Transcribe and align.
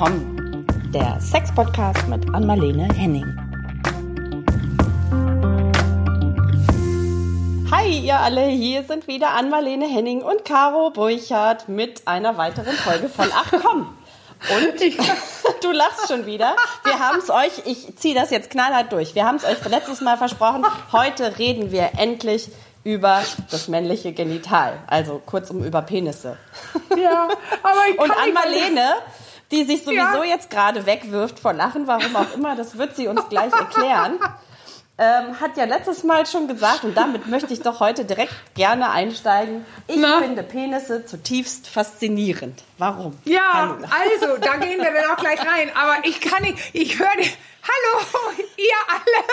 willkommen. 0.00 0.66
Der 0.94 1.20
Sex-Podcast 1.20 2.08
mit 2.08 2.34
Anmalene 2.34 2.88
Henning. 2.94 3.26
Hi, 7.70 7.98
ihr 7.98 8.18
alle, 8.18 8.46
hier 8.46 8.82
sind 8.84 9.08
wieder 9.08 9.32
Anmalene 9.32 9.86
Henning 9.86 10.22
und 10.22 10.46
Caro 10.46 10.88
Burchardt 10.88 11.68
mit 11.68 12.08
einer 12.08 12.38
weiteren 12.38 12.72
Folge 12.72 13.10
von 13.10 13.26
Ach 13.34 13.50
komm. 13.50 13.94
Und 14.56 14.80
du 15.62 15.70
lachst 15.70 16.08
schon 16.08 16.24
wieder. 16.24 16.56
Wir 16.84 16.98
haben 16.98 17.18
es 17.18 17.28
euch, 17.28 17.66
ich 17.66 17.94
ziehe 17.98 18.14
das 18.14 18.30
jetzt 18.30 18.48
knallhart 18.48 18.90
durch. 18.92 19.14
Wir 19.14 19.26
haben 19.26 19.36
es 19.36 19.44
euch 19.44 19.62
letztes 19.68 20.00
Mal 20.00 20.16
versprochen. 20.16 20.64
Heute 20.92 21.38
reden 21.38 21.72
wir 21.72 21.90
endlich 21.98 22.48
über 22.84 23.22
das 23.50 23.68
männliche 23.68 24.14
Genital. 24.14 24.78
Also 24.86 25.20
kurzum 25.26 25.62
über 25.62 25.82
Penisse. 25.82 26.38
Ja, 26.96 27.28
aber 27.62 27.80
ich 27.90 27.98
Und 27.98 28.10
an 28.10 28.32
Marlene, 28.32 28.94
die 29.50 29.64
sich 29.64 29.82
sowieso 29.82 30.22
ja. 30.22 30.24
jetzt 30.24 30.50
gerade 30.50 30.86
wegwirft 30.86 31.38
vor 31.38 31.52
Lachen, 31.52 31.86
warum 31.86 32.14
auch 32.16 32.34
immer, 32.34 32.56
das 32.56 32.78
wird 32.78 32.96
sie 32.96 33.08
uns 33.08 33.28
gleich 33.28 33.52
erklären. 33.52 34.18
Ähm, 35.02 35.40
hat 35.40 35.56
ja 35.56 35.64
letztes 35.64 36.04
Mal 36.04 36.26
schon 36.26 36.46
gesagt, 36.46 36.84
und 36.84 36.94
damit 36.94 37.26
möchte 37.26 37.54
ich 37.54 37.62
doch 37.62 37.80
heute 37.80 38.04
direkt 38.04 38.34
gerne 38.54 38.90
einsteigen. 38.90 39.64
Ich 39.86 39.96
Na? 39.96 40.18
finde 40.18 40.42
Penisse 40.42 41.06
zutiefst 41.06 41.68
faszinierend. 41.68 42.62
Warum? 42.76 43.16
Ja, 43.24 43.40
Hallo. 43.54 43.76
also, 43.76 44.36
da 44.42 44.58
gehen 44.58 44.78
wir 44.78 44.92
dann 44.92 45.10
auch 45.10 45.16
gleich 45.16 45.40
rein. 45.40 45.70
Aber 45.74 46.04
ich 46.06 46.20
kann 46.20 46.42
nicht, 46.42 46.58
ich 46.74 46.98
höre, 46.98 47.08
hallo, 47.08 48.04
ihr 48.58 48.74
alle. 48.88 49.24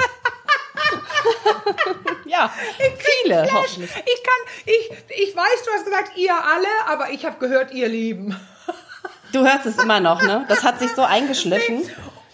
ja, 2.25 2.49
viele 2.97 3.51
hoffentlich. 3.51 3.91
Ich 3.91 4.23
kann, 4.23 4.63
ich, 4.65 4.89
ich 5.17 5.35
weiß, 5.35 5.63
du 5.65 5.71
hast 5.73 5.83
gesagt, 5.83 6.17
ihr 6.17 6.33
alle, 6.33 6.69
aber 6.87 7.09
ich 7.09 7.25
habe 7.25 7.39
gehört, 7.39 7.73
ihr 7.73 7.89
Lieben. 7.89 8.39
Du 9.31 9.45
hörst 9.45 9.65
es 9.65 9.77
immer 9.77 9.99
noch, 9.99 10.21
ne? 10.21 10.45
Das 10.47 10.63
hat 10.63 10.79
sich 10.79 10.91
so 10.91 11.01
eingeschliffen. 11.03 11.83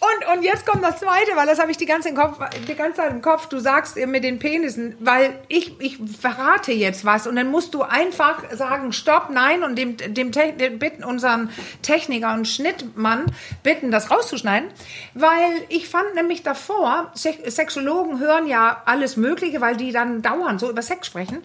Und, 0.04 0.38
und 0.38 0.44
jetzt 0.44 0.66
kommt 0.66 0.84
das 0.84 1.00
Zweite, 1.00 1.32
weil 1.36 1.48
das 1.48 1.60
habe 1.60 1.72
ich 1.72 1.78
die 1.78 1.86
ganze, 1.86 2.14
Kopf, 2.14 2.38
die 2.68 2.76
ganze 2.76 2.98
Zeit 2.98 3.12
im 3.12 3.22
Kopf. 3.22 3.48
Du 3.48 3.60
sagst 3.60 3.96
mit 3.96 4.26
den 4.26 4.38
Penissen, 4.38 4.98
weil 5.00 5.34
ich, 5.48 5.80
ich 5.80 5.98
verrate 6.20 6.74
jetzt 6.74 7.06
was 7.06 7.26
und 7.26 7.38
dann 7.38 7.50
musst 7.50 7.74
du 7.74 7.84
einfach 7.84 8.44
sagen, 8.52 8.92
stopp, 8.92 9.30
nein 9.30 9.64
und 9.64 9.78
dem, 9.78 9.96
dem, 9.96 10.32
dem 10.32 10.80
bitten 10.80 11.06
unseren 11.06 11.50
Techniker 11.84 12.34
und 12.34 12.50
Schnittmann 12.50 13.28
bitten, 13.64 13.92
das 13.92 14.12
rauszuschneiden. 14.12 14.70
Weil 15.14 15.54
ich 15.70 15.88
fand 15.88 16.16
nämlich 16.16 16.44
davor, 16.44 17.14
Sexologen 17.16 18.20
hören 18.20 18.48
ja 18.48 18.82
alles 18.86 19.16
Mögliche, 19.16 19.62
weil 19.62 19.78
die 19.78 19.94
dann 19.94 20.22
dauernd 20.22 20.60
so 20.60 20.70
über 20.70 20.82
Sex 20.82 21.08
sprechen. 21.08 21.44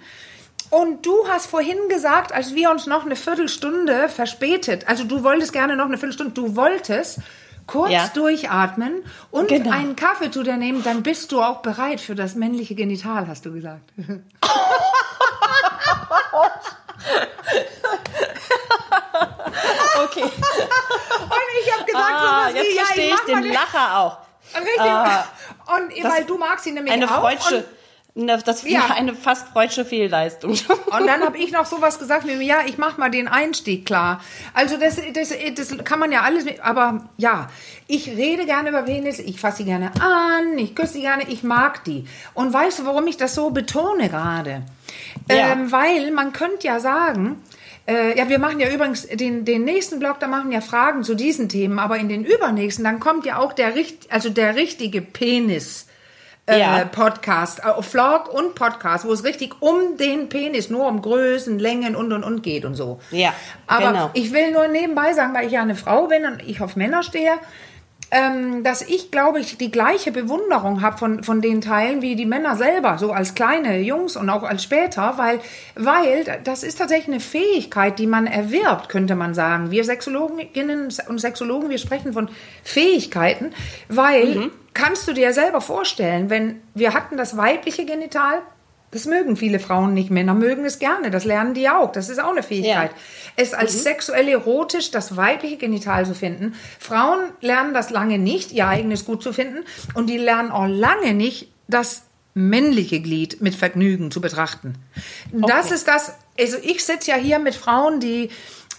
Und 0.70 1.06
du 1.06 1.26
hast 1.28 1.46
vorhin 1.46 1.88
gesagt, 1.88 2.32
als 2.32 2.54
wir 2.54 2.70
uns 2.70 2.86
noch 2.86 3.04
eine 3.04 3.16
Viertelstunde 3.16 4.08
verspätet, 4.08 4.86
also 4.86 5.04
du 5.04 5.22
wolltest 5.24 5.52
gerne 5.52 5.76
noch 5.76 5.86
eine 5.86 5.96
Viertelstunde, 5.96 6.32
du 6.32 6.56
wolltest 6.56 7.20
kurz 7.66 7.90
ja. 7.92 8.08
durchatmen 8.08 9.04
und 9.30 9.48
genau. 9.48 9.70
einen 9.70 9.96
Kaffee 9.96 10.30
zu 10.30 10.42
dir 10.42 10.56
nehmen, 10.56 10.82
dann 10.82 11.02
bist 11.02 11.32
du 11.32 11.42
auch 11.42 11.58
bereit 11.58 12.00
für 12.00 12.14
das 12.14 12.34
männliche 12.34 12.74
Genital, 12.74 13.28
hast 13.28 13.46
du 13.46 13.52
gesagt. 13.52 13.92
okay. 20.04 20.22
Und 20.22 20.32
ich 21.62 21.72
habe 21.74 21.84
gesagt, 21.84 22.14
ah, 22.14 22.48
jetzt 22.48 22.70
wie, 22.70 22.74
verstehe 22.76 23.08
ja, 23.08 23.14
ich, 23.14 23.20
ich 23.28 23.34
den 23.34 23.52
Lacher 23.52 23.98
auch. 23.98 24.18
Richtig. 24.54 24.80
Ah, 24.80 25.24
und 25.76 26.04
weil 26.04 26.24
du 26.24 26.38
magst 26.38 26.66
ihn 26.66 26.74
nämlich 26.74 26.92
eine 26.92 27.10
auch. 27.10 27.20
Freudsche, 27.20 27.64
das 28.26 28.64
war 28.64 28.70
ja. 28.70 28.86
eine 28.96 29.14
fast 29.14 29.48
freudsche 29.48 29.84
Fehlleistung. 29.84 30.50
Und 30.86 31.06
dann 31.06 31.22
habe 31.22 31.38
ich 31.38 31.52
noch 31.52 31.66
sowas 31.66 31.98
gesagt 31.98 32.26
wie, 32.26 32.32
ja, 32.44 32.58
ich 32.66 32.78
mache 32.78 32.98
mal 32.98 33.10
den 33.10 33.28
Einstieg 33.28 33.86
klar. 33.86 34.20
Also 34.54 34.76
das, 34.76 35.00
das, 35.14 35.32
das 35.54 35.84
kann 35.84 35.98
man 35.98 36.10
ja 36.10 36.22
alles, 36.22 36.44
mit, 36.44 36.60
aber 36.60 37.08
ja, 37.16 37.48
ich 37.86 38.08
rede 38.08 38.44
gerne 38.44 38.70
über 38.70 38.82
Penis, 38.82 39.18
ich 39.18 39.40
fasse 39.40 39.58
sie 39.58 39.64
gerne 39.64 39.92
an, 40.00 40.58
ich 40.58 40.74
küsse 40.74 40.94
sie 40.94 41.02
gerne, 41.02 41.24
ich 41.28 41.42
mag 41.42 41.84
die. 41.84 42.06
Und 42.34 42.52
weißt 42.52 42.80
du, 42.80 42.86
warum 42.86 43.06
ich 43.06 43.16
das 43.16 43.34
so 43.34 43.50
betone 43.50 44.08
gerade? 44.08 44.62
Ja. 45.30 45.52
Ähm, 45.52 45.70
weil 45.70 46.10
man 46.10 46.32
könnte 46.32 46.66
ja 46.66 46.80
sagen, 46.80 47.42
äh, 47.86 48.18
ja, 48.18 48.28
wir 48.28 48.38
machen 48.38 48.60
ja 48.60 48.70
übrigens 48.70 49.06
den, 49.06 49.44
den 49.44 49.64
nächsten 49.64 49.98
Blog, 49.98 50.20
da 50.20 50.26
machen 50.26 50.52
ja 50.52 50.60
Fragen 50.60 51.04
zu 51.04 51.14
diesen 51.14 51.48
Themen, 51.48 51.78
aber 51.78 51.96
in 51.98 52.08
den 52.08 52.24
übernächsten, 52.24 52.84
dann 52.84 53.00
kommt 53.00 53.24
ja 53.24 53.38
auch 53.38 53.52
der, 53.52 53.72
also 54.10 54.28
der 54.28 54.56
richtige 54.56 55.00
Penis 55.00 55.87
äh, 56.48 56.60
ja. 56.60 56.84
Podcast, 56.84 57.60
äh, 57.60 57.82
Vlog 57.82 58.32
und 58.32 58.54
Podcast, 58.54 59.04
wo 59.04 59.12
es 59.12 59.24
richtig 59.24 59.60
um 59.60 59.96
den 59.96 60.28
Penis, 60.28 60.70
nur 60.70 60.86
um 60.86 61.02
Größen, 61.02 61.58
Längen 61.58 61.94
und 61.94 62.12
und 62.12 62.24
und 62.24 62.42
geht 62.42 62.64
und 62.64 62.74
so. 62.74 63.00
Ja. 63.10 63.32
Aber 63.66 63.92
genau. 63.92 64.10
ich 64.14 64.32
will 64.32 64.52
nur 64.52 64.68
nebenbei 64.68 65.12
sagen, 65.12 65.34
weil 65.34 65.46
ich 65.46 65.52
ja 65.52 65.62
eine 65.62 65.74
Frau 65.74 66.06
bin 66.06 66.24
und 66.24 66.42
ich 66.46 66.60
auf 66.60 66.76
Männer 66.76 67.02
stehe, 67.02 67.32
ähm, 68.10 68.62
dass 68.64 68.82
ich, 68.82 69.10
glaube 69.10 69.40
ich, 69.40 69.58
die 69.58 69.70
gleiche 69.70 70.12
Bewunderung 70.12 70.82
habe 70.82 70.98
von, 70.98 71.22
von 71.22 71.40
den 71.40 71.60
Teilen 71.60 72.02
wie 72.02 72.16
die 72.16 72.26
Männer 72.26 72.56
selber, 72.56 72.98
so 72.98 73.12
als 73.12 73.34
kleine 73.34 73.80
Jungs 73.80 74.16
und 74.16 74.30
auch 74.30 74.42
als 74.42 74.62
später, 74.62 75.14
weil, 75.16 75.40
weil 75.74 76.40
das 76.44 76.62
ist 76.62 76.78
tatsächlich 76.78 77.08
eine 77.08 77.20
Fähigkeit, 77.20 77.98
die 77.98 78.06
man 78.06 78.26
erwirbt, 78.26 78.88
könnte 78.88 79.14
man 79.14 79.34
sagen. 79.34 79.70
Wir 79.70 79.84
Sexologinnen 79.84 80.88
und 81.08 81.20
Sexologen, 81.20 81.70
wir 81.70 81.78
sprechen 81.78 82.12
von 82.12 82.28
Fähigkeiten, 82.62 83.52
weil 83.88 84.34
mhm 84.34 84.50
kannst 84.78 85.08
du 85.08 85.12
dir 85.12 85.32
selber 85.32 85.60
vorstellen, 85.60 86.30
wenn 86.30 86.60
wir 86.74 86.94
hatten 86.94 87.16
das 87.16 87.36
weibliche 87.36 87.84
Genital, 87.84 88.38
das 88.90 89.04
mögen 89.04 89.36
viele 89.36 89.58
Frauen 89.58 89.92
nicht, 89.94 90.10
Männer 90.10 90.34
mögen 90.34 90.64
es 90.64 90.78
gerne, 90.78 91.10
das 91.10 91.24
lernen 91.24 91.54
die 91.54 91.68
auch, 91.68 91.92
das 91.92 92.08
ist 92.08 92.18
auch 92.18 92.30
eine 92.30 92.42
Fähigkeit. 92.42 92.90
Ja. 92.90 92.96
Es 93.36 93.52
als 93.52 93.74
mhm. 93.74 93.80
sexuell 93.80 94.28
erotisch 94.28 94.90
das 94.90 95.16
weibliche 95.16 95.56
Genital 95.58 96.06
zu 96.06 96.14
finden. 96.14 96.54
Frauen 96.78 97.30
lernen 97.40 97.74
das 97.74 97.90
lange 97.90 98.18
nicht, 98.18 98.52
ihr 98.52 98.66
eigenes 98.66 99.04
gut 99.04 99.22
zu 99.22 99.32
finden 99.32 99.64
und 99.94 100.08
die 100.08 100.16
lernen 100.16 100.50
auch 100.50 100.66
lange 100.66 101.12
nicht, 101.14 101.48
das 101.68 102.04
männliche 102.32 103.00
Glied 103.00 103.42
mit 103.42 103.54
Vergnügen 103.54 104.10
zu 104.10 104.20
betrachten. 104.20 104.74
Okay. 105.32 105.44
Das 105.48 105.70
ist 105.70 105.88
das, 105.88 106.14
also 106.38 106.56
ich 106.62 106.84
sitze 106.84 107.10
ja 107.10 107.16
hier 107.16 107.38
mit 107.38 107.54
Frauen, 107.54 108.00
die 108.00 108.30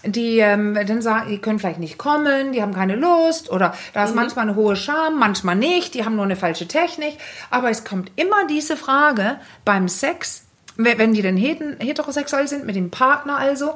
die 0.04 0.38
ähm, 0.38 0.74
dann 0.74 1.02
sagen, 1.02 1.30
die 1.30 1.38
können 1.38 1.58
vielleicht 1.58 1.78
nicht 1.78 1.98
kommen, 1.98 2.52
die 2.52 2.62
haben 2.62 2.74
keine 2.74 2.96
Lust 2.96 3.50
oder 3.50 3.74
da 3.92 4.04
ist 4.04 4.10
mhm. 4.10 4.16
manchmal 4.16 4.48
eine 4.48 4.56
hohe 4.56 4.76
Scham, 4.76 5.18
manchmal 5.18 5.56
nicht, 5.56 5.94
die 5.94 6.04
haben 6.04 6.16
nur 6.16 6.24
eine 6.24 6.36
falsche 6.36 6.66
Technik. 6.66 7.18
Aber 7.50 7.70
es 7.70 7.84
kommt 7.84 8.10
immer 8.16 8.46
diese 8.46 8.76
Frage 8.76 9.36
beim 9.64 9.88
Sex, 9.88 10.44
wenn 10.76 11.12
die 11.12 11.22
denn 11.22 11.36
heterosexuell 11.36 12.48
sind, 12.48 12.64
mit 12.64 12.76
dem 12.76 12.90
Partner 12.90 13.36
also, 13.36 13.74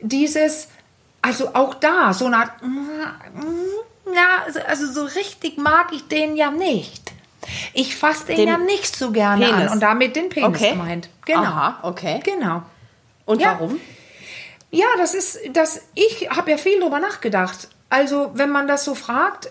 dieses, 0.00 0.68
also 1.22 1.54
auch 1.54 1.74
da, 1.74 2.12
so 2.12 2.26
eine 2.26 2.36
Art, 2.36 2.52
ja, 4.14 4.44
also, 4.46 4.60
also 4.60 4.92
so 4.92 5.04
richtig 5.04 5.58
mag 5.58 5.92
ich 5.92 6.06
den 6.06 6.36
ja 6.36 6.50
nicht. 6.50 7.12
Ich 7.72 7.96
fasse 7.96 8.26
den, 8.26 8.36
den, 8.36 8.48
ja 8.48 8.58
nicht 8.58 8.96
so 8.96 9.10
gerne 9.10 9.46
Penis. 9.46 9.66
an 9.66 9.68
und 9.74 9.80
damit 9.80 10.16
den 10.16 10.28
Penis 10.28 10.48
okay. 10.48 10.70
gemeint. 10.70 11.08
Genau. 11.26 11.40
Aha, 11.42 11.78
okay. 11.82 12.20
Genau. 12.24 12.62
Und 13.26 13.40
ja. 13.40 13.56
warum? 13.58 13.80
Ja, 14.74 14.86
das 14.98 15.14
ist, 15.14 15.38
das, 15.52 15.82
ich 15.94 16.28
habe 16.30 16.50
ja 16.50 16.56
viel 16.56 16.80
drüber 16.80 17.00
nachgedacht. 17.00 17.68
Also, 17.90 18.30
wenn 18.34 18.50
man 18.50 18.66
das 18.66 18.84
so 18.84 18.94
fragt, 18.94 19.50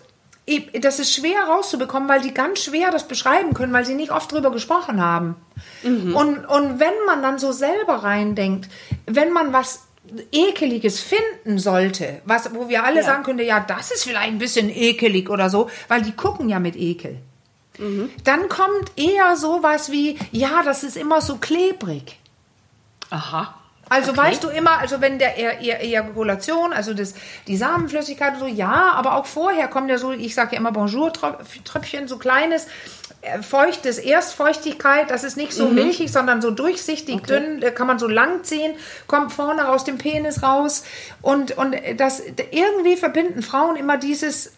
das 0.74 1.00
ist 1.00 1.14
schwer 1.14 1.44
rauszubekommen, 1.46 2.10
weil 2.10 2.22
die 2.22 2.34
ganz 2.34 2.60
schwer 2.60 2.92
das 2.92 3.08
beschreiben 3.08 3.54
können, 3.54 3.72
weil 3.72 3.86
sie 3.86 3.96
nicht 3.96 4.12
oft 4.12 4.32
drüber 4.32 4.52
gesprochen 4.52 5.02
haben. 5.02 5.36
Mhm. 5.84 6.16
Und, 6.16 6.46
und 6.46 6.80
wenn 6.80 6.94
man 7.06 7.22
dann 7.22 7.40
so 7.40 7.52
selber 7.54 8.04
reindenkt, 8.04 8.70
wenn 9.06 9.32
man 9.32 9.54
was 9.54 9.84
Ekeliges 10.32 11.00
finden 11.00 11.60
sollte, 11.60 12.22
was, 12.26 12.54
wo 12.54 12.68
wir 12.68 12.84
alle 12.84 12.98
ja. 12.98 13.04
sagen 13.04 13.24
könnten, 13.24 13.46
ja, 13.46 13.62
das 13.62 13.92
ist 13.92 14.04
vielleicht 14.04 14.34
ein 14.34 14.38
bisschen 14.38 14.70
ekelig 14.70 15.30
oder 15.30 15.50
so, 15.50 15.70
weil 15.88 16.02
die 16.02 16.12
gucken 16.12 16.50
ja 16.50 16.60
mit 16.60 16.76
Ekel. 16.76 17.20
Mhm. 17.78 18.12
Dann 18.26 18.50
kommt 18.50 18.92
eher 18.98 19.38
sowas 19.38 19.92
wie, 19.92 20.20
ja, 20.32 20.62
das 20.64 20.84
ist 20.84 20.98
immer 20.98 21.22
so 21.22 21.38
klebrig. 21.38 22.20
Aha. 23.10 23.56
Also 23.90 24.12
okay. 24.12 24.22
weißt 24.22 24.44
du 24.44 24.50
immer, 24.50 24.80
also 24.80 25.02
wenn 25.02 25.20
der 25.20 25.38
Ejakulation, 25.38 26.74
also 26.74 26.94
das, 26.94 27.14
die 27.48 27.58
Samenflüssigkeit 27.58 28.40
so, 28.40 28.48
ja, 28.48 28.94
aber 28.94 29.16
auch 29.16 29.26
vorher 29.26 29.68
kommt 29.68 29.90
ja 29.90 29.98
so, 29.98 30.12
ich 30.12 30.34
sage 30.34 30.54
ja 30.54 30.58
immer 30.60 30.72
Bonjour-Tröpfchen, 30.72 32.08
so 32.08 32.18
kleines, 32.18 32.68
äh, 33.22 33.42
feuchtes 33.42 34.00
Erstfeuchtigkeit, 34.00 35.12
das 35.12 35.24
ist 35.24 35.38
nicht 35.38 35.54
so 35.54 35.68
mhm. 35.68 35.76
milchig, 35.76 36.12
sondern 36.12 36.42
so 36.42 36.52
durchsichtig, 36.52 37.16
okay. 37.16 37.40
dünn, 37.40 37.62
äh, 37.62 37.72
kann 37.72 37.88
man 37.88 38.00
so 38.00 38.08
lang 38.08 38.44
ziehen, 38.44 38.74
kommt 39.08 39.34
vorne 39.34 39.70
aus 39.70 39.84
dem 39.84 39.98
Penis 39.98 40.44
raus 40.44 40.84
und, 41.22 41.58
und 41.58 41.76
das 41.98 42.22
irgendwie 42.52 42.96
verbinden 42.96 43.44
Frauen 43.44 43.76
immer 43.76 43.98
dieses 43.98 44.54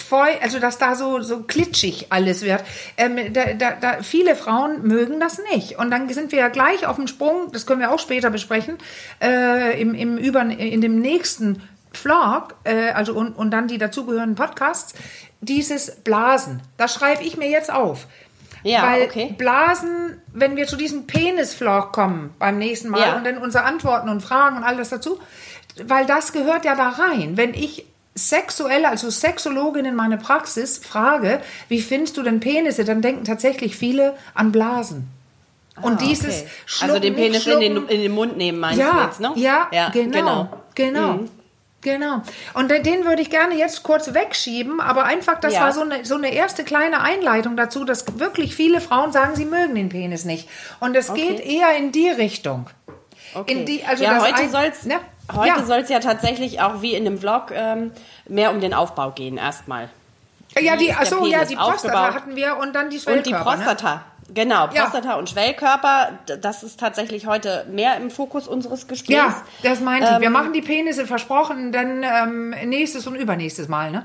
voll, 0.00 0.30
also 0.42 0.58
dass 0.58 0.78
da 0.78 0.94
so, 0.94 1.20
so 1.20 1.42
klitschig 1.42 2.06
alles 2.10 2.42
wird. 2.42 2.62
Ähm, 2.96 3.32
da, 3.32 3.54
da, 3.54 3.72
da, 3.72 4.02
viele 4.02 4.36
Frauen 4.36 4.86
mögen 4.86 5.20
das 5.20 5.40
nicht. 5.52 5.78
Und 5.78 5.90
dann 5.90 6.08
sind 6.08 6.32
wir 6.32 6.38
ja 6.38 6.48
gleich 6.48 6.86
auf 6.86 6.96
dem 6.96 7.06
Sprung, 7.06 7.52
das 7.52 7.66
können 7.66 7.80
wir 7.80 7.90
auch 7.92 7.98
später 7.98 8.30
besprechen, 8.30 8.78
äh, 9.22 9.80
im, 9.80 9.94
im 9.94 10.18
über, 10.18 10.42
in 10.42 10.80
dem 10.80 11.00
nächsten 11.00 11.62
Vlog, 11.92 12.54
äh, 12.64 12.90
also 12.90 13.14
und, 13.14 13.32
und 13.32 13.50
dann 13.50 13.68
die 13.68 13.78
dazugehörenden 13.78 14.36
Podcasts, 14.36 14.94
dieses 15.40 15.96
Blasen. 15.96 16.62
Das 16.76 16.94
schreibe 16.94 17.22
ich 17.22 17.36
mir 17.36 17.48
jetzt 17.48 17.72
auf. 17.72 18.06
Ja, 18.62 18.82
Weil 18.82 19.02
okay. 19.04 19.34
Blasen, 19.38 20.20
wenn 20.32 20.56
wir 20.56 20.66
zu 20.66 20.76
diesem 20.76 21.06
Penis-Vlog 21.06 21.92
kommen 21.92 22.34
beim 22.38 22.58
nächsten 22.58 22.88
Mal 22.88 23.00
ja. 23.00 23.16
und 23.16 23.24
dann 23.24 23.38
unsere 23.38 23.64
Antworten 23.64 24.08
und 24.08 24.20
Fragen 24.20 24.56
und 24.56 24.64
alles 24.64 24.88
dazu, 24.88 25.20
weil 25.84 26.06
das 26.06 26.32
gehört 26.32 26.64
ja 26.64 26.74
da 26.74 26.88
rein. 26.88 27.36
Wenn 27.36 27.54
ich 27.54 27.86
Sexuelle, 28.18 28.88
also 28.88 29.08
Sexologin 29.10 29.84
in 29.86 29.94
meine 29.94 30.18
Praxis, 30.18 30.78
frage, 30.78 31.40
wie 31.68 31.80
findest 31.80 32.16
du 32.16 32.22
denn 32.22 32.40
Penisse, 32.40 32.84
dann 32.84 33.00
denken 33.00 33.24
tatsächlich 33.24 33.76
viele 33.76 34.14
an 34.34 34.52
Blasen. 34.52 35.08
Und 35.80 35.94
Ah, 35.94 36.04
dieses 36.04 36.40
okay. 36.42 36.48
Schlucken, 36.66 36.90
Also 36.90 37.00
den 37.02 37.14
Penis 37.14 37.46
in 37.46 37.60
den, 37.60 37.76
in 37.88 38.02
den 38.02 38.12
Mund 38.12 38.36
nehmen, 38.36 38.58
meinst 38.58 38.78
ja, 38.80 38.92
du 38.92 39.00
jetzt, 39.06 39.20
ne? 39.20 39.32
Ja, 39.36 39.68
genau, 39.92 40.10
genau. 40.10 40.48
genau. 40.74 41.12
Mhm. 41.14 41.28
Genau. 41.80 42.22
Und 42.54 42.72
den- 42.72 43.04
würde 43.06 43.22
ich 43.22 43.30
gerne 43.30 43.54
jetzt 43.54 43.84
kurz 43.84 44.12
wegschieben, 44.12 44.80
aber 44.80 45.04
einfach, 45.04 45.38
das 45.38 45.54
Ja. 45.54 45.60
war 45.60 45.72
so 45.72 45.82
eine, 45.82 46.04
so 46.04 46.16
eine 46.16 46.34
erste 46.34 46.64
kleine 46.64 47.00
Einleitung 47.02 47.56
dazu, 47.56 47.84
dass 47.84 48.04
wirklich 48.18 48.56
viele 48.56 48.80
Frauen 48.80 49.12
sagen, 49.12 49.36
sie 49.36 49.44
mögen 49.44 49.76
den 49.76 49.88
Penis 49.88 50.24
nicht. 50.24 50.48
Und 50.80 50.96
es 50.96 51.08
Okay. 51.08 51.36
geht 51.36 51.46
eher 51.46 51.76
in 51.76 51.92
die 51.92 52.08
Richtung. 52.08 52.68
Okay. 53.34 53.52
In 53.52 53.64
die, 53.64 53.84
also 53.84 54.02
ja, 54.02 54.14
das 54.14 54.24
heute 54.24 54.48
soll 54.50 54.64
es 54.72 54.84
ne? 54.86 54.96
Heute 55.34 55.48
Ja. 55.60 55.62
soll's 55.64 55.88
ja 55.88 56.00
tatsächlich 56.00 56.60
auch 56.60 56.82
wie 56.82 56.94
in 56.94 57.04
dem 57.04 57.18
Vlog 57.18 57.50
ähm, 57.52 57.92
mehr 58.28 58.50
um 58.50 58.60
den 58.60 58.74
Aufbau 58.74 59.10
gehen 59.10 59.36
erstmal. 59.36 59.88
Ja, 60.58 60.74
Wie 60.74 60.86
die, 60.86 60.92
achso, 60.92 61.26
ja, 61.26 61.44
die 61.44 61.54
Prostata 61.56 61.74
aufgebaut? 61.74 62.14
hatten 62.14 62.36
wir 62.36 62.56
und 62.56 62.74
dann 62.74 62.90
die 62.90 62.96
Und 62.96 63.26
die 63.26 63.30
Schwellkörper. 63.30 63.50
ne? 63.50 63.56
Prostata. 63.64 64.04
Genau, 64.34 64.68
Ja. 64.72 64.82
Prostata 64.82 65.14
und 65.14 65.28
Schwellkörper, 65.30 66.18
das 66.40 66.62
ist 66.62 66.78
tatsächlich 66.80 67.26
heute 67.26 67.64
mehr 67.70 67.96
im 67.96 68.10
Fokus 68.10 68.46
unseres 68.48 68.86
Gesprächs. 68.88 69.10
Ja, 69.16 69.42
das 69.62 69.80
meinte 69.80 70.10
ich. 70.14 70.20
Wir 70.20 70.26
Ähm, 70.26 70.32
machen 70.32 70.52
die 70.52 70.60
Penisse 70.62 71.06
versprochen, 71.06 71.72
dann 71.72 72.02
ähm, 72.02 72.50
nächstes 72.68 73.06
und 73.06 73.14
übernächstes 73.14 73.68
Mal, 73.68 73.90
ne? 73.90 74.04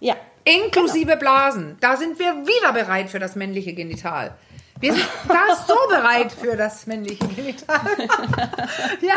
Ja. 0.00 0.14
Inklusive 0.44 1.16
Blasen. 1.16 1.76
Da 1.80 1.96
sind 1.96 2.18
wir 2.18 2.34
wieder 2.46 2.72
bereit 2.72 3.08
für 3.10 3.18
das 3.18 3.34
männliche 3.36 3.72
Genital. 3.74 4.32
Wir 4.80 4.92
sind 4.92 5.06
da 5.28 5.56
so 5.66 5.74
bereit 5.88 6.32
für 6.32 6.56
das 6.56 6.86
männliche 6.86 7.26
Genital. 7.28 7.80
ja, 9.00 9.14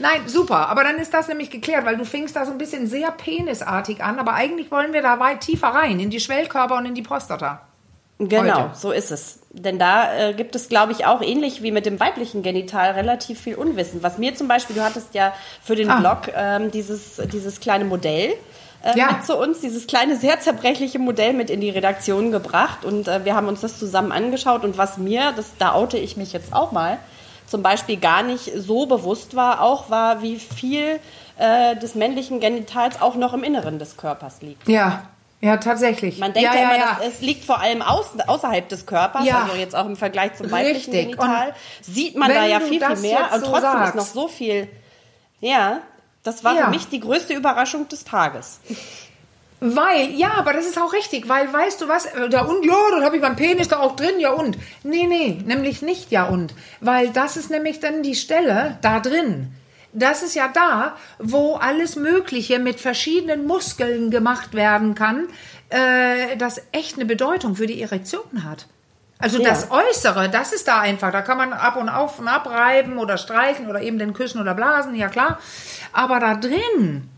nein, 0.00 0.22
super. 0.26 0.68
Aber 0.68 0.82
dann 0.84 0.96
ist 0.98 1.14
das 1.14 1.28
nämlich 1.28 1.50
geklärt, 1.50 1.86
weil 1.86 1.96
du 1.96 2.04
fingst 2.04 2.36
da 2.36 2.44
so 2.44 2.52
ein 2.52 2.58
bisschen 2.58 2.86
sehr 2.86 3.10
penisartig 3.12 4.02
an. 4.02 4.18
Aber 4.18 4.34
eigentlich 4.34 4.70
wollen 4.70 4.92
wir 4.92 5.00
da 5.02 5.18
weit 5.18 5.40
tiefer 5.40 5.68
rein, 5.68 5.98
in 6.00 6.10
die 6.10 6.20
Schwellkörper 6.20 6.76
und 6.76 6.86
in 6.86 6.94
die 6.94 7.02
Prostata. 7.02 7.62
Genau, 8.20 8.62
Heute. 8.64 8.70
so 8.74 8.90
ist 8.90 9.12
es. 9.12 9.38
Denn 9.52 9.78
da 9.78 10.12
äh, 10.12 10.34
gibt 10.34 10.56
es, 10.56 10.68
glaube 10.68 10.90
ich, 10.90 11.06
auch 11.06 11.22
ähnlich 11.22 11.62
wie 11.62 11.70
mit 11.70 11.86
dem 11.86 12.00
weiblichen 12.00 12.42
Genital 12.42 12.90
relativ 12.90 13.40
viel 13.40 13.54
Unwissen. 13.54 14.02
Was 14.02 14.18
mir 14.18 14.34
zum 14.34 14.48
Beispiel, 14.48 14.74
du 14.74 14.82
hattest 14.82 15.14
ja 15.14 15.32
für 15.62 15.76
den 15.76 15.88
Ah. 15.88 16.00
Blog 16.00 16.32
ähm, 16.34 16.72
dieses, 16.72 17.22
dieses 17.32 17.60
kleine 17.60 17.84
Modell 17.84 18.34
äh, 18.82 18.98
Ja. 18.98 19.12
mit 19.12 19.24
zu 19.26 19.36
uns, 19.36 19.60
dieses 19.60 19.86
kleine, 19.86 20.16
sehr 20.16 20.40
zerbrechliche 20.40 20.98
Modell 20.98 21.32
mit 21.32 21.50
in 21.50 21.60
die 21.60 21.70
Redaktion 21.70 22.30
gebracht. 22.32 22.84
Und 22.84 23.08
äh, 23.08 23.24
wir 23.24 23.34
haben 23.34 23.48
uns 23.48 23.60
das 23.60 23.78
zusammen 23.78 24.12
angeschaut. 24.12 24.64
Und 24.64 24.78
was 24.78 24.98
mir, 24.98 25.32
das, 25.36 25.52
da 25.58 25.72
oute 25.74 25.98
ich 25.98 26.16
mich 26.16 26.32
jetzt 26.32 26.52
auch 26.52 26.72
mal, 26.72 26.98
zum 27.46 27.62
Beispiel 27.62 27.96
gar 27.96 28.22
nicht 28.22 28.52
so 28.56 28.86
bewusst 28.86 29.34
war, 29.34 29.62
auch 29.62 29.88
war, 29.90 30.22
wie 30.22 30.36
viel 30.38 31.00
äh, 31.38 31.76
des 31.76 31.94
männlichen 31.94 32.40
Genitals 32.40 33.00
auch 33.00 33.14
noch 33.14 33.32
im 33.32 33.42
Inneren 33.42 33.78
des 33.78 33.96
Körpers 33.96 34.42
liegt. 34.42 34.68
Ja, 34.68 35.04
ja, 35.40 35.56
tatsächlich. 35.56 36.18
Man 36.18 36.32
denkt 36.32 36.52
ja, 36.52 36.60
ja, 36.60 36.64
immer, 36.64 36.78
ja, 36.78 36.96
dass 36.98 37.14
es 37.14 37.20
liegt 37.20 37.44
vor 37.44 37.60
allem 37.60 37.80
aus, 37.80 38.06
außerhalb 38.26 38.68
des 38.68 38.86
Körpers, 38.86 39.24
Ja. 39.24 39.42
also 39.44 39.54
jetzt 39.56 39.76
auch 39.76 39.86
im 39.86 39.96
Vergleich 39.96 40.34
zum 40.34 40.50
weiblichen 40.50 40.92
Richtig. 40.92 41.12
Genital, 41.16 41.48
Und 41.78 41.84
sieht 41.94 42.16
man 42.16 42.28
da 42.28 42.44
ja 42.44 42.58
viel, 42.60 42.84
viel 42.84 42.96
mehr. 42.96 43.30
Und 43.32 43.40
so 43.44 43.46
trotzdem 43.46 43.62
sagst. 43.72 43.88
ist 43.90 43.94
noch 43.94 44.06
so 44.22 44.26
viel. 44.28 44.68
Ja, 45.40 45.78
das 46.22 46.44
war 46.44 46.54
Ja. 46.56 46.64
für 46.64 46.70
mich 46.70 46.88
die 46.88 47.00
größte 47.00 47.34
Überraschung 47.34 47.88
des 47.88 48.04
Tages. 48.04 48.60
Weil, 49.60 50.10
ja, 50.12 50.34
aber 50.34 50.52
das 50.52 50.66
ist 50.66 50.78
auch 50.80 50.92
richtig, 50.92 51.28
weil 51.28 51.52
weißt 51.52 51.80
du 51.80 51.88
was, 51.88 52.06
äh, 52.06 52.28
da 52.28 52.42
und, 52.42 52.64
ja, 52.64 52.76
dann 52.92 53.02
habe 53.04 53.16
ich 53.16 53.22
meinen 53.22 53.34
Penis 53.34 53.66
da 53.66 53.80
auch 53.80 53.96
drin, 53.96 54.20
ja 54.20 54.30
und. 54.30 54.56
Nee, 54.84 55.06
nee, 55.08 55.42
nämlich 55.44 55.82
nicht 55.82 56.12
ja 56.12 56.26
und. 56.26 56.54
Weil 56.80 57.08
das 57.10 57.36
ist 57.36 57.50
nämlich 57.50 57.80
dann 57.80 58.04
die 58.04 58.14
Stelle 58.14 58.78
da 58.82 59.00
drin. 59.00 59.48
Das 59.92 60.22
ist 60.22 60.34
ja 60.36 60.46
da, 60.48 60.96
wo 61.18 61.54
alles 61.54 61.96
Mögliche 61.96 62.60
mit 62.60 62.78
verschiedenen 62.78 63.46
Muskeln 63.46 64.10
gemacht 64.12 64.54
werden 64.54 64.94
kann, 64.94 65.26
äh, 65.70 66.36
das 66.36 66.60
echt 66.70 66.94
eine 66.94 67.04
Bedeutung 67.06 67.56
für 67.56 67.66
die 67.66 67.82
Erektion 67.82 68.44
hat. 68.44 68.66
Also 69.20 69.38
Ja. 69.42 69.48
das 69.50 69.70
Äußere, 69.70 70.28
das 70.28 70.52
ist 70.52 70.68
da 70.68 70.78
einfach. 70.80 71.10
Da 71.10 71.22
kann 71.22 71.38
man 71.38 71.52
ab 71.52 71.76
und 71.76 71.88
auf 71.88 72.18
und 72.20 72.28
abreiben 72.28 72.98
oder 72.98 73.18
streichen 73.18 73.68
oder 73.68 73.80
eben 73.82 73.98
den 73.98 74.12
küssen 74.12 74.40
oder 74.40 74.54
blasen, 74.54 74.94
ja 74.94 75.08
klar. 75.08 75.38
Aber 75.92 76.20
da 76.20 76.34
drin, 76.36 77.08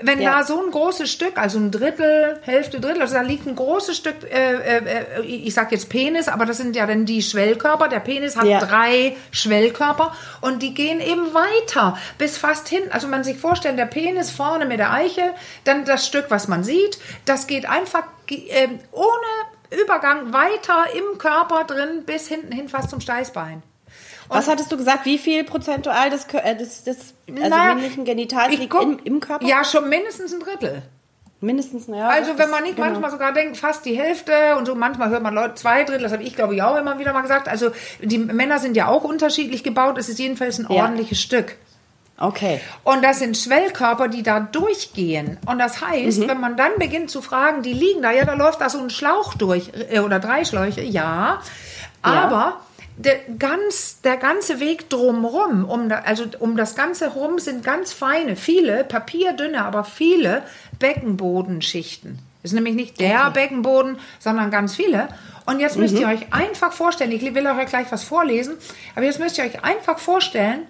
wenn 0.00 0.20
Ja. 0.20 0.38
da 0.40 0.44
so 0.44 0.62
ein 0.62 0.70
großes 0.70 1.10
Stück, 1.10 1.38
also 1.38 1.58
ein 1.58 1.70
Drittel, 1.70 2.38
Hälfte, 2.42 2.80
Drittel, 2.80 3.00
also 3.00 3.14
da 3.14 3.22
liegt 3.22 3.46
ein 3.46 3.56
großes 3.56 3.96
Stück, 3.96 4.16
äh, 4.30 4.54
äh, 4.56 5.04
äh, 5.20 5.22
ich 5.22 5.54
sag 5.54 5.72
jetzt 5.72 5.88
Penis, 5.88 6.28
aber 6.28 6.44
das 6.44 6.58
sind 6.58 6.76
ja 6.76 6.86
dann 6.86 7.06
die 7.06 7.22
Schwellkörper. 7.22 7.88
Der 7.88 8.00
Penis 8.00 8.36
hat 8.36 8.44
Ja. 8.44 8.58
drei 8.60 9.16
Schwellkörper 9.30 10.14
und 10.42 10.62
die 10.62 10.74
gehen 10.74 11.00
eben 11.00 11.32
weiter 11.32 11.96
bis 12.18 12.36
fast 12.36 12.68
hin. 12.68 12.82
Also 12.90 13.08
man 13.08 13.24
sich 13.24 13.38
vorstellen, 13.38 13.76
der 13.78 13.86
Penis 13.86 14.30
vorne 14.30 14.66
mit 14.66 14.78
der 14.80 14.92
Eiche, 14.92 15.32
dann 15.64 15.86
das 15.86 16.06
Stück, 16.06 16.26
was 16.28 16.46
man 16.46 16.62
sieht, 16.62 16.98
das 17.24 17.46
geht 17.46 17.66
einfach 17.68 18.02
äh, 18.30 18.68
ohne 18.92 19.47
Übergang 19.70 20.32
weiter 20.32 20.86
im 20.96 21.18
Körper 21.18 21.64
drin 21.64 22.04
bis 22.06 22.28
hinten 22.28 22.52
hin 22.52 22.68
fast 22.68 22.90
zum 22.90 23.00
Steißbein. 23.00 23.62
Was 24.28 24.46
hattest 24.48 24.70
du 24.70 24.76
gesagt? 24.76 25.06
Wie 25.06 25.16
viel 25.18 25.44
prozentual 25.44 26.10
des, 26.10 26.26
äh, 26.34 26.54
des, 26.56 26.84
des 26.84 27.14
also 27.28 27.48
Naja, 27.48 27.74
männlichen 27.74 28.04
Genitals 28.04 28.56
liegt 28.56 28.70
guck- 28.70 28.82
im, 28.82 28.98
im 29.04 29.20
Körper? 29.20 29.46
Ja, 29.46 29.64
schon 29.64 29.88
mindestens 29.88 30.34
ein 30.34 30.40
Drittel. 30.40 30.82
Mindestens, 31.40 31.86
ja. 31.86 32.08
Also 32.08 32.36
wenn 32.36 32.50
man 32.50 32.64
nicht 32.64 32.76
genau. 32.76 32.88
manchmal 32.88 33.10
sogar 33.12 33.32
denkt, 33.32 33.56
fast 33.56 33.84
die 33.84 33.96
Hälfte 33.96 34.56
und 34.56 34.66
so 34.66 34.74
manchmal 34.74 35.08
hört 35.08 35.22
man 35.22 35.32
Leute 35.34 35.54
zwei 35.54 35.84
Drittel, 35.84 36.02
das 36.02 36.12
habe 36.12 36.24
ich 36.24 36.34
glaube 36.34 36.54
ich 36.56 36.62
auch 36.62 36.76
immer 36.76 36.98
wieder 36.98 37.12
mal 37.12 37.22
gesagt. 37.22 37.48
Also 37.48 37.70
die 38.02 38.18
Männer 38.18 38.58
sind 38.58 38.76
ja 38.76 38.88
auch 38.88 39.04
unterschiedlich 39.04 39.62
gebaut, 39.62 39.98
es 39.98 40.08
ist 40.08 40.18
jedenfalls 40.18 40.58
ein 40.58 40.66
Ja. 40.68 40.82
ordentliches 40.82 41.20
Stück. 41.22 41.56
Okay. 42.20 42.60
Und 42.82 43.04
das 43.04 43.20
sind 43.20 43.36
Schwellkörper, 43.36 44.08
die 44.08 44.22
da 44.24 44.40
durchgehen. 44.40 45.38
Und 45.46 45.58
das 45.58 45.80
heißt, 45.80 46.18
Mhm. 46.20 46.28
wenn 46.28 46.40
man 46.40 46.56
dann 46.56 46.72
beginnt 46.78 47.10
zu 47.10 47.22
fragen, 47.22 47.62
die 47.62 47.72
liegen 47.72 48.02
da, 48.02 48.10
ja, 48.10 48.24
da 48.24 48.34
läuft 48.34 48.60
da 48.60 48.68
so 48.68 48.78
ein 48.78 48.90
Schlauch 48.90 49.34
durch 49.34 49.70
äh, 49.90 50.00
oder 50.00 50.18
drei 50.18 50.44
Schläuche, 50.44 50.82
ja. 50.82 51.40
Aber 52.02 52.60
der, 52.96 53.16
ganz, 53.38 54.00
der 54.00 54.16
ganze 54.16 54.58
Weg 54.58 54.90
drumrum, 54.90 55.64
um 55.64 55.88
da, 55.88 56.00
also 56.00 56.24
um 56.40 56.56
das 56.56 56.74
Ganze 56.74 57.08
rum 57.10 57.38
sind 57.38 57.62
ganz 57.62 57.92
feine, 57.92 58.34
viele, 58.34 58.82
papierdünne, 58.82 59.64
aber 59.64 59.84
viele 59.84 60.42
Beckenbodenschichten. 60.80 62.18
Das 62.42 62.52
ist 62.52 62.54
nämlich 62.54 62.74
nicht 62.74 63.00
der 63.00 63.30
Beckenboden, 63.30 63.98
sondern 64.18 64.50
ganz 64.50 64.74
viele. 64.76 65.08
Und 65.46 65.60
jetzt 65.60 65.76
müsst 65.76 65.98
ihr 65.98 66.06
euch 66.08 66.32
einfach 66.32 66.72
vorstellen, 66.72 67.10
ich 67.12 67.22
will 67.22 67.46
euch 67.46 67.66
gleich 67.66 67.90
was 67.90 68.04
vorlesen, 68.04 68.54
aber 68.94 69.04
jetzt 69.04 69.18
müsst 69.18 69.38
ihr 69.38 69.44
euch 69.44 69.64
einfach 69.64 69.98
vorstellen, 69.98 70.60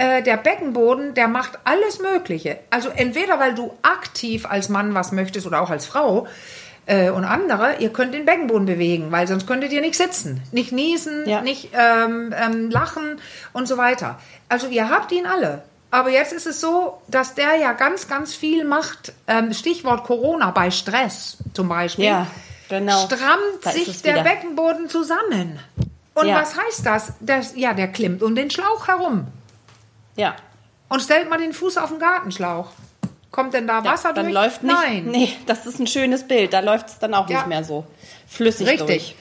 äh, 0.00 0.22
der 0.22 0.36
Beckenboden, 0.38 1.12
der 1.14 1.28
macht 1.28 1.58
alles 1.64 1.98
Mögliche. 2.00 2.58
Also 2.70 2.88
entweder 2.88 3.38
weil 3.38 3.54
du 3.54 3.74
aktiv 3.82 4.46
als 4.48 4.68
Mann 4.70 4.94
was 4.94 5.12
möchtest 5.12 5.46
oder 5.46 5.60
auch 5.60 5.68
als 5.70 5.84
Frau 5.84 6.26
äh, 6.86 7.10
und 7.10 7.24
andere, 7.24 7.76
ihr 7.80 7.90
könnt 7.92 8.14
den 8.14 8.24
Beckenboden 8.24 8.64
bewegen, 8.64 9.12
weil 9.12 9.26
sonst 9.28 9.46
könntet 9.46 9.72
ihr 9.72 9.82
nicht 9.82 9.96
sitzen, 9.96 10.42
nicht 10.52 10.72
niesen, 10.72 11.28
Ja. 11.28 11.42
nicht 11.42 11.68
ähm, 11.74 12.34
ähm, 12.34 12.70
lachen 12.70 13.20
und 13.52 13.68
so 13.68 13.76
weiter. 13.76 14.18
Also 14.48 14.68
ihr 14.68 14.88
habt 14.88 15.12
ihn 15.12 15.26
alle. 15.26 15.62
Aber 15.90 16.08
jetzt 16.08 16.32
ist 16.32 16.46
es 16.46 16.60
so, 16.60 17.00
dass 17.08 17.34
der 17.34 17.56
ja 17.56 17.72
ganz, 17.72 18.08
ganz 18.08 18.34
viel 18.34 18.64
macht. 18.64 19.12
Ähm, 19.26 19.52
Stichwort 19.52 20.04
Corona 20.04 20.50
bei 20.52 20.70
Stress 20.70 21.36
zum 21.52 21.68
Beispiel. 21.68 22.04
Ja, 22.06 22.26
genau. 22.68 23.06
Strammt 23.06 23.64
sich 23.74 24.00
der 24.00 24.14
wieder. 24.14 24.22
Beckenboden 24.24 24.88
zusammen. 24.88 25.58
Und 26.14 26.26
Ja. 26.28 26.40
was 26.40 26.56
heißt 26.56 26.86
das? 26.86 27.12
das? 27.20 27.52
Ja, 27.56 27.74
der 27.74 27.88
klimmt 27.88 28.22
um 28.22 28.34
den 28.34 28.50
Schlauch 28.50 28.86
herum. 28.88 29.26
Ja. 30.16 30.34
Und 30.88 31.00
stellt 31.02 31.30
mal 31.30 31.38
den 31.38 31.52
Fuß 31.52 31.76
auf 31.78 31.90
den 31.90 31.98
Gartenschlauch. 31.98 32.70
Kommt 33.30 33.54
denn 33.54 33.66
da 33.66 33.78
ja. 33.78 33.84
Wasser 33.92 34.12
dann 34.12 34.24
durch? 34.26 34.34
läuft 34.34 34.62
nicht. 34.64 34.74
Nein. 34.74 35.04
Nee, 35.06 35.32
das 35.46 35.66
ist 35.66 35.78
ein 35.78 35.86
schönes 35.86 36.26
Bild. 36.26 36.52
Da 36.52 36.60
läuft 36.60 36.88
es 36.88 36.98
dann 36.98 37.14
auch 37.14 37.28
Ja. 37.30 37.38
nicht 37.38 37.46
mehr 37.46 37.62
so 37.64 37.84
flüssig 38.26 38.66
Richtig. 38.68 38.86
durch. 38.86 39.14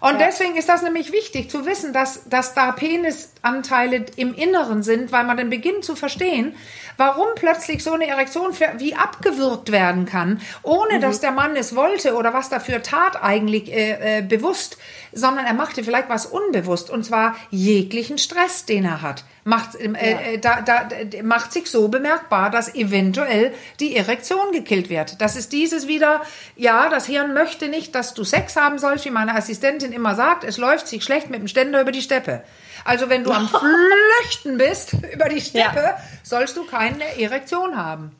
Und 0.00 0.20
Ja. 0.20 0.26
deswegen 0.26 0.56
ist 0.56 0.68
das 0.68 0.82
nämlich 0.82 1.12
wichtig 1.12 1.50
zu 1.50 1.66
wissen, 1.66 1.92
dass, 1.92 2.28
dass 2.28 2.54
da 2.54 2.72
Penisanteile 2.72 4.06
im 4.16 4.34
Inneren 4.34 4.82
sind, 4.82 5.12
weil 5.12 5.24
man 5.24 5.36
dann 5.36 5.50
beginnt 5.50 5.84
zu 5.84 5.96
verstehen, 5.96 6.54
warum 6.96 7.28
plötzlich 7.34 7.82
so 7.82 7.92
eine 7.92 8.06
Erektion 8.06 8.52
wie 8.78 8.94
abgewürgt 8.94 9.72
werden 9.72 10.06
kann, 10.06 10.40
ohne 10.62 11.00
dass 11.00 11.20
der 11.20 11.32
Mann 11.32 11.56
es 11.56 11.76
wollte 11.76 12.14
oder 12.14 12.32
was 12.32 12.48
dafür 12.48 12.82
tat 12.82 13.22
eigentlich 13.22 13.72
äh, 13.72 14.18
äh, 14.18 14.22
bewusst, 14.22 14.78
sondern 15.12 15.46
er 15.46 15.54
machte 15.54 15.84
vielleicht 15.84 16.08
was 16.08 16.26
unbewusst 16.26 16.90
und 16.90 17.04
zwar 17.04 17.36
jeglichen 17.50 18.18
Stress, 18.18 18.64
den 18.64 18.84
er 18.84 19.02
hat. 19.02 19.24
Macht, 19.44 19.76
äh, 19.76 20.34
äh, 20.34 20.38
da, 20.38 20.60
da, 20.60 20.88
macht 21.22 21.52
sich 21.52 21.70
so 21.70 21.86
bemerkbar, 21.86 22.50
dass 22.50 22.74
eventuell 22.74 23.54
die 23.78 23.94
Erektion 23.94 24.50
gekillt 24.50 24.90
wird. 24.90 25.20
Das 25.20 25.36
ist 25.36 25.52
dieses 25.52 25.86
wieder, 25.86 26.22
ja, 26.56 26.88
das 26.88 27.06
Hirn 27.06 27.32
möchte 27.32 27.68
nicht, 27.68 27.94
dass 27.94 28.14
du 28.14 28.24
Sex 28.24 28.56
haben 28.56 28.78
sollst, 28.78 29.04
wie 29.04 29.10
meine 29.10 29.36
Assistentin 29.36 29.85
immer 29.92 30.14
sagt, 30.14 30.44
es 30.44 30.56
läuft 30.58 30.86
sich 30.88 31.02
schlecht 31.04 31.30
mit 31.30 31.40
dem 31.40 31.48
Ständer 31.48 31.80
über 31.80 31.92
die 31.92 32.02
Steppe. 32.02 32.42
Also 32.84 33.08
wenn 33.08 33.24
du 33.24 33.32
am 33.32 33.48
Flüchten 34.20 34.58
bist 34.58 34.92
über 35.12 35.28
die 35.28 35.40
Steppe, 35.40 35.80
Ja. 35.80 35.98
sollst 36.22 36.56
du 36.56 36.64
keine 36.66 37.18
Erektion 37.20 37.76
haben. 37.76 38.12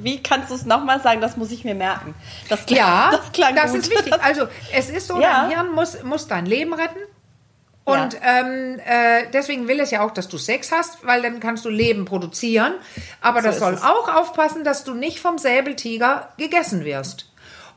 Wie 0.00 0.22
kannst 0.22 0.50
du 0.50 0.54
es 0.54 0.64
nochmal 0.64 1.02
sagen? 1.02 1.20
Das 1.20 1.36
muss 1.36 1.50
ich 1.50 1.64
mir 1.64 1.74
merken. 1.74 2.14
Das 2.48 2.64
klang, 2.64 2.78
Ja, 2.78 3.10
das 3.16 3.32
klang 3.32 3.54
gut. 3.54 3.74
ist 3.78 3.90
wichtig. 3.90 4.14
Also 4.22 4.48
es 4.72 4.88
ist 4.88 5.06
so, 5.06 5.20
Ja. 5.20 5.42
dein 5.42 5.50
Hirn 5.50 5.72
muss, 5.72 6.02
muss 6.02 6.26
dein 6.28 6.46
Leben 6.46 6.72
retten. 6.72 6.98
Und 7.84 8.14
Ja. 8.14 8.20
ähm, 8.40 8.80
äh, 8.86 9.24
deswegen 9.34 9.68
will 9.68 9.78
es 9.80 9.90
ja 9.90 10.00
auch, 10.02 10.12
dass 10.12 10.28
du 10.28 10.38
Sex 10.38 10.72
hast, 10.72 11.04
weil 11.06 11.20
dann 11.20 11.40
kannst 11.40 11.66
du 11.66 11.68
Leben 11.68 12.06
produzieren. 12.06 12.72
Aber 13.20 13.42
das 13.42 13.56
ist 13.56 13.60
soll 13.60 13.74
es. 13.74 13.82
auch 13.82 14.08
aufpassen, 14.14 14.64
dass 14.64 14.84
du 14.84 14.94
nicht 14.94 15.20
vom 15.20 15.36
Säbeltiger 15.36 16.30
gegessen 16.38 16.86
wirst. 16.86 17.30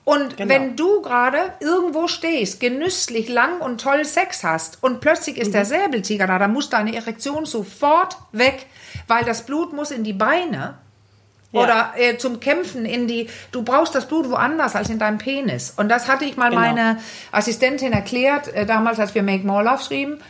Und 0.08 0.38
Genau. 0.38 0.54
wenn 0.54 0.78
du 0.78 1.02
gerade 1.02 1.38
irgendwo 1.60 2.08
stehst, 2.08 2.62
genüsslich 2.62 3.28
lang 3.28 3.60
und 3.60 3.82
toll 3.82 4.06
Sex 4.06 4.42
hast 4.46 4.82
und 4.82 5.02
plötzlich 5.02 5.36
ist 5.38 5.54
der 5.54 5.66
Mhm. 5.66 5.68
Säbeltiger 5.68 6.28
da, 6.28 6.40
dann 6.40 6.54
muss 6.54 6.70
deine 6.70 6.96
Erektion 6.96 7.46
sofort 7.46 8.16
weg, 8.32 8.68
weil 9.10 9.26
das 9.26 9.46
Blut 9.46 9.74
muss 9.74 9.92
in 9.92 10.06
die 10.06 10.14
Beine 10.14 10.76
Ja. 11.52 11.60
oder 11.62 11.94
äh, 11.98 12.18
zum 12.18 12.40
Kämpfen 12.40 12.86
in 12.86 13.08
die, 13.10 13.30
du 13.52 13.64
brauchst 13.64 13.96
das 13.96 14.08
Blut 14.08 14.30
woanders 14.30 14.78
als 14.78 14.90
in 14.90 14.98
deinem 14.98 15.18
Penis. 15.18 15.74
Und 15.76 15.90
das 15.90 16.08
hatte 16.08 16.24
ich 16.24 16.38
mal 16.38 16.52
Genau. 16.52 16.62
meine 16.62 17.00
Assistentin 17.34 17.92
erklärt, 17.92 18.48
äh, 18.54 18.66
damals, 18.66 19.02
als 19.02 19.14
wir 19.14 19.24
Make 19.24 19.46
More 19.46 19.66
Love 19.66 19.84
schrieben. 19.84 20.22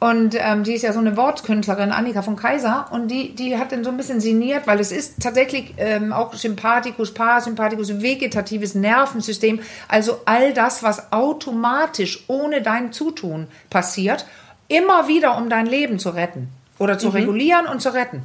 Und 0.00 0.34
ähm, 0.38 0.64
die 0.64 0.72
ist 0.72 0.80
ja 0.82 0.94
so 0.94 0.98
eine 0.98 1.14
Wortkünstlerin, 1.18 1.92
Annika 1.92 2.22
von 2.22 2.34
Kaiser, 2.34 2.86
und 2.90 3.08
die, 3.08 3.34
die 3.34 3.58
hat 3.58 3.70
dann 3.70 3.84
so 3.84 3.90
ein 3.90 3.98
bisschen 3.98 4.18
sinniert, 4.18 4.66
weil 4.66 4.80
es 4.80 4.92
ist 4.92 5.20
tatsächlich 5.22 5.74
ähm, 5.76 6.14
auch 6.14 6.32
Sympathikus, 6.32 7.12
Parasympathikus, 7.12 8.00
vegetatives 8.00 8.74
Nervensystem, 8.74 9.60
also 9.88 10.20
all 10.24 10.54
das, 10.54 10.82
was 10.82 11.12
automatisch 11.12 12.24
ohne 12.28 12.62
dein 12.62 12.92
Zutun 12.94 13.46
passiert, 13.68 14.24
immer 14.68 15.06
wieder, 15.06 15.36
um 15.36 15.50
dein 15.50 15.66
Leben 15.66 15.98
zu 15.98 16.08
retten 16.10 16.48
oder 16.78 16.98
zu 16.98 17.10
regulieren 17.10 17.66
und 17.66 17.82
zu 17.82 17.92
retten. 17.92 18.22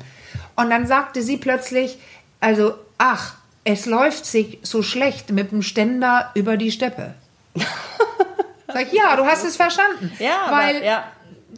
Und 0.56 0.70
dann 0.70 0.88
sagte 0.88 1.22
sie 1.22 1.36
plötzlich, 1.36 1.98
also, 2.40 2.76
ach, 2.98 3.34
es 3.66 3.86
läuft 3.86 4.26
sich 4.26 4.60
so 4.62 4.82
schlecht 4.82 5.32
mit 5.32 5.52
dem 5.52 5.62
Ständer 5.62 6.32
über 6.36 6.56
die 6.56 6.72
Steppe. 6.72 7.16
Sag 8.68 8.84
ich, 8.88 8.94
ja, 8.94 9.16
du 9.18 9.26
hast 9.26 9.44
es 9.44 9.58
verstanden. 9.58 10.12
Ja, 10.20 10.44
aber- 10.48 10.58
weil 10.58 10.84
ja. 10.84 11.04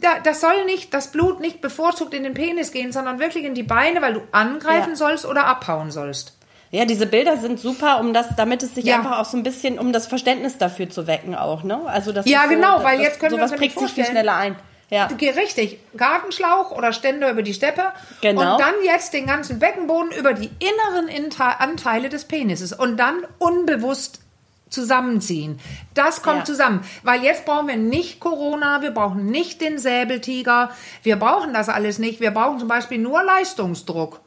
Da, 0.00 0.18
das 0.22 0.40
soll 0.40 0.64
nicht, 0.64 0.92
das 0.94 1.12
Blut 1.12 1.40
nicht 1.40 1.60
bevorzugt 1.60 2.14
in 2.14 2.22
den 2.24 2.34
Penis 2.34 2.72
gehen, 2.72 2.92
sondern 2.92 3.18
wirklich 3.18 3.44
in 3.44 3.54
die 3.54 3.62
Beine, 3.62 4.02
weil 4.02 4.14
du 4.14 4.22
angreifen 4.32 4.90
Ja. 4.90 4.96
sollst 4.96 5.26
oder 5.26 5.46
abhauen 5.46 5.90
sollst. 5.90 6.34
Ja, 6.70 6.84
diese 6.84 7.06
Bilder 7.06 7.38
sind 7.38 7.58
super, 7.58 7.98
um 8.00 8.12
das, 8.12 8.36
damit 8.36 8.62
es 8.62 8.74
sich 8.74 8.84
Ja. 8.84 8.96
einfach 8.96 9.18
auch 9.18 9.24
so 9.24 9.36
ein 9.38 9.42
bisschen, 9.42 9.78
um 9.78 9.92
das 9.92 10.06
Verständnis 10.06 10.58
dafür 10.58 10.90
zu 10.90 11.06
wecken 11.06 11.34
auch, 11.34 11.62
ne? 11.62 11.80
Also 11.86 12.12
das 12.12 12.26
Ja, 12.26 12.42
ist 12.42 12.50
so, 12.50 12.54
genau, 12.56 12.84
weil 12.84 12.98
das, 12.98 13.06
jetzt 13.06 13.20
können 13.20 13.32
wir 13.32 13.38
sowas 13.38 13.52
uns 13.52 13.60
nämlich 13.60 13.74
prägt 13.74 13.86
sich 13.88 13.94
viel 13.94 14.04
schneller 14.04 14.34
ein. 14.34 14.56
Ja, 14.90 15.06
richtig, 15.36 15.78
Gartenschlauch 15.98 16.70
oder 16.70 16.92
Ständer 16.94 17.30
über 17.30 17.42
die 17.42 17.52
Steppe 17.52 17.84
Genau. 18.22 18.40
und 18.54 18.60
dann 18.60 18.72
jetzt 18.84 19.12
den 19.12 19.26
ganzen 19.26 19.58
Beckenboden 19.58 20.12
über 20.12 20.32
die 20.32 20.50
inneren 20.60 21.30
Anteile 21.58 22.08
des 22.08 22.24
Penises 22.24 22.72
und 22.72 22.96
dann 22.96 23.18
unbewusst 23.38 24.20
zusammenziehen. 24.70 25.58
Das 25.94 26.22
kommt 26.22 26.38
Ja. 26.40 26.44
zusammen, 26.44 26.84
weil 27.02 27.22
jetzt 27.22 27.44
brauchen 27.44 27.68
wir 27.68 27.76
nicht 27.76 28.20
Corona, 28.20 28.82
wir 28.82 28.90
brauchen 28.90 29.26
nicht 29.26 29.60
den 29.60 29.78
Säbeltiger, 29.78 30.70
wir 31.02 31.16
brauchen 31.16 31.52
das 31.54 31.68
alles 31.68 31.98
nicht. 31.98 32.20
Wir 32.20 32.30
brauchen 32.30 32.58
zum 32.58 32.68
Beispiel 32.68 32.98
nur 32.98 33.22
Leistungsdruck. 33.22 34.20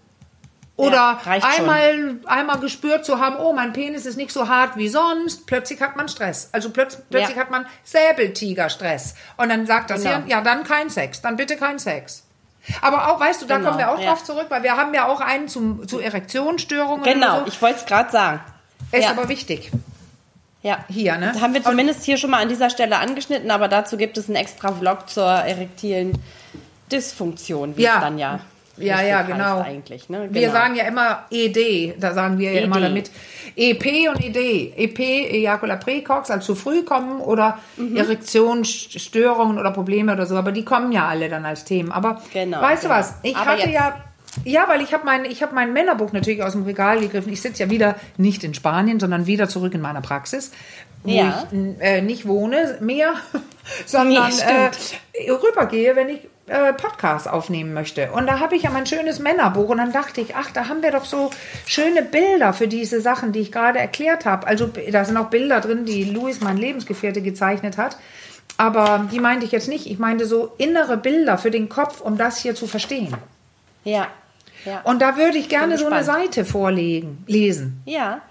Oder 0.78 1.20
Ja, 1.26 1.40
schon. 1.42 1.70
einmal, 1.70 2.16
einmal 2.26 2.60
gespürt 2.60 3.06
zu 3.06 3.20
haben, 3.20 3.36
oh, 3.38 3.54
mein 3.54 3.72
Penis 3.72 4.08
ist 4.08 4.16
nicht 4.18 4.32
so 4.32 4.48
hart 4.48 4.78
wie 4.78 4.88
sonst. 4.88 5.46
Plötzlich 5.46 5.80
hat 5.80 5.96
man 5.96 6.08
Stress. 6.10 6.50
Also 6.54 6.72
plötz 6.72 6.98
plötzlich 7.10 7.36
Ja. 7.36 7.44
hat 7.44 7.52
man 7.52 7.68
Säbeltiger-Stress. 7.84 9.16
Und 9.38 9.50
dann 9.50 9.66
sagt 9.66 9.90
das 9.92 10.02
Genau. 10.02 10.16
Hirn, 10.16 10.28
ja, 10.28 10.42
dann 10.42 10.64
kein 10.64 10.90
Sex. 10.90 11.22
Dann 11.22 11.36
bitte 11.36 11.56
kein 11.58 11.78
Sex. 11.78 12.24
Aber 12.82 13.12
auch, 13.12 13.20
weißt 13.20 13.42
du, 13.42 13.46
da 13.48 13.58
Genau, 13.58 13.70
kommen 13.70 13.80
wir 13.80 13.92
auch 13.92 14.00
drauf 14.00 14.24
zurück, 14.24 14.46
weil 14.50 14.64
wir 14.64 14.78
haben 14.78 14.94
ja 14.94 15.08
auch 15.08 15.20
einen 15.20 15.48
zum, 15.48 15.88
zu 15.88 16.00
Erektionsstörungen. 16.00 17.04
genau, 17.04 17.40
so. 17.42 17.48
ich 17.48 17.62
wollte 17.62 17.80
es 17.80 17.86
gerade 17.86 18.12
sagen. 18.12 18.40
Ist 18.92 19.08
aber 19.10 19.30
wichtig. 19.30 19.72
Ja. 20.64 20.86
Hier, 20.90 21.18
ne? 21.18 21.32
Das 21.34 21.42
haben 21.42 21.54
wir 21.54 21.64
zumindest 21.64 22.04
hier 22.04 22.18
schon 22.18 22.30
mal 22.30 22.42
an 22.42 22.50
dieser 22.50 22.70
Stelle 22.70 23.00
angeschnitten, 23.00 23.50
aber 23.50 23.68
dazu 23.68 23.98
gibt 23.98 24.18
es 24.18 24.28
einen 24.28 24.36
extra 24.36 24.72
Vlog 24.72 25.10
zur 25.10 25.26
erektilen 25.26 26.14
Dysfunktion, 26.92 27.78
wie 27.78 27.84
Ja. 27.84 27.96
es 27.96 28.02
dann 28.02 28.18
ja 28.18 28.40
Ja, 28.78 29.02
ja, 29.02 29.22
genau. 29.24 29.60
eigentlich. 29.60 30.10
Ne? 30.10 30.28
Wir 30.32 30.42
Genau. 30.42 30.54
sagen 30.54 30.76
ja 30.76 30.86
immer 30.86 31.26
ED, 31.30 31.94
da 32.00 32.14
sagen 32.14 32.40
wir 32.40 32.52
ja 32.52 32.60
ED. 32.60 32.64
immer 32.66 32.80
damit. 32.80 33.12
EP 33.56 34.08
und 34.10 34.24
ED. 34.24 34.74
EP, 34.78 35.00
Ejacula 35.00 35.76
precox, 35.76 36.32
also 36.32 36.46
zu 36.54 36.56
früh 36.56 36.84
kommen 36.84 37.20
oder 37.20 37.60
Mhm. 37.78 37.98
Erektionsstörungen 37.98 39.60
oder 39.60 39.72
Probleme 39.72 40.14
oder 40.14 40.26
so, 40.26 40.36
aber 40.36 40.52
die 40.52 40.64
kommen 40.66 40.92
ja 40.92 41.08
alle 41.08 41.30
dann 41.30 41.46
als 41.46 41.66
Themen. 41.66 41.92
Aber 41.92 42.22
Genau, 42.34 42.62
weißt 42.62 42.84
genau. 42.84 42.94
du 42.96 43.00
was? 43.00 43.14
Ich 43.24 43.36
Aber 43.36 43.46
hatte 43.52 43.62
jetzt- 43.64 43.74
ja. 43.74 43.98
Ja, 44.46 44.68
weil 44.70 44.82
ich 44.82 44.94
habe 44.94 45.06
mein, 45.06 45.26
ich 45.26 45.44
hab 45.44 45.52
mein 45.54 45.74
Männerbuch 45.74 46.14
natürlich 46.14 46.42
aus 46.44 46.54
dem 46.54 46.64
Regal 46.64 47.00
gegriffen. 47.00 47.34
Ich 47.34 47.42
sitze 47.42 47.64
ja 47.64 47.70
wieder 47.70 47.96
nicht 48.18 48.44
in 48.44 48.54
Spanien, 48.54 49.00
sondern 49.00 49.28
wieder 49.28 49.50
zurück 49.50 49.74
in 49.74 49.82
meiner 49.82 50.02
Praxis, 50.02 50.52
wo 51.04 51.10
Ja. 51.12 51.48
ich 51.52 51.82
äh, 51.82 52.02
nicht 52.02 52.28
wohne 52.28 52.78
mehr, 52.80 53.14
sondern 53.86 54.32
Nee, 54.32 55.26
äh, 55.26 55.32
rübergehe, 55.32 55.96
wenn 55.96 56.10
ich 56.10 56.28
äh, 56.48 56.74
Podcasts 56.74 57.28
aufnehmen 57.28 57.74
möchte. 57.74 58.12
Und 58.14 58.26
da 58.28 58.40
habe 58.40 58.56
ich 58.56 58.64
ja 58.64 58.70
mein 58.72 58.86
schönes 58.86 59.20
Männerbuch 59.20 59.70
und 59.70 59.78
dann 59.78 59.92
dachte 59.92 60.22
ich, 60.22 60.36
ach, 60.36 60.50
da 60.52 60.68
haben 60.70 60.82
wir 60.82 60.92
doch 60.92 61.06
so 61.06 61.30
schöne 61.66 62.02
Bilder 62.02 62.54
für 62.54 62.68
diese 62.68 63.02
Sachen, 63.02 63.32
die 63.34 63.40
ich 63.40 63.52
gerade 63.52 63.80
erklärt 63.80 64.26
habe. 64.26 64.48
Also 64.48 64.70
da 64.92 65.04
sind 65.06 65.18
auch 65.18 65.30
Bilder 65.30 65.60
drin, 65.62 65.86
die 65.86 66.06
Louis, 66.06 66.42
mein 66.42 66.58
Lebensgefährte, 66.58 67.22
gezeichnet 67.22 67.78
hat. 67.78 67.98
Aber 68.58 69.08
die 69.12 69.20
meinte 69.20 69.46
ich 69.46 69.52
jetzt 69.52 69.68
nicht. 69.68 69.88
Ich 69.88 70.00
meinte 70.00 70.26
so 70.26 70.54
innere 70.58 70.98
Bilder 70.98 71.38
für 71.38 71.52
den 71.52 71.68
Kopf, 71.70 72.00
um 72.02 72.18
das 72.18 72.38
hier 72.38 72.56
zu 72.56 72.68
verstehen. 72.68 73.16
Ja. 73.84 74.08
Ja. 74.66 74.82
Und 74.84 75.02
da 75.02 75.18
würde 75.18 75.38
ich 75.38 75.50
gerne 75.50 75.78
so 75.78 75.88
eine. 75.88 76.04
Seite 76.04 76.46
vorlegen, 76.46 77.24
lesen. 77.28 77.82
ja. 77.86 78.22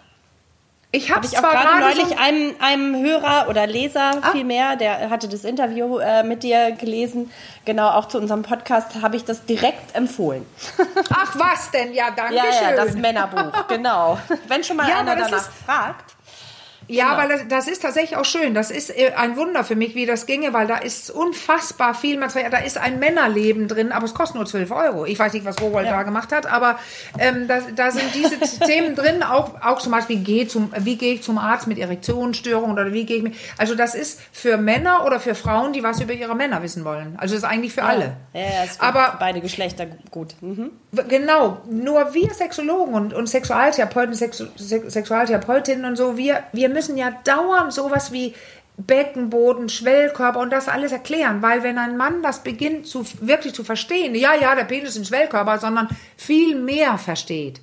Ich 0.92 1.14
habe 1.14 1.24
es 1.24 1.30
ich 1.30 1.38
auch 1.38 1.42
zwar 1.42 1.52
gerade 1.52 1.78
neulich 1.84 2.08
so, 2.08 2.16
einem, 2.16 2.52
einem 2.58 3.00
Hörer 3.00 3.46
oder 3.48 3.64
Leser 3.68 4.10
Ah. 4.22 4.32
vielmehr, 4.32 4.74
der 4.74 5.08
hatte 5.08 5.28
das 5.28 5.44
Interview 5.44 5.98
äh, 5.98 6.24
mit 6.24 6.42
dir 6.42 6.72
gelesen, 6.72 7.30
genau 7.64 7.90
auch 7.90 8.08
zu 8.08 8.18
unserem 8.18 8.42
Podcast, 8.42 9.00
habe 9.00 9.14
ich 9.14 9.24
das 9.24 9.44
direkt 9.44 9.94
empfohlen. 9.94 10.44
Ach 11.14 11.36
was 11.38 11.70
denn? 11.70 11.94
Ja, 11.94 12.10
danke 12.10 12.34
Ja, 12.36 12.42
schön. 12.52 12.70
ja, 12.76 12.84
das 12.84 12.94
Männerbuch, 12.96 13.68
genau. 13.68 14.18
Wenn 14.48 14.64
schon 14.64 14.76
mal 14.78 14.88
Ja, 14.88 14.98
einer 14.98 15.14
danach 15.14 15.30
ist- 15.38 15.50
fragt. 15.64 16.16
Ja, 16.90 17.10
Genau. 17.14 17.18
weil 17.22 17.28
das, 17.28 17.48
das 17.48 17.68
ist 17.68 17.82
tatsächlich 17.82 18.16
auch 18.16 18.24
schön. 18.24 18.54
Das 18.54 18.70
ist 18.70 18.90
äh, 18.90 19.12
ein 19.16 19.36
Wunder 19.36 19.64
für 19.64 19.76
mich, 19.76 19.94
wie 19.94 20.06
das 20.06 20.26
ginge, 20.26 20.52
weil 20.52 20.66
da 20.66 20.76
ist 20.78 21.10
unfassbar 21.10 21.94
viel 21.94 22.18
Material. 22.18 22.50
Da 22.50 22.58
ist 22.58 22.78
ein 22.78 22.98
Männerleben 22.98 23.68
drin, 23.68 23.92
aber 23.92 24.04
es 24.04 24.14
kostet 24.14 24.36
nur 24.36 24.46
12 24.46 24.70
Euro. 24.70 25.06
Ich 25.06 25.18
weiß 25.18 25.32
nicht, 25.32 25.44
was 25.44 25.60
Rowold 25.60 25.86
da 25.86 26.02
gemacht 26.02 26.32
hat, 26.32 26.46
aber 26.50 26.78
ähm, 27.18 27.46
da, 27.48 27.60
da 27.74 27.90
sind 27.90 28.14
diese 28.14 28.38
Themen 28.66 28.94
drin, 28.96 29.22
auch, 29.22 29.60
auch 29.62 29.78
zum 29.78 29.92
Beispiel, 29.92 30.18
geh 30.18 30.46
zum, 30.46 30.72
wie 30.78 30.96
gehe 30.96 31.14
ich 31.14 31.22
zum 31.22 31.38
Arzt 31.38 31.66
mit 31.66 31.78
Erektionsstörungen 31.78 32.72
oder 32.72 32.92
wie 32.92 33.04
gehe 33.06 33.18
ich 33.18 33.22
mit. 33.22 33.34
Also, 33.58 33.74
das 33.74 33.94
ist 33.94 34.20
für 34.32 34.56
Männer 34.56 35.04
oder 35.06 35.20
für 35.20 35.34
Frauen, 35.34 35.72
die 35.72 35.82
was 35.82 36.00
über 36.00 36.12
ihre 36.12 36.34
Männer 36.34 36.62
wissen 36.62 36.84
wollen. 36.84 37.14
Also, 37.18 37.34
das 37.34 37.44
ist 37.44 37.48
eigentlich 37.48 37.72
für 37.72 37.82
alle. 37.84 38.16
Ja, 38.32 38.40
ja, 38.40 38.64
ist 38.64 38.78
für 38.78 38.82
aber 38.82 39.16
beide 39.20 39.40
Geschlechter 39.40 39.86
gut. 40.10 40.34
Mhm. 40.40 40.70
Genau, 41.08 41.58
nur 41.70 42.14
wir 42.14 42.34
Sexologen 42.34 42.94
und, 42.94 43.14
und 43.14 43.28
Sexualtherapeuten, 43.28 44.14
Sexu 44.14 44.46
Sex 44.56 44.92
Sexualtherapeutinnen 44.92 45.84
und 45.84 45.96
so, 45.96 46.16
wir, 46.16 46.42
wir 46.52 46.68
müssen 46.68 46.79
ja 46.88 47.10
dauernd 47.24 47.72
sowas 47.72 48.12
wie 48.12 48.34
Beckenboden, 48.76 49.68
Schwellkörper 49.68 50.40
und 50.40 50.50
das 50.50 50.68
alles 50.68 50.92
erklären, 50.92 51.42
weil 51.42 51.62
wenn 51.62 51.76
ein 51.78 51.96
Mann 51.96 52.22
das 52.22 52.42
beginnt 52.42 52.86
zu 52.86 53.04
wirklich 53.20 53.54
zu 53.54 53.64
verstehen, 53.64 54.14
ja, 54.14 54.34
ja, 54.34 54.54
der 54.54 54.64
Penis 54.64 54.90
ist 54.90 54.98
ein 54.98 55.04
Schwellkörper, 55.04 55.58
sondern 55.58 55.88
viel 56.16 56.54
mehr 56.56 56.96
versteht, 56.96 57.60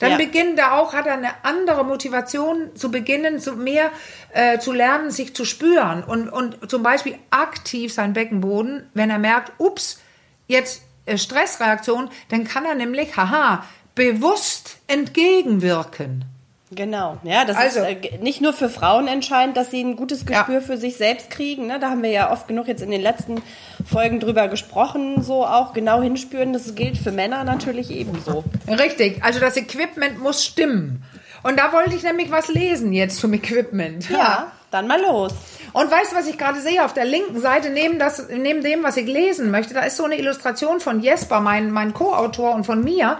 dann 0.00 0.12
Ja. 0.12 0.16
beginnt 0.16 0.58
er 0.58 0.74
auch, 0.74 0.94
hat 0.94 1.06
er 1.06 1.12
eine 1.14 1.30
andere 1.44 1.84
Motivation 1.84 2.74
zu 2.74 2.90
beginnen, 2.90 3.38
zu 3.38 3.52
mehr 3.52 3.90
äh, 4.32 4.58
zu 4.58 4.72
lernen, 4.72 5.10
sich 5.12 5.34
zu 5.34 5.44
spüren 5.44 6.02
und, 6.02 6.28
und 6.28 6.68
zum 6.68 6.82
Beispiel 6.82 7.16
aktiv 7.30 7.92
sein 7.92 8.12
Beckenboden, 8.12 8.88
wenn 8.94 9.10
er 9.10 9.18
merkt, 9.18 9.52
ups, 9.58 10.00
jetzt 10.48 10.82
äh, 11.06 11.18
Stressreaktion, 11.18 12.10
dann 12.30 12.44
kann 12.44 12.64
er 12.64 12.74
nämlich, 12.74 13.16
haha, 13.16 13.64
bewusst 13.94 14.78
entgegenwirken. 14.88 16.24
Genau. 16.74 17.18
Ja, 17.22 17.44
das 17.44 17.56
Also- 17.56 17.80
ist 17.80 17.86
äh, 18.04 18.18
nicht 18.20 18.40
nur 18.40 18.52
für 18.52 18.68
Frauen 18.68 19.06
entscheidend, 19.08 19.56
dass 19.56 19.70
sie 19.70 19.82
ein 19.82 19.96
gutes 19.96 20.24
Ja. 20.28 20.38
Gespür 20.42 20.62
für 20.62 20.76
sich 20.76 20.96
selbst 20.96 21.30
kriegen. 21.30 21.66
Ne? 21.66 21.78
Da 21.80 21.90
haben 21.90 22.02
wir 22.02 22.10
ja 22.10 22.32
oft 22.32 22.48
genug 22.48 22.66
jetzt 22.68 22.82
in 22.82 22.90
den 22.90 23.02
letzten 23.02 23.42
Folgen 23.84 24.20
drüber 24.20 24.48
gesprochen, 24.48 25.22
so 25.22 25.44
auch 25.46 25.72
genau 25.72 26.00
hinspüren. 26.02 26.52
Das 26.52 26.74
gilt 26.74 26.96
für 26.98 27.12
Männer 27.12 27.44
natürlich 27.44 27.90
ebenso. 27.90 28.44
Richtig, 28.68 29.22
also 29.22 29.40
das 29.40 29.56
Equipment 29.56 30.18
muss 30.20 30.44
stimmen. 30.44 31.02
Und 31.42 31.58
da 31.58 31.72
wollte 31.72 31.94
ich 31.96 32.02
nämlich 32.04 32.30
was 32.30 32.48
lesen 32.48 32.92
jetzt 32.92 33.18
zum 33.18 33.32
Equipment. 33.34 34.08
Ja, 34.08 34.52
dann 34.70 34.86
mal 34.86 35.00
los. 35.00 35.32
Und 35.72 35.90
weißt 35.90 36.12
du, 36.12 36.16
was 36.16 36.26
ich 36.28 36.38
gerade 36.38 36.60
sehe? 36.60 36.84
Auf 36.84 36.92
der 36.94 37.04
linken 37.04 37.40
Seite, 37.40 37.70
neben, 37.70 37.98
das, 37.98 38.28
neben 38.28 38.62
dem, 38.62 38.82
was 38.82 38.96
ich 38.96 39.06
lesen 39.06 39.50
möchte, 39.50 39.74
da 39.74 39.80
ist 39.80 39.96
so 39.96 40.04
eine 40.04 40.16
Illustration 40.18 40.80
von 40.80 41.00
Jesper, 41.00 41.40
mein, 41.40 41.70
mein 41.70 41.92
Co-Autor, 41.94 42.54
und 42.54 42.64
von 42.64 42.84
mir. 42.84 43.18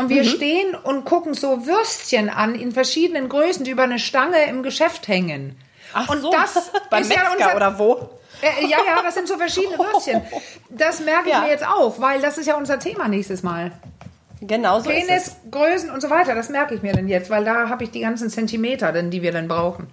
Und 0.00 0.08
wir 0.10 0.24
stehen 0.24 0.74
und 0.74 1.04
gucken 1.04 1.34
so 1.34 1.66
Würstchen 1.66 2.28
an 2.30 2.54
in 2.54 2.72
verschiedenen 2.72 3.28
Größen, 3.28 3.64
die 3.64 3.70
über 3.70 3.82
eine 3.84 3.98
Stange 3.98 4.44
im 4.48 4.62
Geschäft 4.62 5.08
hängen. 5.08 5.56
Ach 5.92 6.08
und 6.08 6.20
so, 6.22 6.30
das 6.30 6.70
beim 6.90 7.02
ist 7.02 7.12
ja 7.12 7.22
Metzger 7.22 7.32
unser, 7.46 7.56
oder 7.56 7.78
wo? 7.78 8.10
Äh, 8.42 8.66
ja, 8.66 8.78
ja, 8.86 9.02
das 9.02 9.14
sind 9.14 9.28
so 9.28 9.36
verschiedene 9.36 9.78
Würstchen. 9.78 10.22
Das 10.70 11.00
merke 11.00 11.28
ich 11.28 11.34
Ja. 11.34 11.40
mir 11.42 11.48
jetzt 11.48 11.66
auch, 11.66 12.00
weil 12.00 12.20
das 12.20 12.38
ist 12.38 12.46
ja 12.46 12.56
unser 12.56 12.78
Thema 12.78 13.08
nächstes 13.08 13.42
Mal. 13.42 13.72
Genau 14.40 14.80
so 14.80 14.88
ist 14.88 15.02
es. 15.02 15.06
Penis, 15.06 15.36
Größen 15.50 15.90
und 15.90 16.00
so 16.00 16.08
weiter, 16.08 16.34
das 16.34 16.48
merke 16.48 16.74
ich 16.74 16.82
mir 16.82 16.94
dann 16.94 17.08
jetzt, 17.08 17.28
weil 17.28 17.44
da 17.44 17.68
habe 17.68 17.84
ich 17.84 17.90
die 17.90 18.00
ganzen 18.00 18.30
Zentimeter, 18.30 18.90
denn, 18.92 19.10
die 19.10 19.20
wir 19.20 19.32
dann 19.32 19.48
brauchen. 19.48 19.88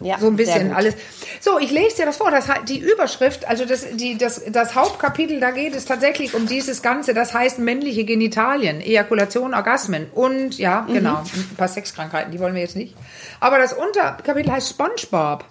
Ja, 0.00 0.18
so 0.18 0.26
ein 0.26 0.36
bisschen 0.36 0.72
alles. 0.74 0.94
So, 1.40 1.58
ich 1.58 1.70
lese 1.70 1.96
dir 1.96 2.06
das 2.06 2.16
vor. 2.16 2.30
Das, 2.30 2.46
die 2.68 2.78
Überschrift, 2.78 3.46
also 3.48 3.64
das, 3.64 3.86
die, 3.94 4.18
das, 4.18 4.42
das 4.48 4.74
Hauptkapitel, 4.74 5.40
da 5.40 5.50
geht 5.52 5.74
es 5.74 5.84
tatsächlich 5.84 6.34
um 6.34 6.46
dieses 6.46 6.82
Ganze. 6.82 7.14
Das 7.14 7.32
heißt 7.32 7.58
männliche 7.58 8.04
Genitalien, 8.04 8.80
Ejakulation, 8.80 9.54
Orgasmen 9.54 10.08
und 10.12 10.58
ja, 10.58 10.82
Mhm. 10.82 10.94
genau, 10.94 11.16
ein 11.18 11.56
paar 11.56 11.68
Sexkrankheiten, 11.68 12.32
die 12.32 12.40
wollen 12.40 12.54
wir 12.54 12.62
jetzt 12.62 12.76
nicht. 12.76 12.94
Aber 13.40 13.58
das 13.58 13.72
Unterkapitel 13.72 14.50
heißt 14.52 14.70
SpongeBob. 14.70 15.44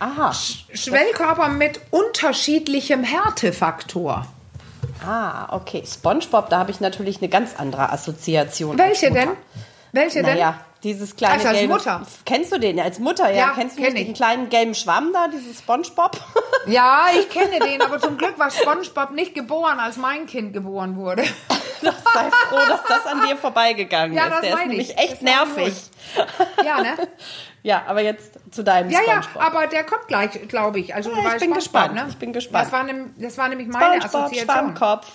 Aha. 0.00 0.32
Schwellkörper 0.72 1.48
mit 1.48 1.80
unterschiedlichem 1.90 3.04
Härtefaktor. 3.04 4.26
Ah, 5.06 5.54
okay. 5.54 5.82
SpongeBob, 5.86 6.48
da 6.50 6.58
habe 6.58 6.70
ich 6.70 6.80
natürlich 6.80 7.18
eine 7.18 7.28
ganz 7.28 7.54
andere 7.56 7.92
Assoziation. 7.92 8.78
Welche 8.78 9.10
denn? 9.10 9.30
Welche 9.92 10.22
denn? 10.22 10.38
Dieses 10.84 11.16
kleine 11.16 11.34
Also 11.34 11.48
als 11.48 11.58
gelbe. 11.58 11.72
Mutter? 11.72 12.02
Kennst 12.26 12.52
du 12.52 12.58
den 12.60 12.78
als 12.78 12.98
Mutter? 12.98 13.30
Ja, 13.30 13.36
Ja, 13.36 13.52
kennst 13.56 13.78
du 13.78 13.82
kenn 13.82 13.94
den 13.94 14.12
kleinen 14.14 14.48
gelben 14.50 14.74
Schwamm 14.74 15.12
da, 15.12 15.26
dieses 15.28 15.58
SpongeBob? 15.58 16.20
Ja, 16.66 17.08
ich 17.18 17.28
kenne 17.28 17.58
den, 17.58 17.82
aber 17.82 17.98
zum 18.00 18.16
Glück 18.16 18.38
war 18.38 18.50
SpongeBob 18.50 19.10
nicht 19.10 19.34
geboren, 19.34 19.78
als 19.80 19.98
mein 19.98 20.26
Kind 20.26 20.52
geboren 20.54 20.96
wurde. 20.96 21.22
Sei 21.82 22.30
froh, 22.48 22.56
dass 22.68 22.82
das 22.88 23.04
an 23.04 23.26
dir 23.26 23.36
vorbeigegangen 23.36 24.14
Ja, 24.16 24.24
ist. 24.24 24.30
das 24.32 24.40
Der 24.40 24.50
ist 24.50 24.56
meine 24.56 24.68
nämlich 24.70 24.90
ich. 24.90 24.96
echt 24.98 25.12
Das 25.14 25.20
nervig. 25.20 25.74
Ja, 26.64 26.80
ne? 26.80 26.96
Ja, 27.62 27.82
aber 27.86 28.02
jetzt 28.02 28.32
zu 28.50 28.62
deinem 28.62 28.90
Ja, 28.90 29.00
ja, 29.06 29.22
aber 29.38 29.66
der 29.66 29.84
kommt 29.84 30.06
gleich, 30.06 30.30
glaube 30.48 30.80
ich. 30.80 30.94
Also 30.94 31.10
Ja, 31.10 31.16
ich 31.16 31.22
bin 31.22 31.30
SpongeBob, 31.32 31.54
gespannt, 31.56 31.94
Ne? 31.94 32.06
ich 32.10 32.16
bin 32.18 32.32
gespannt. 32.34 32.64
Das 32.66 32.72
war, 32.72 32.82
nem, 32.84 33.14
das 33.18 33.38
war 33.38 33.48
nämlich 33.48 33.68
meine 33.68 34.02
SpongeBob, 34.02 34.20
Assoziation. 34.22 34.76
Schwammkopf. 34.76 35.06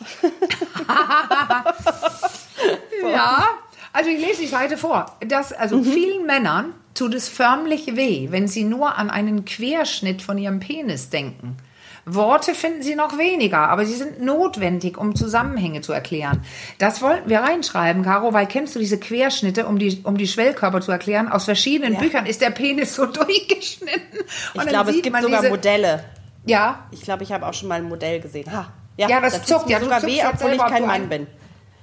Ja, 3.12 3.46
also 3.94 4.10
ich 4.10 4.20
lese 4.20 4.42
die 4.42 4.48
Seite 4.48 4.78
vor. 4.78 5.18
Dass 5.28 5.52
also 5.54 5.78
Mhm. 5.78 5.84
vielen 5.86 6.26
Männern 6.26 6.74
tut 6.94 7.14
es 7.16 7.30
förmlich 7.30 7.96
weh, 7.96 8.28
wenn 8.32 8.48
sie 8.48 8.64
nur 8.64 8.98
an 8.98 9.10
einen 9.10 9.46
Querschnitt 9.46 10.22
von 10.22 10.38
ihrem 10.38 10.60
Penis 10.60 11.10
denken. 11.10 11.58
Worte 12.06 12.56
finden 12.56 12.82
sie 12.82 12.96
noch 12.96 13.18
weniger, 13.20 13.70
aber 13.70 13.86
sie 13.86 13.94
sind 13.94 14.20
notwendig, 14.22 14.98
um 14.98 15.16
Zusammenhänge 15.16 15.82
zu 15.82 15.94
erklären. 15.94 16.44
Das 16.80 17.02
wollten 17.04 17.30
wir 17.30 17.42
reinschreiben, 17.42 18.04
Caro, 18.04 18.34
weil 18.34 18.48
kennst 18.48 18.74
du 18.74 18.80
diese 18.80 19.00
Querschnitte, 19.00 19.68
um 19.68 19.78
die, 19.78 20.00
um 20.04 20.18
die 20.18 20.28
Schwellkörper 20.28 20.82
zu 20.82 20.92
erklären? 20.92 21.28
Aus 21.28 21.46
verschiedenen 21.46 21.94
Ja. 21.94 22.00
Büchern 22.00 22.26
ist 22.26 22.42
der 22.42 22.50
Penis 22.50 22.96
so 22.96 23.06
durchgeschnitten. 23.54 24.20
Ich 24.56 24.66
glaube, 24.66 24.90
es 24.92 25.02
gibt 25.02 25.22
sogar 25.22 25.40
diese- 25.42 25.50
Modelle. 25.52 26.04
Ja, 26.46 26.86
Ich 26.92 27.02
glaube, 27.02 27.24
ich 27.24 27.32
habe 27.32 27.46
auch 27.46 27.54
schon 27.54 27.68
mal 27.68 27.76
ein 27.76 27.88
Modell 27.88 28.20
gesehen. 28.22 28.52
Ha, 28.52 28.68
Ja, 28.98 29.22
das 29.22 29.34
da 29.34 29.40
tut's 29.40 29.50
zuckt. 29.50 29.70
Ja, 29.70 29.80
sogar 29.80 30.02
weh, 30.04 30.20
obwohl 30.34 30.54
ich 30.54 30.58
kein 30.66 30.88
Mann 30.88 31.10
bin. 31.10 31.28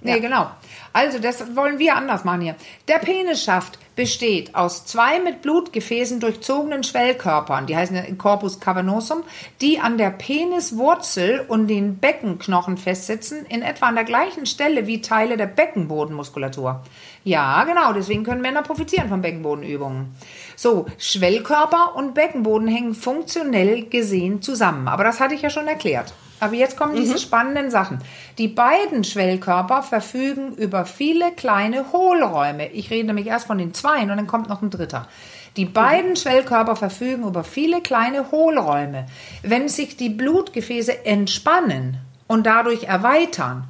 Nee, 0.01 0.13
Ja. 0.13 0.19
genau. 0.19 0.51
Also, 0.97 1.19
das 1.19 1.55
wollen 1.55 1.79
wir 1.79 1.95
anders 1.95 2.25
machen 2.25 2.41
hier. 2.41 2.57
Der 2.89 2.95
Penisschaft 2.95 3.79
besteht 3.97 4.55
aus 4.55 4.87
zwei 4.87 5.21
mit 5.21 5.43
Blutgefäßen 5.43 6.21
durchzogenen 6.21 6.85
Schwellkörpern, 6.85 7.67
die 7.67 7.77
heißen 7.77 8.17
Corpus 8.17 8.61
cavernosum, 8.61 9.23
die 9.61 9.79
an 9.79 9.99
der 9.99 10.09
Peniswurzel 10.09 11.45
und 11.49 11.69
den 11.69 11.99
Beckenknochen 11.99 12.79
festsitzen, 12.79 13.45
in 13.45 13.61
etwa 13.61 13.89
an 13.89 13.95
der 13.95 14.05
gleichen 14.05 14.47
Stelle 14.47 14.87
wie 14.87 15.03
Teile 15.03 15.37
der 15.37 15.49
Beckenbodenmuskulatur. 15.49 16.81
Ja, 17.25 17.65
genau, 17.65 17.93
deswegen 17.93 18.25
können 18.25 18.41
Männer 18.41 18.63
profitieren 18.63 19.11
von 19.11 19.21
Beckenbodenübungen. 19.21 20.17
So, 20.57 20.87
Schwellkörper 20.97 21.95
und 21.95 22.15
Beckenboden 22.15 22.69
hängen 22.69 22.95
funktionell 22.95 23.85
gesehen 23.85 24.41
zusammen, 24.41 24.89
aber 24.89 25.05
das 25.05 25.21
hatte 25.21 25.35
ich 25.35 25.43
ja 25.43 25.51
schon 25.51 25.69
erklärt. 25.69 26.15
Aber 26.41 26.55
jetzt 26.55 26.77
kommen 26.77 26.97
diese 26.97 27.19
spannenden 27.19 27.71
Sachen. 27.71 27.99
Die 28.39 28.49
beiden 28.49 29.05
Schwellkörper 29.05 29.83
verfügen 29.83 30.53
über 30.55 30.85
viele 30.85 31.33
kleine 31.33 31.93
Hohlräume. 31.93 32.69
Ich 32.73 32.91
rede 32.91 33.07
nämlich 33.07 33.27
erst 33.27 33.47
von 33.47 33.59
den 33.59 33.75
zweien 33.75 34.11
und 34.11 34.17
dann 34.17 34.27
kommt 34.27 34.49
noch 34.49 34.63
ein 34.63 34.71
dritter. 34.71 35.09
Die 35.57 35.65
beiden 35.65 36.17
Schwellkörper 36.17 36.77
verfügen 36.77 37.27
über 37.27 37.43
viele 37.43 37.81
kleine 37.81 38.31
Hohlräume. 38.31 39.07
Wenn 39.43 39.69
sich 39.69 39.97
die 39.97 40.11
Blutgefäße 40.11 41.07
entspannen 41.07 41.99
und 42.27 42.47
dadurch 42.47 42.85
erweitern, 42.85 43.65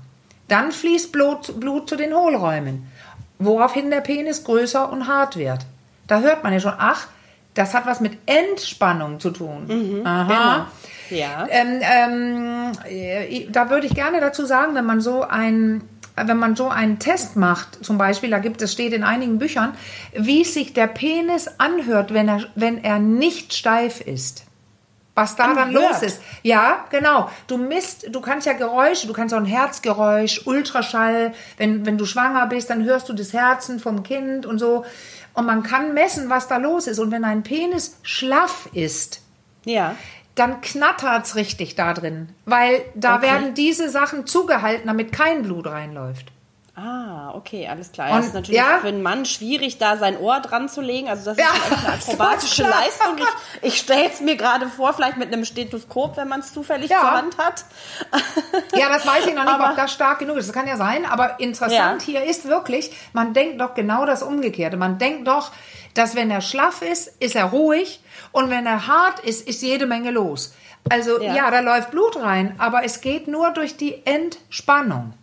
dann 0.49 0.73
fließt 0.73 1.13
Blut, 1.13 1.61
Blut 1.61 1.89
zu 1.89 1.97
den 1.97 2.13
Hohlräumen, 2.13 2.91
woraufhin 3.39 3.91
der 3.91 4.01
Penis 4.01 4.43
größer 4.43 4.91
und 4.91 5.07
hart 5.07 5.37
wird. 5.37 5.67
Da 6.09 6.21
hört 6.21 6.43
man 6.43 6.53
ja 6.53 6.61
schon, 6.61 6.75
ach, 6.77 7.07
das 7.55 7.75
hat 7.75 7.87
was 7.87 8.01
mit 8.01 8.19
Entspannung 8.27 9.21
zu 9.21 9.31
tun. 9.31 9.67
Aha. 10.05 10.67
Ja. 11.11 11.47
Ähm, 11.51 11.81
ähm, 11.83 12.73
äh, 12.89 13.47
da 13.51 13.71
würde 13.71 13.87
ich 13.87 13.95
gerne 13.95 14.21
dazu 14.21 14.45
sagen, 14.47 14.75
wenn 14.75 14.87
man 14.87 15.01
so 15.01 15.23
ein 15.23 15.83
wenn 16.17 16.39
man 16.39 16.57
so 16.57 16.69
einen 16.69 16.99
Test 16.99 17.37
macht, 17.37 17.85
zum 17.85 17.99
Beispiel, 17.99 18.31
da 18.31 18.39
gibt 18.39 18.63
es, 18.63 18.73
steht 18.73 18.95
in 18.95 19.05
einigen 19.05 19.39
Büchern, 19.39 19.75
wie 20.15 20.45
sich 20.45 20.73
der 20.73 20.87
Penis 20.87 21.47
anhört, 21.59 22.15
wenn 22.15 22.29
er, 22.29 22.41
wenn 22.55 22.83
er 22.83 22.99
nicht 22.99 23.53
steif 23.53 24.01
ist. 24.01 24.45
Was 25.15 25.35
da 25.35 25.55
dann 25.55 25.73
los 25.73 26.03
ist. 26.03 26.21
Ja, 26.43 26.85
genau. 26.91 27.31
Du 27.47 27.57
misst, 27.57 28.15
du 28.15 28.21
kannst 28.21 28.47
ja 28.47 28.53
Geräusche, 28.53 29.07
du 29.07 29.15
kannst 29.15 29.35
auch 29.35 29.39
ein 29.39 29.47
Herzgeräusch, 29.47 30.47
Ultraschall, 30.47 31.33
wenn, 31.57 31.87
wenn 31.87 31.97
du 31.97 32.05
schwanger 32.05 32.47
bist, 32.49 32.69
dann 32.69 32.85
hörst 32.85 33.09
du 33.09 33.15
das 33.15 33.33
Herzen 33.33 33.81
vom 33.81 34.03
Kind 34.03 34.45
und 34.45 34.59
so. 34.59 34.85
Und 35.33 35.47
man 35.47 35.63
kann 35.63 35.95
messen, 35.95 36.29
was 36.29 36.49
da 36.49 36.59
los 36.59 36.87
ist. 36.87 36.99
Und 36.99 37.13
wenn 37.13 37.25
ein 37.25 37.43
Penis 37.43 37.99
schlaff 38.03 38.69
ist, 38.75 39.23
Ja. 39.65 39.97
Dann 40.37 40.61
knattert's 40.61 41.35
richtig 41.35 41.75
da 41.75 41.93
drin. 41.93 42.29
Weil 42.45 42.83
da 42.95 43.17
Okay. 43.17 43.27
werden 43.27 43.55
diese 43.55 43.89
Sachen 43.91 44.27
zugehalten, 44.27 44.87
damit 44.87 45.11
kein 45.13 45.43
Blut 45.43 45.67
reinläuft. 45.67 46.27
Ah, 46.79 47.33
okay, 47.35 47.67
alles 47.69 47.91
klar. 47.91 48.11
Und- 48.11 48.19
das 48.19 48.27
ist 48.27 48.35
natürlich 48.35 48.61
ja. 48.61 48.79
für 48.83 48.89
einen 48.89 49.01
Mann 49.03 49.25
schwierig, 49.25 49.79
da 49.79 49.97
sein 49.97 50.19
Ohr 50.19 50.41
dran 50.41 50.69
zu 50.69 50.83
legen. 50.83 51.09
Also 51.09 51.25
das 51.25 51.39
Ja, 51.39 51.47
ist 51.47 51.73
echt 51.73 51.85
eine 51.87 51.95
akrobatische. 51.95 52.63
Leistung. 52.65 53.17
Ich, 53.63 53.63
ich 53.73 53.79
stelle 53.79 54.11
es 54.13 54.21
mir 54.21 54.37
gerade 54.37 54.69
vor, 54.69 54.93
vielleicht 54.93 55.17
mit 55.17 55.33
einem 55.33 55.47
Stethoskop, 55.47 56.19
wenn 56.19 56.29
man 56.29 56.41
es 56.41 56.53
zufällig 56.53 56.91
Ja. 56.91 57.01
zur 57.01 57.11
Hand 57.13 57.39
hat. 57.39 57.65
Ja, 58.75 58.91
das 58.91 59.07
weiß 59.07 59.27
ich 59.27 59.35
noch 59.35 59.45
nicht, 59.45 59.55
Aber- 59.55 59.71
ob 59.71 59.77
das 59.77 59.91
stark 59.91 60.19
genug 60.19 60.37
ist. 60.37 60.49
Das 60.49 60.55
kann 60.55 60.67
ja 60.69 60.77
sein, 60.77 61.07
aber 61.07 61.41
interessant 61.41 61.73
Ja. 62.03 62.05
hier 62.05 62.25
ist 62.25 62.47
wirklich, 62.47 62.91
man 63.15 63.33
denkt 63.33 63.59
doch 63.61 63.73
genau 63.75 64.05
das 64.05 64.23
Umgekehrte. 64.23 64.77
Man 64.77 64.99
denkt 64.99 65.27
doch, 65.29 65.53
dass 65.95 66.15
wenn 66.15 66.31
er 66.31 66.43
schlaff 66.43 66.83
ist, 66.83 67.07
ist 67.23 67.37
er 67.37 67.47
ruhig 67.47 68.01
und 68.33 68.51
wenn 68.51 68.67
er 68.67 68.87
hart 68.87 69.21
ist, 69.21 69.49
ist 69.49 69.63
jede 69.63 69.87
Menge 69.87 70.11
los. 70.11 70.53
Also 70.91 71.23
ja, 71.23 71.35
Ja. 71.35 71.51
da 71.51 71.61
läuft 71.61 71.91
Blut 71.91 72.17
rein, 72.17 72.55
aber 72.59 72.85
es 72.85 73.01
geht 73.01 73.29
nur 73.29 73.51
durch 73.53 73.79
die 73.79 74.05
Entspannung. 74.07 75.15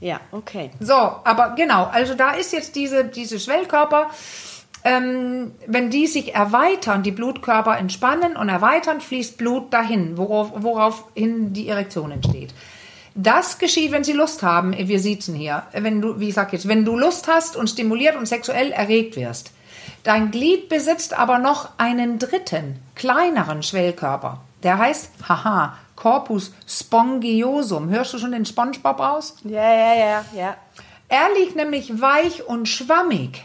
Ja, 0.00 0.20
okay. 0.30 0.70
So, 0.80 0.94
aber 0.94 1.54
genau, 1.56 1.84
also 1.84 2.14
da 2.14 2.32
ist 2.32 2.52
jetzt 2.52 2.76
diese, 2.76 3.04
diese 3.04 3.40
Schwellkörper, 3.40 4.10
ähm, 4.84 5.52
wenn 5.66 5.90
die 5.90 6.06
sich 6.06 6.34
erweitern, 6.34 7.02
die 7.02 7.10
Blutkörper 7.10 7.76
entspannen 7.76 8.36
und 8.36 8.48
erweitern, 8.48 9.00
fließt 9.00 9.36
Blut 9.36 9.72
dahin, 9.72 10.16
worauf, 10.16 10.52
woraufhin 10.54 11.52
die 11.52 11.68
Erektion 11.68 12.12
entsteht. 12.12 12.54
Das 13.20 13.58
geschieht, 13.58 13.90
wenn 13.90 14.04
sie 14.04 14.12
Lust 14.12 14.44
haben. 14.44 14.72
Wir 14.76 15.00
sitzen 15.00 15.34
hier. 15.34 15.64
Wenn 15.72 16.00
du, 16.00 16.20
wie 16.20 16.28
ich 16.28 16.34
sag 16.34 16.52
jetzt, 16.52 16.68
wenn 16.68 16.84
du 16.84 16.96
Lust 16.96 17.26
hast 17.26 17.56
und 17.56 17.68
stimuliert 17.68 18.14
und 18.14 18.26
sexuell 18.26 18.70
erregt 18.70 19.16
wirst. 19.16 19.50
Dein 20.04 20.30
Glied 20.30 20.68
besitzt 20.68 21.18
aber 21.18 21.40
noch 21.40 21.70
einen 21.78 22.20
dritten, 22.20 22.78
kleineren 22.94 23.64
Schwellkörper. 23.64 24.40
Der 24.62 24.78
heißt, 24.78 25.10
haha, 25.28 25.76
Corpus 25.98 26.52
spongiosum. 26.64 27.88
Hörst 27.90 28.12
du 28.14 28.18
schon 28.18 28.30
den 28.30 28.46
SpongeBob 28.46 29.00
aus? 29.00 29.34
Ja, 29.42 29.74
ja, 29.74 29.94
ja, 29.94 30.24
ja. 30.32 30.56
Er 31.08 31.34
liegt 31.34 31.56
nämlich 31.56 32.00
weich 32.00 32.46
und 32.46 32.68
schwammig 32.68 33.44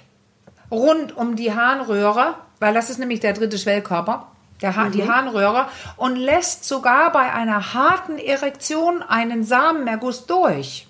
rund 0.69 1.17
um 1.17 1.35
die 1.35 1.53
Harnröhre, 1.55 2.35
weil 2.59 2.73
das 2.75 2.91
ist 2.91 2.99
nämlich 2.99 3.21
der 3.21 3.33
dritte 3.33 3.57
Schwellkörper, 3.57 4.27
der 4.61 4.75
ha 4.75 4.89
die 4.89 5.07
Harnröhre, 5.09 5.65
und 5.97 6.15
lässt 6.15 6.65
sogar 6.65 7.11
bei 7.11 7.31
einer 7.33 7.73
harten 7.73 8.19
Erektion 8.19 9.01
einen 9.01 9.43
Samenerguss 9.43 10.27
durch. 10.27 10.87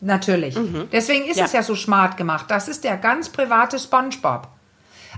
Natürlich. 0.00 0.56
Deswegen 0.92 1.24
ist 1.24 1.38
Ja. 1.38 1.46
es 1.46 1.52
ja 1.52 1.62
so 1.64 1.74
smart 1.74 2.16
gemacht. 2.16 2.46
Das 2.48 2.68
ist 2.68 2.84
der 2.84 2.98
ganz 2.98 3.30
private 3.30 3.78
SpongeBob. 3.80 4.46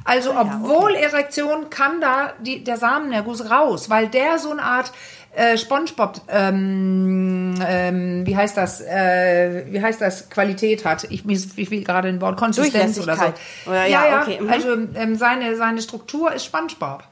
Also 0.05 0.31
Ah 0.31 0.35
ja, 0.35 0.41
obwohl 0.43 0.95
Erektion 0.95 1.69
kann 1.69 2.01
da 2.01 2.33
die, 2.39 2.63
der 2.63 2.77
Samenerguss 2.77 3.51
raus, 3.51 3.91
weil 3.91 4.07
der 4.09 4.39
so 4.39 4.53
eine 4.53 4.63
Art 4.63 4.93
äh, 5.37 5.59
SpongeBob, 5.59 6.21
ähm, 6.29 7.55
ähm, 7.67 8.27
wie 8.27 8.37
heißt 8.37 8.57
das, 8.57 8.81
äh, 8.81 9.65
wie 9.69 9.83
heißt 9.83 10.01
das, 10.01 10.31
Qualität 10.31 10.85
hat. 10.85 11.05
Ich 11.11 11.25
viel 11.67 11.85
gerade 11.85 12.09
ein 12.09 12.21
Wort 12.21 12.39
Konsistenz 12.39 12.99
oder 12.99 13.17
so. 13.17 13.25
Oder- 13.71 13.87
ja, 13.87 14.05
ja, 14.05 14.07
ja. 14.09 14.23
okay, 14.23 14.39
mhm. 14.41 14.49
Also 14.51 14.73
ähm, 14.95 15.15
seine 15.17 15.55
seine 15.57 15.83
Struktur 15.83 16.33
ist 16.33 16.47
SpongeBob. 16.47 17.05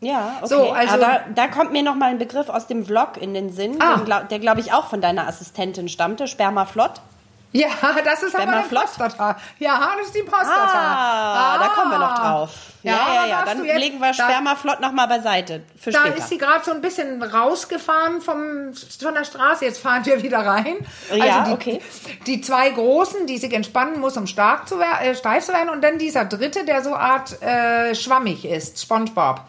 Ja, 0.00 0.36
okay. 0.42 0.48
So, 0.48 0.70
also- 0.72 0.94
Aber 0.94 1.20
da 1.34 1.46
kommt 1.48 1.72
mir 1.72 1.82
noch 1.82 1.94
mal 1.94 2.10
ein 2.10 2.18
Begriff 2.18 2.50
aus 2.50 2.66
dem 2.66 2.84
Vlog 2.84 3.16
in 3.20 3.32
den 3.32 3.50
Sinn, 3.50 3.76
Ah. 3.80 3.94
den 3.94 4.28
der 4.30 4.38
glaube 4.38 4.60
ich 4.60 4.72
auch 4.74 4.88
von 4.90 5.00
deiner 5.00 5.26
Assistentin 5.26 5.88
stammte, 5.88 6.28
Spermaflott. 6.28 7.00
Ja, 7.56 7.68
das 8.04 8.24
ist 8.24 8.34
aber 8.34 8.62
die. 8.68 8.74
Prostata. 8.74 9.36
Ja, 9.60 9.92
das 9.96 10.06
ist 10.08 10.14
die 10.16 10.22
Prostata. 10.24 10.72
Ah, 10.74 11.58
da 11.58 11.68
kommen 11.68 11.92
wir 11.92 11.98
noch 11.98 12.18
drauf. 12.18 12.50
Ja, 12.82 12.92
Ja, 12.92 13.14
ja, 13.14 13.26
ja. 13.26 13.44
Dann 13.44 13.64
jetzt- 13.64 13.78
legen 13.78 13.98
wir 14.00 14.12
Spermaflott 14.12 14.80
noch 14.80 14.90
mal 14.90 15.06
beiseite 15.06 15.62
für 15.80 15.92
Da 15.92 16.00
später. 16.00 16.16
ist 16.18 16.28
sie 16.30 16.38
gerade 16.38 16.64
so 16.64 16.72
ein 16.72 16.80
bisschen 16.80 17.22
rausgefahren 17.22 18.20
vom, 18.20 18.72
von 18.74 19.14
der 19.14 19.22
Straße. 19.24 19.64
Jetzt 19.66 19.80
fahren 19.80 20.04
wir 20.04 20.20
wieder 20.20 20.38
rein. 20.44 20.78
Also 21.10 21.24
Ja, 21.24 21.44
die, 21.44 21.52
okay. 21.52 21.80
Die 22.26 22.40
zwei 22.40 22.70
großen, 22.70 23.26
die 23.28 23.38
sich 23.38 23.52
entspannen 23.52 24.00
muss, 24.00 24.16
um 24.16 24.26
stark 24.26 24.68
zu 24.68 24.80
äh, 24.80 25.14
steif 25.14 25.44
zu 25.46 25.52
werden. 25.52 25.70
Und 25.70 25.82
dann 25.84 25.98
dieser 25.98 26.24
dritte, 26.24 26.64
der 26.64 26.82
so 26.82 26.94
Art 26.96 27.40
äh, 27.40 27.94
schwammig 27.94 28.44
ist. 28.44 28.82
Spongebob. 28.82 29.42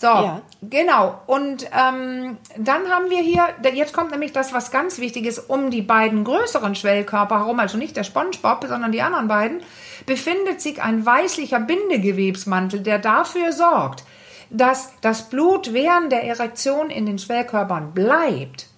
So, 0.00 0.06
Ja. 0.06 0.40
genau. 0.62 1.20
Und 1.26 1.64
ähm, 1.76 2.38
dann 2.56 2.88
haben 2.88 3.10
wir 3.10 3.18
hier, 3.18 3.48
jetzt 3.74 3.92
kommt 3.92 4.12
nämlich 4.12 4.32
das, 4.32 4.54
was 4.54 4.70
ganz 4.70 4.98
wichtig 4.98 5.26
ist, 5.26 5.50
um 5.50 5.70
die 5.70 5.82
beiden 5.82 6.24
größeren 6.24 6.74
Schwellkörper 6.74 7.40
herum, 7.40 7.60
also 7.60 7.76
nicht 7.76 7.98
der 7.98 8.04
Spongebob, 8.04 8.64
sondern 8.66 8.92
die 8.92 9.02
anderen 9.02 9.28
beiden, 9.28 9.62
befindet 10.06 10.62
sich 10.62 10.80
ein 10.82 11.04
weißlicher 11.04 11.60
Bindegewebsmantel, 11.60 12.80
der 12.80 12.98
dafür 12.98 13.52
sorgt, 13.52 14.04
dass 14.48 14.90
das 15.02 15.28
Blut 15.28 15.74
während 15.74 16.10
der 16.10 16.24
Erektion 16.24 16.88
in 16.88 17.04
den 17.04 17.18
Schwellkörpern 17.18 17.92
bleibt. 17.92 18.68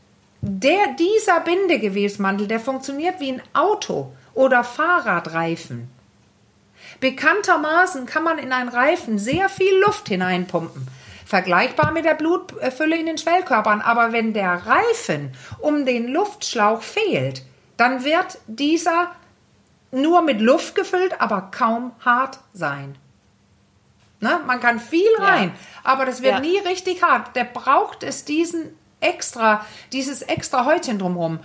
Der, 0.41 0.89
dieser 0.99 1.39
Bindegewebsmantel, 1.39 2.49
der 2.49 2.59
funktioniert 2.59 3.21
wie 3.21 3.31
ein 3.31 3.43
Auto 3.53 4.13
oder 4.35 4.65
Fahrradreifen. 4.65 5.89
Bekanntermaßen 6.99 8.07
kann 8.07 8.25
man 8.25 8.39
in 8.39 8.53
einen 8.53 8.69
Reifen 8.69 9.21
sehr 9.21 9.49
viel 9.49 9.73
Luft 9.87 10.09
hineinpumpen. 10.09 10.89
Vergleichbar 11.25 11.93
mit 11.93 12.05
der 12.05 12.15
Blutfülle 12.15 12.97
in 12.97 13.07
den 13.07 13.19
Schwellkörpern. 13.19 13.81
Aber 13.81 14.13
wenn 14.13 14.33
der 14.33 14.63
Reifen 14.67 15.33
um 15.61 15.85
den 15.87 16.09
Luftschlauch 16.09 16.83
fehlt, 16.83 17.43
dann 17.77 18.05
wird 18.05 18.39
dieser 18.47 19.11
nur 19.91 20.23
mit 20.23 20.41
Luft 20.41 20.75
gefüllt, 20.75 21.21
aber 21.21 21.51
kaum 21.51 21.93
hart 22.05 22.39
sein. 22.53 22.97
Ne? 24.21 24.41
Man 24.47 24.61
kann 24.61 24.79
viel 24.81 25.11
Ja. 25.19 25.25
rein, 25.25 25.53
aber 25.83 26.07
das 26.07 26.23
wird 26.23 26.35
Ja. 26.35 26.41
nie 26.41 26.59
richtig 26.59 27.03
hart. 27.03 27.35
Der 27.37 27.45
braucht 27.45 28.03
es 28.03 28.25
diesen 28.25 28.77
extra, 29.01 29.67
dieses 29.93 30.23
extra 30.23 30.65
Häutchen 30.65 30.99
drumherum. 30.99 31.41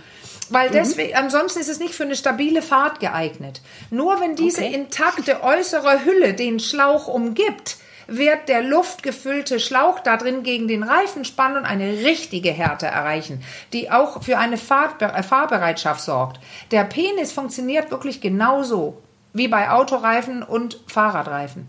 Weil 0.49 0.69
deswegen, 0.69 1.15
ansonsten 1.15 1.59
ist 1.59 1.67
es 1.69 1.79
nicht 1.79 1.93
für 1.95 2.03
eine 2.03 2.15
stabile 2.15 2.61
Fahrt 2.61 2.99
geeignet. 2.99 3.61
Nur 3.89 4.21
wenn 4.21 4.35
diese 4.35 4.61
Okay. 4.61 4.73
intakte 4.73 5.43
äußere 5.43 6.05
Hülle 6.05 6.35
den 6.35 6.59
Schlauch 6.59 7.07
umgibt, 7.07 7.77
wird 8.07 8.47
der 8.47 8.61
luftgefüllte 8.63 9.59
Schlauch 9.59 9.99
da 9.99 10.17
drin 10.17 10.43
gegen 10.43 10.67
den 10.67 10.83
Reifen 10.83 11.25
spannen 11.25 11.57
und 11.57 11.65
eine 11.65 11.91
richtige 12.05 12.51
Härte 12.51 12.87
erreichen, 12.87 13.43
die 13.73 13.91
auch 13.91 14.23
für 14.23 14.37
eine 14.37 14.57
Fahrtbe 14.57 15.05
äh, 15.05 15.23
Fahrbereitschaft 15.23 16.01
sorgt. 16.01 16.39
Der 16.71 16.83
Penis 16.85 17.31
funktioniert 17.31 17.91
wirklich 17.91 18.21
genauso 18.21 19.01
wie 19.33 19.47
bei 19.47 19.69
Autoreifen 19.69 20.41
und 20.41 20.79
Fahrradreifen. 20.87 21.67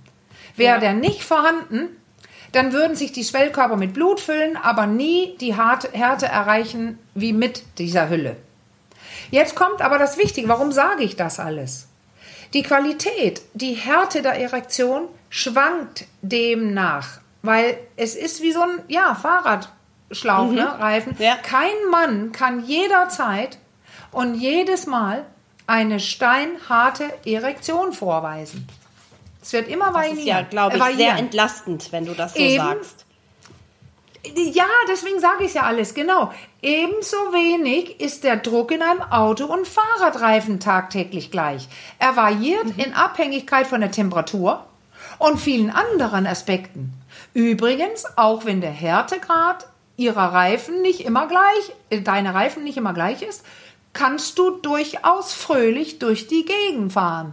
Wäre 0.56 0.74
Ja. 0.76 0.80
der 0.80 0.92
nicht 0.94 1.22
vorhanden, 1.22 1.88
dann 2.52 2.72
würden 2.72 2.96
sich 2.96 3.12
die 3.12 3.24
Schwellkörper 3.24 3.76
mit 3.76 3.92
Blut 3.92 4.20
füllen, 4.20 4.56
aber 4.56 4.86
nie 4.86 5.36
die 5.38 5.54
Härte 5.54 6.26
erreichen 6.26 6.98
wie 7.14 7.32
mit 7.32 7.62
dieser 7.78 8.08
Hülle. 8.08 8.36
Jetzt 9.30 9.54
kommt 9.54 9.82
aber 9.82 9.98
das 9.98 10.16
Wichtige. 10.16 10.48
Warum 10.48 10.72
sage 10.72 11.02
ich 11.02 11.16
das 11.16 11.40
alles? 11.40 11.87
Die 12.54 12.62
Qualität, 12.62 13.42
die 13.54 13.74
Härte 13.74 14.22
der 14.22 14.34
Erektion 14.34 15.08
schwankt 15.28 16.06
demnach, 16.22 17.20
weil 17.42 17.78
es 17.96 18.14
ist 18.14 18.42
wie 18.42 18.52
so 18.52 18.62
ein 18.62 18.82
ja, 18.88 19.14
Fahrradschlauch, 19.14 20.50
ne, 20.50 20.78
Reifen. 20.78 21.14
Ja. 21.18 21.36
Kein 21.36 21.76
Mann 21.90 22.32
kann 22.32 22.64
jederzeit 22.64 23.58
und 24.12 24.34
jedes 24.34 24.86
Mal 24.86 25.26
eine 25.66 26.00
steinharte 26.00 27.04
Erektion 27.26 27.92
vorweisen. 27.92 28.66
Es 29.42 29.52
wird 29.52 29.68
immer 29.68 29.86
das 29.86 29.94
variieren. 29.94 30.18
ist 30.18 30.26
ja, 30.26 30.42
glaube 30.42 30.76
ich, 30.76 30.82
äh, 30.82 30.86
sehr 30.86 30.94
variieren. 30.94 31.18
entlastend, 31.18 31.92
wenn 31.92 32.06
du 32.06 32.14
das 32.14 32.34
so 32.34 32.40
Eben. 32.40 32.64
sagst. 32.64 33.04
Ja, 34.34 34.66
deswegen 34.88 35.20
sage 35.20 35.44
ich 35.44 35.54
ja 35.54 35.62
alles, 35.62 35.94
genau. 35.94 36.32
Ebenso 36.60 37.16
wenig 37.32 38.00
ist 38.00 38.24
der 38.24 38.36
Druck 38.36 38.72
in 38.72 38.82
einem 38.82 39.02
Auto- 39.02 39.46
und 39.46 39.66
Fahrradreifen 39.66 40.58
tagtäglich 40.60 41.30
gleich. 41.30 41.68
Er 41.98 42.16
variiert 42.16 42.64
Mhm. 42.64 42.84
in 42.84 42.94
Abhängigkeit 42.94 43.66
von 43.66 43.80
der 43.80 43.90
Temperatur 43.92 44.64
und 45.18 45.38
vielen 45.38 45.70
anderen 45.70 46.26
Aspekten. 46.26 46.92
Übrigens, 47.32 48.04
auch 48.16 48.44
wenn 48.44 48.60
der 48.60 48.70
Härtegrad 48.72 49.66
ihrer 49.96 50.32
Reifen 50.32 50.82
nicht 50.82 51.00
immer 51.00 51.26
gleich, 51.28 51.72
äh, 51.90 52.00
deine 52.00 52.34
Reifen 52.34 52.64
nicht 52.64 52.76
immer 52.76 52.92
gleich 52.94 53.22
ist, 53.22 53.44
kannst 53.92 54.38
du 54.38 54.50
durchaus 54.50 55.32
fröhlich 55.32 55.98
durch 55.98 56.26
die 56.28 56.44
Gegend 56.44 56.92
fahren. 56.92 57.32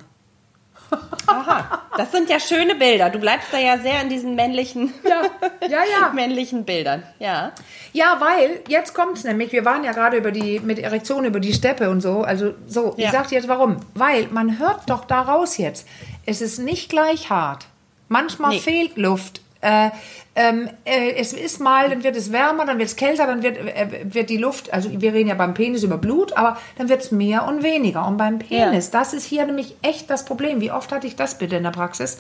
Aha, 1.28 1.82
das 1.98 2.12
sind 2.12 2.30
ja 2.30 2.40
schöne 2.40 2.76
Bilder. 2.76 3.10
Du 3.10 3.20
bleibst 3.20 3.48
da 3.52 3.58
ja 3.58 3.78
sehr 3.78 4.02
in 4.02 4.10
diesen 4.10 4.36
männlichen, 4.36 4.94
Ja, 5.04 5.22
ja, 5.68 5.80
ja. 5.84 6.10
männlichen 6.14 6.64
Bildern. 6.66 7.04
Ja. 7.20 7.52
Ja, 7.94 8.18
weil 8.20 8.62
jetzt 8.68 8.94
kommt's 8.94 9.24
nämlich, 9.24 9.52
wir 9.52 9.66
waren 9.66 9.84
ja 9.84 9.92
gerade 9.92 10.18
über 10.18 10.32
die 10.32 10.60
mit 10.60 10.80
Erektion 10.80 11.26
über 11.26 11.40
die 11.40 11.54
Steppe 11.54 11.90
und 11.90 12.02
so, 12.02 12.22
also 12.22 12.54
so, 12.68 12.94
ich 12.98 13.10
sag 13.12 13.28
dir 13.30 13.36
jetzt 13.36 13.48
warum, 13.48 13.78
weil 13.96 14.28
man 14.28 14.60
hört 14.60 14.82
doch 14.90 15.06
daraus 15.06 15.58
jetzt, 15.58 15.88
es 16.26 16.42
ist 16.42 16.60
nicht 16.60 16.90
gleich 16.90 17.30
hart. 17.30 17.66
Manchmal 18.08 18.52
Nee. 18.52 18.60
fehlt 18.60 18.98
Luft. 18.98 19.42
Äh, 19.66 19.90
ähm, 20.36 20.70
äh, 20.84 21.14
es 21.16 21.34
ist 21.34 21.60
mal, 21.60 21.90
dann 21.90 22.04
wird 22.04 22.16
es 22.16 22.32
wärmer, 22.32 22.66
dann 22.66 22.78
wird 22.78 22.90
es 22.90 22.96
kälter, 22.98 23.26
dann 23.26 23.42
wird, 23.42 23.58
äh, 23.58 24.02
wird 24.04 24.30
die 24.30 24.38
Luft, 24.38 24.72
also 24.72 24.90
wir 24.92 25.14
reden 25.14 25.30
ja 25.30 25.36
beim 25.36 25.54
Penis 25.54 25.82
über 25.82 25.98
Blut, 25.98 26.34
aber 26.38 26.58
dann 26.78 26.90
wird 26.90 27.02
es 27.02 27.12
mehr 27.12 27.46
und 27.48 27.64
weniger. 27.64 28.06
Und 28.06 28.18
beim 28.18 28.38
Penis, 28.40 28.92
das 28.92 29.14
ist 29.14 29.26
hier 29.26 29.46
nämlich 29.46 29.76
echt 29.82 30.10
das 30.10 30.26
Problem. 30.26 30.62
Wie 30.62 30.72
oft 30.72 30.92
hatte 30.92 31.08
ich 31.08 31.16
das 31.16 31.38
bitte 31.38 31.56
in 31.56 31.64
der 31.64 31.72
Praxis? 31.72 32.18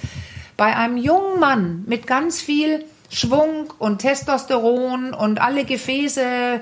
Bei 0.57 0.75
einem 0.75 0.97
jungen 0.97 1.39
Mann 1.39 1.83
mit 1.87 2.07
ganz 2.07 2.41
viel 2.41 2.85
Schwung 3.11 3.71
und 3.77 3.99
Testosteron 3.99 5.13
und 5.13 5.39
alle 5.39 5.65
Gefäße 5.65 6.61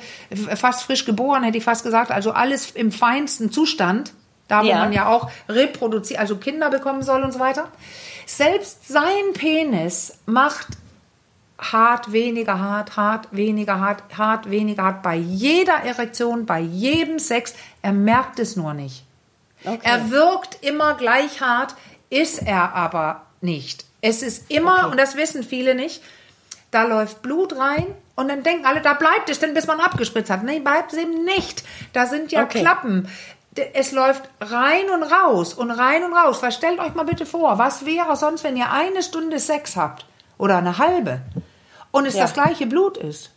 fast 0.56 0.84
frisch 0.84 1.06
geboren, 1.06 1.44
hätte 1.44 1.58
ich 1.58 1.64
fast 1.64 1.84
gesagt, 1.84 2.12
also 2.12 2.32
alles 2.32 2.72
im 2.72 2.92
feinsten 2.92 3.52
Zustand, 3.52 4.12
da 4.48 4.62
wo 4.64 4.68
Ja. 4.68 4.80
man 4.80 4.92
ja 4.92 5.08
auch 5.08 5.30
reproduziert, 5.48 6.20
also 6.20 6.36
Kinder 6.38 6.70
bekommen 6.70 7.04
soll 7.04 7.24
und 7.24 7.32
so 7.32 7.40
weiter. 7.40 7.70
Selbst 8.26 8.88
sein 8.88 9.34
Penis 9.34 10.20
macht 10.26 10.68
hart, 11.60 12.12
weniger 12.12 12.60
hart, 12.60 12.98
hart, 12.98 13.28
weniger 13.32 13.80
hart, 13.80 14.04
hart, 14.18 14.50
weniger 14.50 14.84
hart 14.84 15.04
bei 15.04 15.16
jeder 15.16 15.76
Erektion, 15.84 16.46
bei 16.46 16.60
jedem 16.60 17.20
Sex. 17.20 17.54
Er 17.82 17.94
merkt 17.94 18.40
es 18.40 18.56
nur 18.56 18.74
nicht. 18.74 19.04
Okay. 19.64 19.80
Er 19.84 20.10
wirkt 20.12 20.62
immer 20.62 20.96
gleich 20.96 21.40
hart, 21.42 21.76
ist 22.10 22.40
er 22.46 22.74
aber 22.74 23.22
nicht. 23.42 23.86
Es 24.02 24.22
ist 24.22 24.52
immer, 24.52 24.80
Okay. 24.80 24.92
und 24.92 24.98
das 24.98 25.16
wissen 25.16 25.44
viele 25.44 25.76
nicht, 25.76 26.02
da 26.72 26.84
läuft 26.84 27.22
Blut 27.22 27.56
rein 27.58 27.86
und 28.16 28.28
dann 28.28 28.44
denken 28.44 28.66
alle, 28.66 28.82
da 28.82 28.94
bleibt 28.94 29.30
es 29.30 29.40
denn, 29.40 29.54
bis 29.54 29.68
man 29.68 29.80
abgespritzt 29.80 30.30
hat. 30.30 30.44
Nee, 30.44 30.60
bleibt 30.60 30.92
es 30.92 31.00
eben 31.00 31.24
nicht. 31.24 31.64
Da 31.94 32.06
sind 32.08 32.32
ja 32.32 32.44
Okay. 32.44 32.60
Klappen. 32.62 33.08
Es 33.74 33.92
läuft 33.92 34.24
rein 34.42 34.90
und 34.94 35.04
raus 35.04 35.54
und 35.54 35.70
rein 35.72 36.04
und 36.04 36.14
raus. 36.14 36.40
Verstellt 36.40 36.80
euch 36.80 36.96
mal 36.96 37.04
bitte 37.06 37.26
vor, 37.26 37.58
was 37.58 37.86
wäre 37.86 38.16
sonst, 38.16 38.44
wenn 38.44 38.58
ihr 38.58 38.72
eine 38.72 39.04
Stunde 39.04 39.40
Sex 39.40 39.76
habt 39.76 40.06
oder 40.38 40.58
eine 40.58 40.78
halbe 40.80 41.22
und 41.92 42.06
es 42.06 42.16
Ja. 42.16 42.22
das 42.24 42.34
gleiche 42.34 42.66
Blut 42.66 42.98
ist? 42.98 43.30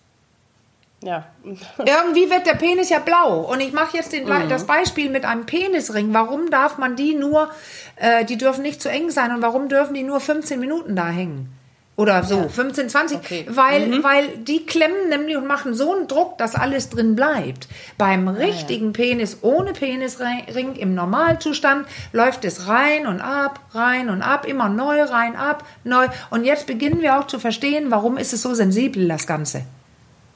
Ja. 1.02 1.24
Irgendwie 1.78 2.30
wird 2.30 2.46
der 2.46 2.54
Penis 2.54 2.88
ja 2.88 2.98
blau. 2.98 3.40
Und 3.40 3.60
ich 3.60 3.72
mache 3.72 3.96
jetzt 3.98 4.12
den, 4.12 4.24
Mhm. 4.26 4.48
das 4.48 4.64
Beispiel 4.64 5.10
mit 5.10 5.24
einem 5.26 5.44
Penisring. 5.44 6.14
Warum 6.14 6.50
darf 6.50 6.78
man 6.78 6.96
die 6.96 7.14
nur, 7.14 7.50
äh, 7.96 8.24
die 8.24 8.38
dürfen 8.38 8.62
nicht 8.62 8.80
zu 8.80 8.88
eng 8.90 9.10
sein 9.10 9.32
und 9.32 9.42
warum 9.42 9.68
dürfen 9.68 9.92
die 9.94 10.02
nur 10.02 10.20
15 10.20 10.58
Minuten 10.58 10.96
da 10.96 11.08
hängen? 11.08 11.52
Oder 11.96 12.22
so, 12.24 12.46
15, 12.46 12.90
20. 12.90 13.16
Okay. 13.16 13.46
Weil, 13.48 14.04
weil 14.04 14.28
die 14.36 14.66
klemmen 14.66 15.08
nämlich 15.08 15.34
und 15.34 15.46
machen 15.46 15.72
so 15.72 15.94
einen 15.94 16.06
Druck, 16.08 16.36
dass 16.36 16.54
alles 16.54 16.90
drin 16.90 17.16
bleibt. 17.16 17.68
Beim 17.96 18.28
richtigen 18.28 18.92
Penis 18.92 19.38
ohne 19.40 19.72
Penisring 19.72 20.74
im 20.76 20.94
Normalzustand 20.94 21.86
läuft 22.12 22.44
es 22.44 22.68
rein 22.68 23.06
und 23.06 23.22
ab, 23.22 23.60
rein 23.72 24.10
und 24.10 24.20
ab, 24.20 24.46
immer 24.46 24.68
neu, 24.68 25.04
rein, 25.04 25.36
ab, 25.36 25.64
neu. 25.84 26.06
Und 26.28 26.44
jetzt 26.44 26.66
beginnen 26.66 27.00
wir 27.00 27.18
auch 27.18 27.26
zu 27.28 27.38
verstehen, 27.38 27.90
warum 27.90 28.18
ist 28.18 28.34
es 28.34 28.42
so 28.42 28.52
sensibel, 28.52 29.08
das 29.08 29.26
Ganze. 29.26 29.62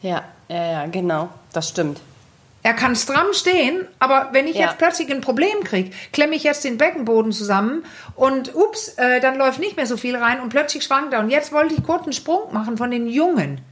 Ja, 0.01 0.25
ja, 0.49 0.73
ja, 0.73 0.87
genau. 0.87 1.29
Das 1.53 1.69
stimmt. 1.69 2.01
Er 2.63 2.75
kann 2.75 2.95
stramm 2.95 3.33
stehen, 3.33 3.87
aber 3.99 4.29
wenn 4.33 4.47
ich 4.47 4.57
Ja. 4.57 4.67
jetzt 4.67 4.79
plötzlich 4.79 5.11
ein 5.11 5.23
Problem 5.23 5.65
kriege, 5.65 5.91
klemme 6.13 6.35
ich 6.37 6.43
jetzt 6.45 6.63
den 6.65 6.77
Beckenboden 6.77 7.33
zusammen 7.33 7.85
und 8.17 8.55
ups, 8.55 8.89
äh, 8.99 9.21
dann 9.21 9.37
läuft 9.39 9.61
nicht 9.61 9.77
mehr 9.77 9.87
so 9.87 9.97
viel 9.97 10.15
rein 10.17 10.41
und 10.41 10.51
plötzlich 10.51 10.85
schwankt 10.85 11.15
er. 11.15 11.21
Und 11.21 11.31
jetzt 11.31 11.53
wollte 11.53 11.75
ich 11.75 11.83
kurz 11.83 12.03
einen 12.05 12.13
Sprung 12.13 12.53
machen 12.53 12.77
von 12.77 12.91
den 12.91 13.07
Jungen. 13.09 13.63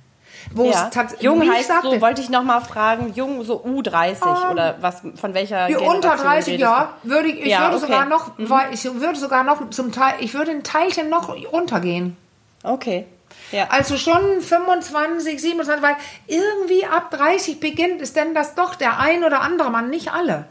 Wo 0.55 0.70
Ja. 0.70 0.88
es 0.90 1.20
Jung 1.20 1.46
heißt 1.51 1.68
sagte, 1.68 1.90
so, 1.90 2.01
wollte 2.01 2.22
ich 2.22 2.31
noch 2.31 2.42
mal 2.44 2.61
fragen, 2.61 3.12
jung 3.14 3.44
so 3.44 3.62
U30 3.62 4.51
oder 4.51 4.77
was, 4.81 5.03
von 5.16 5.35
welcher 5.35 5.66
Generation 5.66 5.96
unter 5.96 6.16
30 6.16 6.55
redest 6.55 6.61
Jahre 6.61 6.88
würde 7.03 7.29
ich, 7.29 7.40
ich 7.40 7.46
Ja, 7.48 7.61
würde 7.64 7.77
okay. 7.77 7.87
sogar 7.87 8.07
noch, 8.07 8.31
weil 8.38 8.72
ich 8.72 8.85
würde 8.85 9.18
sogar 9.18 9.44
noch 9.44 9.68
zum 9.70 9.92
Teil, 9.92 10.14
ich 10.20 10.33
würde 10.33 10.53
ein 10.53 10.62
Teilchen 10.62 11.11
noch 11.11 11.29
runtergehen. 11.53 12.16
Okay. 12.62 13.05
Ja. 13.53 13.69
Also 13.71 13.97
schon 13.97 14.41
25, 14.41 15.41
27, 15.41 15.83
weil 15.83 15.97
irgendwie 16.27 16.85
ab 16.85 17.11
30 17.11 17.61
beginnt 17.61 18.03
es 18.03 18.13
denn 18.13 18.35
das 18.35 18.55
doch 18.55 18.75
der 18.75 18.99
ein 18.99 19.25
oder 19.25 19.41
andere 19.41 19.71
Mann, 19.71 19.91
nicht 19.91 20.13
alle. 20.13 20.47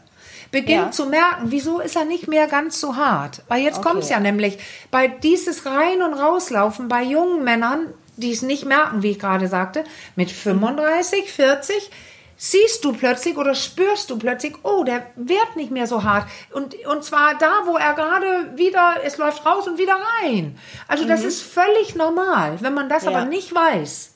beginnt 0.50 0.70
Ja. 0.86 0.90
zu 0.92 1.04
merken, 1.04 1.42
wieso 1.50 1.78
ist 1.78 1.94
er 1.94 2.06
nicht 2.06 2.26
mehr 2.26 2.46
ganz 2.46 2.80
so 2.80 2.96
hart. 2.96 3.42
Weil 3.48 3.60
jetzt 3.62 3.80
Okay. 3.80 3.88
kommt's 3.90 4.08
ja 4.08 4.18
nämlich 4.18 4.58
bei 4.90 5.06
dieses 5.06 5.66
Rein- 5.66 6.00
und 6.00 6.14
Rauslaufen 6.14 6.88
bei 6.88 7.02
jungen 7.02 7.44
Männern, 7.44 7.92
die 8.16 8.32
es 8.32 8.40
nicht 8.40 8.64
merken, 8.64 9.02
wie 9.02 9.10
ich 9.10 9.18
gerade 9.18 9.46
sagte, 9.46 9.84
mit 10.16 10.30
35, 10.30 11.30
40, 11.30 11.90
siehst 12.40 12.84
du 12.84 12.92
plötzlich 12.92 13.36
oder 13.36 13.54
spürst 13.54 14.08
du 14.10 14.16
plötzlich, 14.18 14.54
oh, 14.62 14.84
der 14.84 15.04
wird 15.16 15.56
nicht 15.56 15.72
mehr 15.72 15.86
so 15.88 16.04
hart. 16.04 16.26
Und, 16.52 16.74
und 16.86 17.02
zwar 17.04 17.34
da, 17.36 17.50
wo 17.66 17.76
er 17.76 17.94
gerade 17.94 18.56
wieder, 18.56 18.94
es 19.04 19.18
läuft 19.18 19.44
raus 19.44 19.66
und 19.66 19.76
wieder 19.76 19.98
rein. 20.22 20.56
Also 20.86 21.04
das 21.04 21.24
ist 21.24 21.42
völlig 21.42 21.96
normal. 21.96 22.58
Wenn 22.60 22.74
man 22.74 22.88
das 22.88 23.04
Ja. 23.04 23.10
aber 23.10 23.24
nicht 23.24 23.52
weiß, 23.52 24.14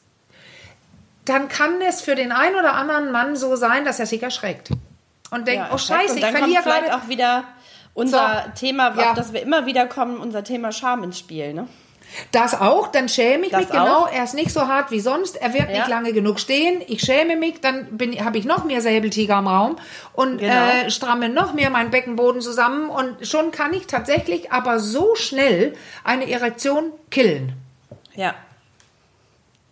dann 1.24 1.48
kann 1.48 1.80
es 1.82 2.00
für 2.00 2.14
den 2.14 2.32
einen 2.32 2.56
oder 2.56 2.74
anderen 2.74 3.11
Mann 3.12 3.37
so 3.37 3.56
sein, 3.56 3.85
dass 3.85 3.98
er 4.00 4.06
sich 4.06 4.22
erschreckt. 4.22 4.70
Und 5.30 5.46
denkt, 5.48 5.66
Ja, 5.68 5.74
oh 5.74 5.78
scheiße, 5.78 6.18
ich 6.18 6.24
verliere 6.26 6.62
vielleicht 6.62 6.87
gerade. 6.87 6.96
auch 7.04 7.08
wieder 7.08 7.44
unser 7.94 8.44
So. 8.46 8.61
Thema, 8.61 8.94
Ja. 8.96 9.11
auf 9.11 9.14
das 9.16 9.32
wir 9.32 9.42
immer 9.42 9.66
wieder 9.66 9.87
kommen, 9.87 10.18
unser 10.18 10.44
Thema 10.44 10.70
Scham 10.72 11.02
ins 11.02 11.18
Spiel. 11.18 11.54
Ne? 11.54 11.66
Das 12.31 12.55
auch, 12.61 12.88
dann 12.88 13.09
schäme 13.09 13.46
ich 13.46 13.53
Das 13.53 13.61
mich 13.62 13.70
genau. 13.70 14.05
auch? 14.05 14.12
Er 14.12 14.25
ist 14.25 14.35
nicht 14.35 14.53
so 14.53 14.68
hart 14.68 14.90
wie 14.90 15.01
sonst. 15.01 15.37
Er 15.37 15.53
wird 15.55 15.70
Ja. 15.70 15.79
nicht 15.79 15.88
lange 15.88 16.12
genug 16.12 16.40
stehen. 16.40 16.83
Ich 16.87 17.01
schäme 17.03 17.37
mich, 17.37 17.61
dann 17.61 17.87
habe 18.25 18.38
ich 18.38 18.44
noch 18.44 18.64
mehr 18.64 18.81
Säbeltiger 18.81 19.38
im 19.38 19.46
Raum 19.46 19.77
und 20.12 20.38
Genau. 20.38 20.53
äh, 20.68 20.90
stramme 20.90 21.29
noch 21.29 21.53
mehr 21.55 21.70
meinen 21.70 21.90
Beckenboden 21.90 22.40
zusammen 22.40 22.88
und 22.90 23.27
schon 23.27 23.51
kann 23.51 23.72
ich 23.72 23.87
tatsächlich 23.87 24.53
aber 24.53 24.79
so 24.79 25.14
schnell 25.14 25.75
eine 26.05 26.31
Erektion 26.31 26.92
killen. 27.11 27.55
Ja. 28.14 28.35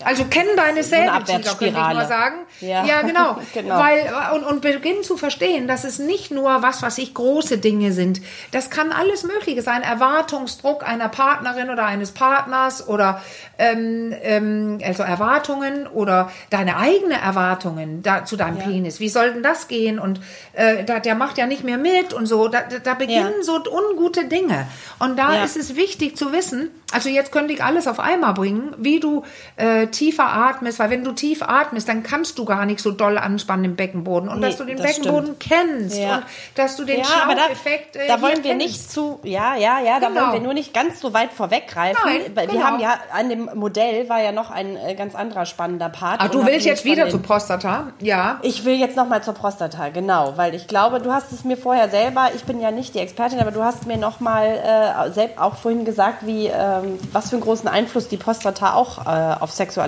Also 0.04 0.24
kennen 0.24 0.50
deine 0.56 0.82
Säbeltiger, 0.82 1.54
könnte 1.58 1.78
ich 1.80 1.94
nur 1.94 2.04
sagen. 2.06 2.36
Ja. 2.60 3.02
genau. 3.02 3.36
Genau. 3.54 3.78
Weil, 3.78 4.10
und, 4.34 4.44
und 4.44 4.60
beginnen 4.62 5.02
zu 5.02 5.16
verstehen, 5.16 5.66
dass 5.66 5.84
es 5.84 5.98
nicht 5.98 6.30
nur 6.30 6.62
was, 6.62 6.82
was 6.82 6.98
ich 6.98 7.14
große 7.14 7.58
Dinge 7.58 7.92
sind. 7.92 8.20
Das 8.52 8.70
kann 8.70 8.92
alles 8.92 9.24
Mögliche 9.24 9.62
sein. 9.62 9.82
Erwartungsdruck 9.82 10.86
einer 10.86 11.08
Partnerin 11.08 11.70
oder 11.70 11.84
eines 11.84 12.12
Partners 12.12 12.86
oder 12.88 13.20
ähm, 13.58 14.14
ähm, 14.22 14.78
also 14.84 15.02
Erwartungen 15.02 15.86
oder 15.86 16.30
deine 16.50 16.76
eigene 16.76 17.20
Erwartungen 17.20 18.02
da, 18.02 18.24
zu 18.24 18.36
deinem 18.36 18.58
Penis. 18.58 19.00
Wie 19.00 19.08
soll 19.08 19.32
denn 19.32 19.42
das 19.42 19.68
gehen? 19.68 19.98
Und 19.98 20.20
äh, 20.52 20.84
da, 20.84 21.00
der 21.00 21.14
macht 21.14 21.38
ja 21.38 21.46
nicht 21.46 21.64
mehr 21.64 21.78
mit 21.78 22.12
und 22.12 22.26
so. 22.26 22.48
Da, 22.48 22.62
da- 22.82 22.94
beginnen 22.94 23.34
Ja. 23.38 23.42
so 23.42 23.56
ungute 23.70 24.24
Dinge. 24.26 24.66
Und 24.98 25.18
da 25.18 25.34
Ja. 25.34 25.44
ist 25.44 25.56
es 25.56 25.76
wichtig 25.76 26.16
zu 26.16 26.32
wissen, 26.32 26.70
also 26.92 27.08
jetzt 27.08 27.32
könnte 27.32 27.52
ich 27.54 27.62
alles 27.62 27.86
auf 27.86 28.00
einmal 28.00 28.34
bringen, 28.34 28.74
wie 28.78 29.00
du 29.00 29.24
äh, 29.56 29.86
tiefer 29.90 30.24
atmest, 30.26 30.79
weil 30.79 30.90
wenn 30.90 31.05
du 31.05 31.12
tief 31.12 31.42
atmest, 31.42 31.88
dann 31.88 32.03
kannst 32.03 32.38
du 32.38 32.44
gar 32.44 32.66
nicht 32.66 32.81
so 32.81 32.90
doll 32.90 33.18
anspannen 33.18 33.64
im 33.64 33.76
Beckenboden 33.76 34.29
und 34.29 34.40
Nee, 34.40 34.46
dass 34.46 34.57
du 34.57 34.64
den 34.64 34.76
das 34.76 34.87
Beckenboden 34.87 35.38
kennst 35.38 35.96
Ja. 35.98 36.16
und 36.16 36.24
dass 36.55 36.76
du 36.76 36.85
den 36.85 37.00
ja, 37.00 37.05
aber 37.24 37.35
da, 37.35 37.40
Schlaucheffekt 37.42 37.96
äh, 37.96 38.09
da 38.09 38.20
wollen 38.22 38.37
wir 38.44 38.53
kennst. 38.53 38.66
nicht 38.66 38.90
zu, 38.92 39.20
ja, 39.22 39.55
ja, 39.57 39.81
ja, 39.81 40.00
da 40.00 40.09
Genau. 40.09 40.20
wollen 40.22 40.33
wir 40.35 40.40
nur 40.40 40.55
nicht 40.55 40.72
ganz 40.74 41.00
so 41.00 41.12
weit 41.14 41.33
vorweggreifen. 41.33 42.00
Nein, 42.05 42.20
wir 42.35 42.46
genau. 42.46 42.64
haben 42.64 42.81
ja 42.81 42.94
an 43.12 43.29
dem 43.29 43.50
Modell 43.55 44.09
war 44.09 44.20
ja 44.20 44.33
noch 44.33 44.50
ein 44.50 44.76
äh, 44.76 44.94
ganz 44.94 45.14
anderer 45.14 45.46
spannender 45.46 45.88
Part. 45.88 46.20
Ah, 46.20 46.29
du 46.29 46.44
willst 46.46 46.66
jetzt 46.66 46.85
wieder 46.85 47.05
den- 47.05 47.11
zu 47.11 47.18
Prostata? 47.18 47.88
Ja. 48.00 48.38
Ich 48.42 48.64
will 48.64 48.74
jetzt 48.74 48.96
noch 48.96 49.09
mal 49.09 49.22
zur 49.22 49.35
Prostata, 49.35 49.88
genau, 49.90 50.35
weil 50.37 50.55
ich 50.55 50.66
glaube, 50.66 51.00
du 51.00 51.12
hast 51.12 51.33
es 51.33 51.44
mir 51.44 51.57
vorher 51.57 51.88
selber, 51.88 52.29
ich 52.35 52.44
bin 52.44 52.61
ja 52.61 52.70
nicht 52.70 52.94
die 52.94 52.98
Expertin, 53.00 53.40
aber 53.40 53.50
du 53.50 53.62
hast 53.64 53.87
mir 53.87 53.96
noch 53.96 54.20
mal 54.20 54.46
äh, 54.46 55.11
selbst 55.12 55.38
auch 55.38 55.57
vorhin 55.57 55.85
gesagt, 55.85 56.26
wie 56.26 56.46
ähm, 56.46 56.98
was 57.12 57.31
für 57.31 57.37
einen 57.37 57.42
großen 57.44 57.68
Einfluss 57.68 58.09
die 58.09 58.16
Prostata 58.16 58.74
auch 58.74 59.07
äh, 59.07 59.35
auf 59.40 59.50
Sexualität 59.50 59.80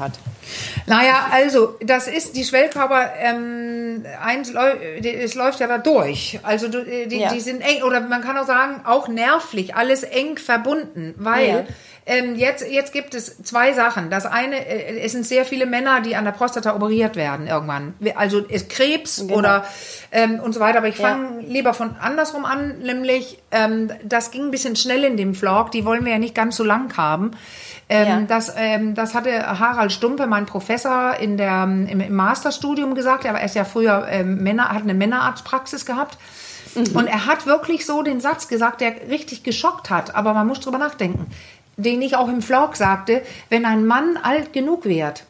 hat. 0.00 0.12
Naja, 0.86 1.26
also, 1.32 1.76
das 1.80 2.06
ist 2.06 2.36
die 2.36 2.44
Schwellkörper, 2.44 3.12
ähm, 3.20 4.04
eins, 4.24 4.52
es 5.02 5.34
läuft 5.34 5.58
ja 5.60 5.66
da 5.66 5.78
durch. 5.78 6.38
Also, 6.44 6.66
äh, 6.66 7.06
die, 7.06 7.18
Ja. 7.18 7.32
die 7.32 7.40
sind 7.40 7.60
eng, 7.62 7.82
oder 7.82 8.00
man 8.00 8.22
kann 8.22 8.36
auch 8.38 8.46
sagen, 8.46 8.82
auch 8.84 9.08
nervlich, 9.08 9.74
alles 9.74 10.04
eng 10.04 10.36
verbunden, 10.38 11.14
weil 11.18 11.48
Ja. 11.48 11.64
ähm, 12.06 12.36
jetzt, 12.36 12.64
jetzt 12.70 12.92
gibt 12.92 13.14
es 13.16 13.42
zwei 13.42 13.72
Sachen. 13.72 14.08
Das 14.10 14.24
eine, 14.26 14.64
äh, 14.64 15.00
es 15.00 15.10
sind 15.12 15.26
sehr 15.26 15.44
viele 15.44 15.66
Männer, 15.66 16.00
die 16.00 16.14
an 16.14 16.24
der 16.24 16.30
Prostata 16.32 16.76
operiert 16.76 17.16
werden 17.16 17.48
irgendwann. 17.48 17.94
Also, 18.14 18.38
ist 18.38 18.68
Krebs 18.70 19.18
Genau. 19.26 19.38
oder 19.38 19.66
ähm, 20.12 20.38
und 20.38 20.52
so 20.52 20.60
weiter. 20.60 20.78
Aber 20.78 20.88
ich 20.88 20.98
Ja. 20.98 21.08
fange 21.08 21.40
lieber 21.40 21.74
von 21.74 21.96
andersrum 22.00 22.44
an, 22.44 22.78
nämlich, 22.78 23.38
ähm, 23.50 23.90
das 24.04 24.30
ging 24.30 24.44
ein 24.44 24.50
bisschen 24.52 24.76
schnell 24.76 25.02
in 25.02 25.16
dem 25.16 25.34
Vlog, 25.34 25.72
die 25.72 25.84
wollen 25.84 26.04
wir 26.04 26.12
ja 26.12 26.18
nicht 26.18 26.36
ganz 26.36 26.54
so 26.56 26.62
lang 26.62 26.96
haben. 26.96 27.32
Ähm, 27.88 28.06
Ja. 28.08 28.20
das, 28.22 28.52
ähm, 28.56 28.94
das 28.94 29.14
hatte 29.14 29.58
Harald 29.60 29.92
Stumpe, 29.92 30.26
mein 30.26 30.46
Professor 30.46 31.14
in 31.20 31.36
der, 31.36 31.62
im, 31.64 32.00
im 32.00 32.14
Masterstudium 32.14 32.94
gesagt. 32.94 33.24
Er 33.24 33.42
ist 33.44 33.54
ja 33.54 33.64
früher 33.64 34.06
ähm, 34.08 34.42
Männer, 34.42 34.70
hat 34.70 34.82
eine 34.82 34.94
Männerarztpraxis 34.94 35.86
gehabt. 35.86 36.18
Und 36.74 37.06
er 37.06 37.24
hat 37.26 37.46
wirklich 37.46 37.86
so 37.86 38.02
den 38.02 38.20
Satz 38.20 38.48
gesagt, 38.48 38.82
der 38.82 39.08
richtig 39.08 39.42
geschockt 39.44 39.88
hat. 39.88 40.14
Aber 40.14 40.34
man 40.34 40.46
muss 40.46 40.60
drüber 40.60 40.76
nachdenken. 40.78 41.26
Den 41.78 42.02
ich 42.02 42.16
auch 42.16 42.28
im 42.28 42.42
Vlog 42.42 42.76
sagte, 42.76 43.22
wenn 43.48 43.64
ein 43.64 43.86
Mann 43.86 44.18
alt 44.22 44.52
genug 44.52 44.84
wird, 44.84 45.24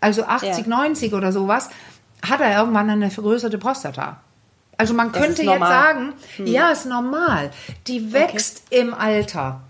also 0.00 0.24
80, 0.24 0.66
Ja. 0.66 0.76
90 0.76 1.14
oder 1.14 1.32
sowas, 1.32 1.70
hat 2.28 2.40
er 2.40 2.56
irgendwann 2.56 2.88
eine 2.90 3.10
vergrößerte 3.10 3.58
Prostata. 3.58 4.18
Also 4.82 4.94
man 4.94 5.12
könnte 5.12 5.42
jetzt 5.42 5.60
sagen, 5.60 6.12
ja, 6.44 6.70
ist 6.70 6.86
normal. 6.86 7.50
Die 7.86 8.12
wächst 8.12 8.64
im 8.70 8.94
Alter. 8.94 9.60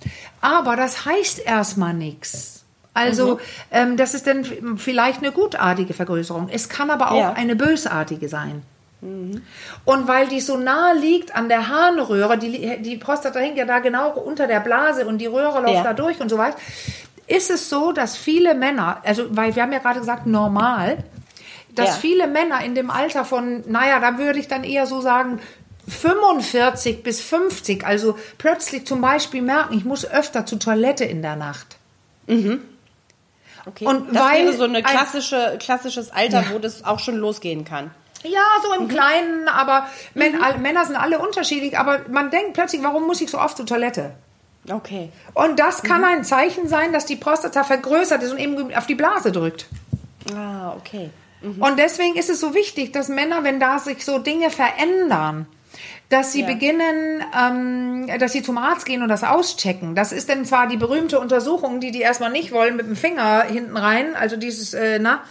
Aber 0.41 0.75
das 0.75 1.05
heißt 1.05 1.41
erstmal 1.41 1.93
nichts. 1.93 2.65
Also, 2.95 3.39
ähm, 3.71 3.99
das 3.99 4.15
ist 4.15 4.27
dann 4.27 4.45
vielleicht 4.79 5.19
eine 5.19 5.33
gutartige 5.33 5.93
Vergrößerung. 5.93 6.49
Es 6.51 6.71
kann 6.71 6.89
aber 6.91 7.11
auch 7.11 7.19
Ja. 7.19 7.33
eine 7.35 7.57
bösartige 7.57 8.31
sein. 8.31 8.63
Und 9.03 10.09
weil 10.09 10.29
die 10.29 10.41
so 10.41 10.57
nahe 10.57 10.95
liegt 10.97 11.35
an 11.37 11.51
der 11.51 11.69
Harnröhre, 11.69 12.39
die, 12.39 12.81
die 12.83 12.97
Prostata 12.97 13.39
hängt 13.39 13.59
ja 13.59 13.67
da 13.67 13.81
genau 13.81 14.13
unter 14.13 14.47
der 14.47 14.61
Blase 14.61 15.05
und 15.07 15.19
die 15.19 15.27
Röhre 15.27 15.61
läuft 15.61 15.75
Ja. 15.75 15.83
da 15.83 15.93
durch 15.93 16.21
und 16.21 16.29
so 16.31 16.39
weiter, 16.39 16.57
ist 17.27 17.51
es 17.51 17.69
so, 17.69 17.93
dass 17.93 18.17
viele 18.17 18.55
Männer, 18.55 18.99
also 19.05 19.25
weil 19.31 19.55
wir 19.57 19.63
haben 19.63 19.73
ja 19.73 19.79
gerade 19.81 20.01
gesagt, 20.01 20.27
normal, 20.27 20.99
dass 21.75 21.89
Ja. 21.91 21.95
viele 21.95 22.27
Männer 22.27 22.63
in 22.65 22.75
dem 22.75 22.91
Alter 22.91 23.25
von, 23.25 23.63
naja, 23.71 23.99
da 24.01 24.19
würde 24.19 24.39
ich 24.39 24.49
dann 24.49 24.65
eher 24.65 24.87
so 24.87 25.01
sagen, 25.01 25.41
45 25.89 27.03
bis 27.03 27.21
50, 27.21 27.85
also 27.85 28.17
plötzlich 28.39 28.87
zum 28.87 29.01
Beispiel 29.01 29.43
merken, 29.43 29.77
ich 29.77 29.85
muss 29.85 30.05
öfter 30.09 30.47
zur 30.47 30.59
Toilette 30.59 31.05
in 31.05 31.23
der 31.23 31.37
Nacht. 31.37 31.77
Okay. 32.29 33.87
Und 33.87 34.15
das 34.15 34.23
weil 34.25 34.45
wäre 34.47 34.57
so 34.57 34.65
eine 34.65 34.79
ein- 34.79 34.85
klassische, 34.85 35.57
klassisches 35.61 36.11
Alter, 36.13 36.43
Ja. 36.43 36.51
wo 36.53 36.59
das 36.59 36.85
auch 36.85 36.99
schon 36.99 37.17
losgehen 37.17 37.65
kann. 37.65 37.91
Ja, 38.25 38.41
so 38.63 38.73
im 38.81 38.87
Kleinen, 38.89 39.49
aber 39.49 39.89
all, 40.41 40.59
Männer 40.59 40.85
sind 40.85 40.95
alle 40.97 41.19
unterschiedlich, 41.19 41.77
aber 41.79 42.01
man 42.09 42.31
denkt 42.31 42.53
plötzlich, 42.55 42.83
warum 42.83 43.07
muss 43.07 43.21
ich 43.21 43.31
so 43.31 43.39
oft 43.41 43.57
zur 43.57 43.67
Toilette? 43.67 44.13
Okay. 44.71 45.11
Und 45.35 45.59
das 45.59 45.83
kann 45.83 46.05
ein 46.05 46.23
Zeichen 46.23 46.69
sein, 46.69 46.93
dass 46.93 47.05
die 47.05 47.17
Prostata 47.17 47.65
vergrößert 47.65 48.23
ist 48.23 48.31
und 48.31 48.39
eben 48.39 48.73
auf 48.75 48.87
die 48.87 48.95
Blase 48.95 49.33
drückt. 49.33 49.67
Ah, 50.37 50.73
okay. 50.77 51.11
Und 51.43 51.79
deswegen 51.79 52.17
ist 52.17 52.31
es 52.31 52.41
so 52.41 52.55
wichtig, 52.55 52.93
dass 52.93 53.09
Männer, 53.09 53.43
wenn 53.45 53.59
da 53.59 53.79
sich 53.79 54.05
so 54.05 54.19
Dinge 54.19 54.51
verändern, 54.51 55.47
dass 56.09 56.33
sie 56.33 56.43
Ja. 56.43 56.47
beginnen, 56.47 57.25
ähm, 57.39 58.07
dass 58.19 58.33
sie 58.33 58.43
zum 58.43 58.59
Arzt 58.59 58.85
gehen 58.87 59.03
und 59.03 59.09
das 59.09 59.25
auschecken. 59.25 59.95
Das 59.95 60.13
ist 60.13 60.29
dann 60.29 60.45
zwar 60.45 60.67
die 60.69 60.77
berühmte 60.77 61.19
Untersuchung, 61.19 61.81
die 61.81 61.91
die 61.91 62.01
erstmal 62.03 62.31
nicht 62.31 62.53
wollen, 62.53 62.77
mit 62.77 62.87
dem 62.87 62.97
Finger 62.97 63.45
hinten 63.45 63.77
rein, 63.77 64.15
also 64.15 64.37
dieses, 64.37 64.75
äh, 64.75 64.99
na, 65.01 65.23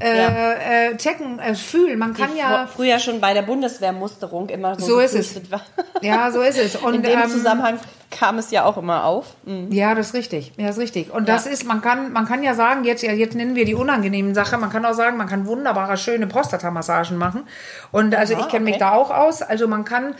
äh, 0.00 0.16
Ja. 0.18 0.52
äh, 0.52 0.96
checken, 0.96 1.38
äh, 1.38 1.54
fühlen. 1.54 1.98
Man 1.98 2.14
kann 2.14 2.30
die 2.32 2.38
ja... 2.38 2.64
fr- 2.64 2.66
früher 2.68 2.98
schon 2.98 3.20
bei 3.20 3.34
der 3.34 3.42
Bundeswehrmusterung 3.42 4.48
immer 4.48 4.78
so, 4.78 4.86
So 4.86 4.98
ist 5.00 5.14
es. 5.14 5.50
war. 5.50 5.60
Ja, 6.02 6.30
so 6.30 6.40
ist 6.42 6.58
es. 6.58 6.76
Und, 6.76 6.94
In 6.94 7.02
dem 7.02 7.18
ähm, 7.20 7.28
Zusammenhang 7.28 7.78
kam 8.10 8.38
es 8.38 8.50
ja 8.52 8.64
auch 8.64 8.76
immer 8.78 9.04
auf. 9.04 9.26
Ja, 9.70 9.94
das 9.94 10.08
ist 10.08 10.14
richtig. 10.14 10.52
Ja, 10.56 10.68
das 10.68 10.76
ist 10.76 10.82
richtig. 10.82 11.12
Und 11.12 11.28
Ja. 11.28 11.34
das 11.34 11.46
ist, 11.46 11.64
man 11.64 11.80
kann, 11.82 12.12
man 12.12 12.26
kann 12.26 12.42
ja 12.42 12.54
sagen, 12.54 12.84
jetzt, 12.84 13.02
jetzt 13.02 13.34
nennen 13.34 13.54
wir 13.56 13.64
die 13.64 13.74
unangenehmen 13.74 14.34
Sache. 14.34 14.56
Man 14.58 14.70
kann 14.70 14.84
auch 14.84 14.94
sagen, 14.94 15.16
man 15.16 15.26
kann 15.28 15.46
wunderbare, 15.46 15.96
schöne 15.96 16.26
Prostatamassagen 16.28 17.16
machen. 17.18 17.42
Und 17.90 18.14
also 18.14 18.34
Aha, 18.34 18.42
ich 18.42 18.48
kenne 18.48 18.64
mich 18.64 18.74
okay. 18.76 18.84
da 18.84 18.92
auch 18.92 19.10
aus. 19.10 19.42
Also 19.42 19.66
man 19.68 19.84
kann, 19.84 20.14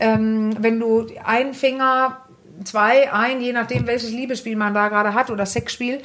ähm, 0.00 0.54
wenn 0.60 0.78
du 0.80 1.06
einen 1.24 1.52
Finger, 1.54 2.18
zwei, 2.64 3.12
ein, 3.12 3.40
je 3.40 3.52
nachdem 3.52 3.86
welches 3.88 4.10
Liebesspiel 4.10 4.54
man 4.56 4.72
da 4.72 4.88
gerade 4.88 5.12
hat 5.14 5.30
oder 5.30 5.44
Sexspiel, 5.44 6.00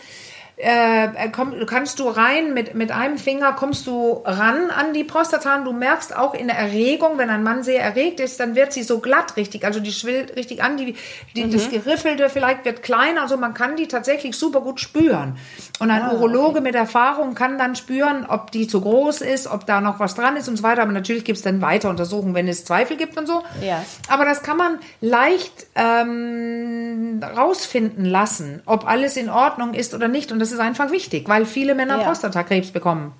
äh, 0.61 1.29
komm, 1.31 1.53
kannst 1.65 1.99
du 1.99 2.09
rein 2.09 2.53
mit, 2.53 2.75
mit 2.75 2.91
einem 2.91 3.17
Finger 3.17 3.53
kommst 3.53 3.87
du 3.87 4.21
ran 4.25 4.69
an 4.69 4.93
die 4.93 5.05
Prostata 5.05 5.55
und 5.55 5.63
du 5.63 5.71
merkst 5.71 6.13
auch 6.13 6.33
in 6.33 6.47
der 6.47 6.57
Erregung, 6.57 7.17
wenn 7.17 7.29
ein 7.29 7.43
Mann 7.43 7.63
sehr 7.63 7.81
erregt 7.81 8.19
ist, 8.19 8.41
dann 8.41 8.55
wird 8.55 8.73
sie 8.73 8.83
so 8.83 8.99
glatt 8.99 9.37
richtig, 9.37 9.63
also 9.63 9.79
die 9.79 9.93
schwillt 9.93 10.35
richtig 10.35 10.61
an, 10.61 10.75
die, 10.75 10.95
die, 11.33 11.49
das 11.49 11.69
Geriffelte 11.69 12.29
vielleicht 12.29 12.65
wird 12.65 12.83
kleiner, 12.83 13.21
also 13.21 13.37
man 13.37 13.53
kann 13.53 13.77
die 13.77 13.87
tatsächlich 13.87 14.35
super 14.35 14.59
gut 14.59 14.81
spüren. 14.81 15.37
Und 15.79 15.91
ein 15.91 16.11
Urologe 16.11 16.59
mit 16.59 16.75
Erfahrung 16.75 17.35
kann 17.35 17.57
dann 17.57 17.77
spüren, 17.77 18.25
ob 18.27 18.51
die 18.51 18.67
zu 18.67 18.81
groß 18.81 19.21
ist, 19.21 19.47
ob 19.47 19.65
da 19.65 19.79
noch 19.79 20.01
was 20.01 20.15
dran 20.15 20.35
ist 20.35 20.49
und 20.49 20.57
so 20.57 20.63
weiter, 20.63 20.81
aber 20.81 20.91
natürlich 20.91 21.23
gibt 21.23 21.37
es 21.37 21.43
dann 21.43 21.61
weiter 21.61 21.89
Untersuchungen, 21.89 22.35
wenn 22.35 22.49
es 22.49 22.65
Zweifel 22.65 22.97
gibt 22.97 23.17
und 23.17 23.27
so. 23.27 23.43
Ja. 23.61 23.85
Aber 24.09 24.25
das 24.25 24.43
kann 24.43 24.57
man 24.57 24.79
leicht 24.99 25.67
ähm, 25.75 27.21
rausfinden 27.23 28.03
lassen, 28.03 28.61
ob 28.65 28.85
alles 28.85 29.15
in 29.15 29.29
Ordnung 29.29 29.73
ist 29.73 29.93
oder 29.93 30.09
nicht. 30.09 30.33
Und 30.33 30.39
das 30.39 30.48
ist 30.51 30.59
einfach 30.59 30.91
wichtig, 30.91 31.27
weil 31.29 31.45
viele 31.45 31.75
Männer 31.75 31.97
Ja. 31.99 32.03
Prostatakrebs 32.05 32.71
bekommen. 32.71 33.13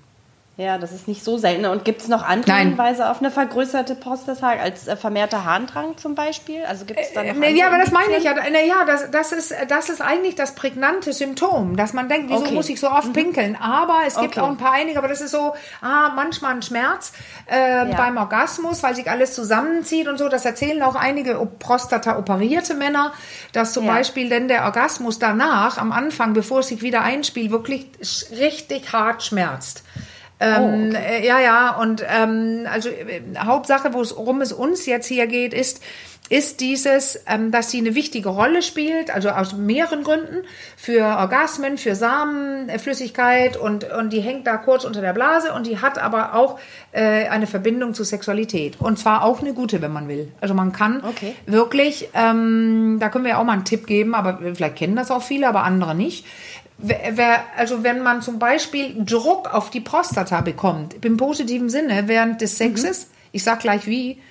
Ja, 0.60 0.78
das 0.78 0.92
ist 0.92 1.08
nicht 1.08 1.24
so 1.24 1.38
selten. 1.38 1.66
Und 1.66 1.86
gibt 1.86 2.02
es 2.02 2.10
noch 2.10 2.22
andere 2.22 2.52
Nein. 2.52 2.68
Hinweise 2.72 3.10
auf 3.10 3.20
eine 3.20 3.32
vergrößerte 3.32 3.96
Prostata 3.96 4.50
als 4.50 4.90
äh, 4.90 4.98
vermehrter 4.98 5.46
Harndrang 5.46 5.96
zum 5.96 6.16
Beispiel? 6.16 6.66
Also 6.66 6.84
gibt 6.84 7.00
es 7.00 7.14
da 7.14 7.24
noch 7.24 7.34
Nee, 7.34 7.46
andere 7.48 7.58
ja, 7.60 7.68
aber 7.68 7.78
das 7.78 7.92
meine 7.92 8.18
ich 8.18 8.26
ja. 8.26 8.34
Nee, 8.34 8.68
ja, 8.68 8.84
das, 8.86 9.10
das, 9.10 9.32
ist, 9.32 9.54
das 9.70 9.88
ist 9.90 10.02
eigentlich 10.02 10.36
das 10.36 10.56
prägnante 10.56 11.14
Symptom, 11.14 11.78
dass 11.78 11.94
man 11.94 12.10
denkt, 12.10 12.30
wieso 12.30 12.44
Okay. 12.44 12.54
muss 12.56 12.68
ich 12.68 12.82
so 12.82 12.90
oft 12.92 13.14
pinkeln? 13.14 13.56
Aber 13.56 14.00
es 14.06 14.16
gibt 14.20 14.34
Okay. 14.38 14.42
auch 14.42 14.50
ein 14.50 14.58
paar 14.58 14.74
einige, 14.74 14.98
aber 15.00 15.08
das 15.08 15.22
ist 15.22 15.32
so, 15.32 15.54
ah, 15.82 16.12
manchmal 16.14 16.56
ein 16.56 16.62
Schmerz 16.62 17.14
äh, 17.50 17.90
Ja. 17.90 17.96
beim 17.96 18.18
Orgasmus, 18.18 18.84
weil 18.84 18.96
sich 18.96 19.10
alles 19.10 19.36
zusammenzieht 19.36 20.10
und 20.10 20.18
so. 20.18 20.28
Das 20.28 20.44
erzählen 20.44 20.84
auch 20.84 20.96
einige 20.96 21.36
Prostata-operierte 21.60 22.74
Männer, 22.74 23.14
dass 23.54 23.72
zum 23.72 23.86
Ja. 23.86 23.94
Beispiel 23.94 24.28
denn 24.28 24.50
der 24.50 24.66
Orgasmus 24.66 25.20
danach, 25.20 25.78
am 25.78 25.94
Anfang, 25.94 26.34
bevor 26.34 26.60
es 26.60 26.68
sich 26.68 26.82
wieder 26.82 27.02
einspielt, 27.02 27.50
wirklich 27.52 27.88
richtig 28.38 28.92
hart 28.92 29.24
schmerzt. 29.24 29.84
Ähm, 30.40 30.96
äh, 30.96 31.26
ja, 31.26 31.40
ja, 31.40 31.76
und 31.76 32.04
ähm, 32.08 32.66
also 32.72 32.90
äh, 32.90 33.22
Hauptsache, 33.38 33.94
worum 33.94 34.42
es 34.42 34.54
uns 34.54 34.86
jetzt 34.86 35.08
hier 35.08 35.28
geht, 35.28 35.54
ist, 35.54 35.82
ist 36.30 36.62
dieses, 36.62 37.20
ähm, 37.28 37.52
dass 37.52 37.72
sie 37.72 37.80
eine 37.80 37.96
wichtige 37.96 38.30
Rolle 38.30 38.62
spielt, 38.62 39.14
also 39.14 39.30
aus 39.30 39.54
mehreren 39.54 40.04
Gründen, 40.04 40.44
für 40.78 41.04
Orgasmen, 41.04 41.78
für 41.78 41.96
Samenflüssigkeit 41.96 43.58
und, 43.58 43.92
und 43.92 44.14
die 44.14 44.22
hängt 44.22 44.46
da 44.46 44.58
kurz 44.58 44.86
unter 44.86 45.02
der 45.02 45.14
Blase 45.14 45.54
und 45.54 45.66
die 45.66 45.80
hat 45.80 45.98
aber 45.98 46.36
auch 46.36 46.60
äh, 46.92 47.28
eine 47.28 47.48
Verbindung 47.48 47.94
zur 47.94 48.06
Sexualität. 48.06 48.80
Und 48.80 49.00
zwar 49.00 49.24
auch 49.24 49.42
eine 49.42 49.54
gute, 49.54 49.82
wenn 49.82 49.92
man 49.92 50.08
will. 50.08 50.32
Also 50.40 50.54
man 50.54 50.72
kann 50.72 51.04
Okay. 51.04 51.36
wirklich, 51.48 52.10
ähm, 52.14 52.98
da 53.00 53.10
können 53.10 53.26
wir 53.26 53.32
ja 53.32 53.38
auch 53.40 53.44
mal 53.44 53.54
einen 53.54 53.66
Tipp 53.66 53.88
geben, 53.88 54.14
aber 54.14 54.40
vielleicht 54.54 54.76
kennen 54.76 54.96
das 54.96 55.10
auch 55.12 55.24
viele, 55.24 55.48
aber 55.48 55.64
andere 55.64 55.96
nicht. 55.96 56.26
Also 57.58 57.84
wenn 57.84 58.02
man 58.02 58.22
zum 58.22 58.40
Beispiel 58.40 59.04
Druck 59.04 59.54
auf 59.54 59.70
die 59.70 59.82
Prostata 59.82 60.42
bekommt, 60.42 61.04
im 61.04 61.18
positiven 61.18 61.70
Sinne 61.70 62.08
während 62.08 62.42
des 62.42 62.58
Sexes, 62.58 63.10
ich 63.32 63.44
sag 63.44 63.60
gleich 63.60 63.86
wie, 63.86 64.22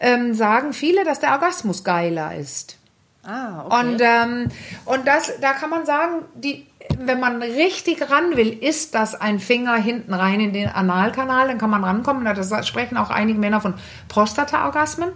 ähm, 0.00 0.34
sagen 0.34 0.72
viele, 0.72 1.04
dass 1.04 1.20
der 1.20 1.32
Orgasmus 1.32 1.84
geiler 1.84 2.34
ist. 2.34 2.78
Ah, 3.24 3.64
okay. 3.66 3.80
Und, 3.80 4.00
ähm, 4.00 4.48
und 4.84 5.06
das, 5.06 5.32
da 5.40 5.52
kann 5.52 5.70
man 5.70 5.84
sagen, 5.84 6.24
die, 6.34 6.66
wenn 6.98 7.20
man 7.20 7.42
richtig 7.42 8.10
ran 8.10 8.36
will, 8.36 8.48
ist 8.48 8.94
das 8.94 9.14
ein 9.14 9.38
Finger 9.38 9.76
hinten 9.76 10.14
rein 10.14 10.40
in 10.40 10.52
den 10.52 10.68
Analkanal, 10.68 11.48
dann 11.48 11.58
kann 11.58 11.70
man 11.70 11.84
rankommen. 11.84 12.24
Da 12.24 12.62
sprechen 12.62 12.96
auch 12.96 13.10
einige 13.10 13.38
Männer 13.38 13.60
von 13.60 13.74
Prostata-Orgasmen. 14.08 15.10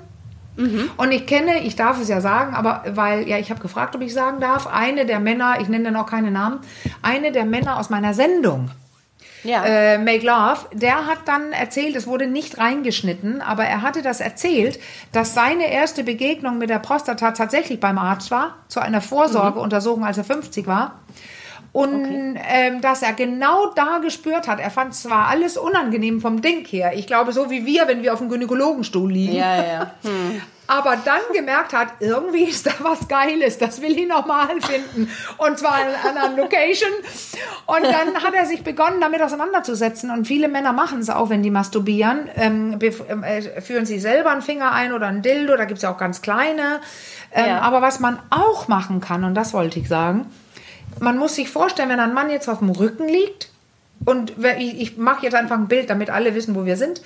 Und 0.96 1.12
ich 1.12 1.26
kenne, 1.26 1.60
ich 1.60 1.76
darf 1.76 2.00
es 2.00 2.08
ja 2.08 2.20
sagen, 2.20 2.54
aber 2.54 2.84
weil, 2.88 3.26
ja, 3.26 3.38
ich 3.38 3.50
habe 3.50 3.60
gefragt, 3.60 3.96
ob 3.96 4.02
ich 4.02 4.12
sagen 4.12 4.40
darf, 4.40 4.66
eine 4.66 5.06
der 5.06 5.18
Männer, 5.18 5.56
ich 5.60 5.68
nenne 5.68 5.90
noch 5.90 6.06
keine 6.06 6.30
Namen, 6.30 6.60
eine 7.00 7.32
der 7.32 7.44
Männer 7.44 7.78
aus 7.78 7.88
meiner 7.88 8.12
Sendung, 8.12 8.70
ja. 9.44 9.64
äh, 9.64 9.98
Make 9.98 10.26
Love, 10.26 10.60
der 10.72 11.06
hat 11.06 11.20
dann 11.26 11.52
erzählt, 11.52 11.96
es 11.96 12.06
wurde 12.06 12.26
nicht 12.26 12.58
reingeschnitten, 12.58 13.40
aber 13.40 13.64
er 13.64 13.82
hatte 13.82 14.02
das 14.02 14.20
erzählt, 14.20 14.78
dass 15.12 15.34
seine 15.34 15.72
erste 15.72 16.04
Begegnung 16.04 16.58
mit 16.58 16.70
der 16.70 16.78
Prostata 16.78 17.32
tatsächlich 17.32 17.80
beim 17.80 17.98
Arzt 17.98 18.30
war, 18.30 18.56
zu 18.68 18.80
einer 18.80 19.00
Vorsorgeuntersuchung, 19.00 20.04
als 20.04 20.18
er 20.18 20.24
50 20.24 20.66
war. 20.66 21.00
Und 21.72 22.36
ähm, 22.36 22.82
dass 22.82 23.00
er 23.00 23.14
genau 23.14 23.68
da 23.74 23.98
gespürt 23.98 24.46
hat, 24.46 24.60
er 24.60 24.70
fand 24.70 24.94
zwar 24.94 25.28
alles 25.28 25.56
unangenehm 25.56 26.20
vom 26.20 26.42
Ding 26.42 26.66
her, 26.66 26.92
ich 26.94 27.06
glaube 27.06 27.32
so 27.32 27.50
wie 27.50 27.64
wir, 27.64 27.88
wenn 27.88 28.02
wir 28.02 28.12
auf 28.12 28.18
dem 28.18 28.28
Gynäkologenstuhl 28.28 29.10
liegen, 29.10 29.36
ja, 29.36 29.64
ja. 29.64 29.92
aber 30.66 30.96
dann 31.02 31.20
gemerkt 31.34 31.72
hat, 31.72 31.88
irgendwie 32.00 32.44
ist 32.44 32.66
da 32.66 32.72
was 32.80 33.08
Geiles, 33.08 33.58
das 33.58 33.80
will 33.80 33.98
ich 33.98 34.06
nochmal 34.06 34.48
finden. 34.60 35.10
Und 35.38 35.58
zwar 35.58 35.80
in 35.80 35.88
einer 35.88 36.08
anderen 36.08 36.36
Location. 36.36 36.90
Und 37.66 37.84
dann 37.84 38.22
hat 38.22 38.32
er 38.34 38.46
sich 38.46 38.62
begonnen, 38.62 39.00
damit 39.00 39.20
auseinanderzusetzen. 39.20 40.10
Und 40.10 40.26
viele 40.26 40.48
Männer 40.48 40.72
machen 40.72 41.00
es 41.00 41.10
auch, 41.10 41.28
wenn 41.28 41.42
die 41.42 41.50
masturbieren. 41.50 42.28
Ähm, 42.36 42.78
ähm, 43.08 43.22
äh, 43.22 43.60
führen 43.60 43.84
sie 43.84 43.98
selber 43.98 44.30
einen 44.30 44.42
Finger 44.42 44.72
ein 44.72 44.92
oder 44.92 45.08
ein 45.08 45.20
Dildo, 45.20 45.56
da 45.56 45.64
gibt 45.64 45.78
es 45.78 45.82
ja 45.82 45.92
auch 45.92 45.98
ganz 45.98 46.22
kleine. 46.22 46.80
Ähm, 47.32 47.46
Ja. 47.46 47.60
Aber 47.60 47.82
was 47.82 48.00
man 48.00 48.18
auch 48.30 48.68
machen 48.68 49.00
kann, 49.00 49.24
und 49.24 49.34
das 49.34 49.52
wollte 49.52 49.78
ich 49.78 49.88
sagen, 49.88 50.26
man 51.00 51.18
muss 51.18 51.34
sich 51.34 51.48
vorstellen, 51.50 51.88
wenn 51.88 52.00
ein 52.00 52.14
Mann 52.14 52.30
jetzt 52.30 52.48
auf 52.48 52.58
dem 52.58 52.70
Rücken 52.70 53.08
liegt, 53.08 53.48
und 54.04 54.32
ich, 54.58 54.96
mache 54.96 55.24
jetzt 55.24 55.34
einfach 55.34 55.56
ein 55.56 55.68
Bild, 55.68 55.88
damit 55.88 56.10
alle 56.10 56.34
wissen, 56.34 56.56
wo 56.56 56.64
wir 56.64 56.76
sind. 56.76 57.02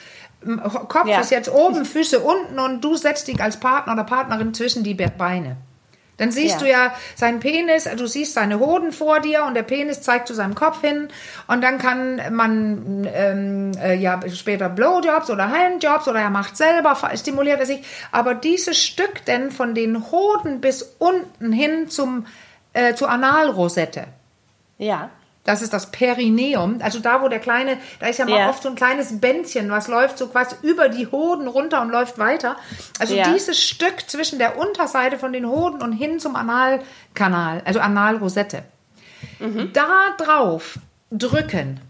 Kopf 0.88 1.06
Ja. 1.08 1.20
ist 1.20 1.30
jetzt 1.30 1.50
oben, 1.52 1.84
Füße 1.84 2.20
unten 2.20 2.58
und 2.58 2.82
du 2.82 2.96
setzt 2.96 3.28
dich 3.28 3.38
als 3.42 3.58
Partner 3.60 3.92
oder 3.92 4.04
Partnerin 4.04 4.54
zwischen 4.54 4.82
die 4.82 4.94
Be- 4.94 5.12
Beine. 5.16 5.56
Dann 6.18 6.30
siehst 6.30 6.54
Ja. 6.54 6.58
du 6.60 6.70
ja 6.70 6.94
seinen 7.14 7.40
Penis, 7.40 7.84
du 7.98 8.06
siehst 8.06 8.32
seine 8.32 8.58
Hoden 8.60 8.92
vor 8.92 9.20
dir 9.20 9.44
und 9.44 9.52
der 9.52 9.64
Penis 9.64 10.00
zeigt 10.00 10.26
zu 10.28 10.32
seinem 10.32 10.54
Kopf 10.54 10.80
hin 10.80 11.08
und 11.48 11.62
dann 11.62 11.76
kann 11.76 12.22
man 12.34 13.06
ähm, 13.12 13.72
äh, 13.78 13.94
ja 13.96 14.18
später 14.32 14.70
Blowjobs 14.70 15.28
oder 15.28 15.50
Handjobs 15.50 16.08
oder 16.08 16.20
er 16.20 16.30
macht 16.30 16.56
selber, 16.56 16.96
stimuliert 17.16 17.60
er 17.60 17.66
sich. 17.66 17.82
Aber 18.12 18.34
dieses 18.34 18.78
Stück 18.82 19.26
denn 19.26 19.50
von 19.50 19.74
den 19.74 20.10
Hoden 20.10 20.62
bis 20.62 20.94
unten 20.98 21.52
hin 21.52 21.90
zum 21.90 22.24
äh, 22.76 22.94
zur 22.94 23.08
Analrosette, 23.10 24.06
ja. 24.78 25.10
das 25.44 25.62
ist 25.62 25.72
das 25.72 25.90
Perineum. 25.90 26.78
Also 26.82 26.98
da, 26.98 27.22
wo 27.22 27.28
der 27.28 27.38
kleine, 27.38 27.78
da 28.00 28.06
ist 28.06 28.18
ja 28.18 28.24
mal 28.26 28.38
Ja. 28.38 28.48
oft 28.50 28.62
so 28.62 28.68
ein 28.68 28.74
kleines 28.74 29.20
Bändchen, 29.20 29.70
was 29.70 29.88
läuft 29.88 30.18
so 30.18 30.26
quasi 30.28 30.56
über 30.62 30.88
die 30.88 31.06
Hoden 31.06 31.46
runter 31.48 31.80
und 31.82 31.90
läuft 31.90 32.18
weiter. 32.18 32.56
Also 32.98 33.14
Ja. 33.14 33.32
dieses 33.32 33.62
Stück 33.62 34.08
zwischen 34.08 34.38
der 34.38 34.58
Unterseite 34.58 35.18
von 35.18 35.32
den 35.32 35.46
Hoden 35.46 35.80
und 35.82 35.92
hin 35.92 36.18
zum 36.20 36.36
Analkanal, 36.36 37.62
also 37.64 37.80
Analrosette. 37.80 38.62
Mhm. 39.38 39.70
Da 39.72 39.88
drauf 40.18 40.78
drücken. 41.10 41.80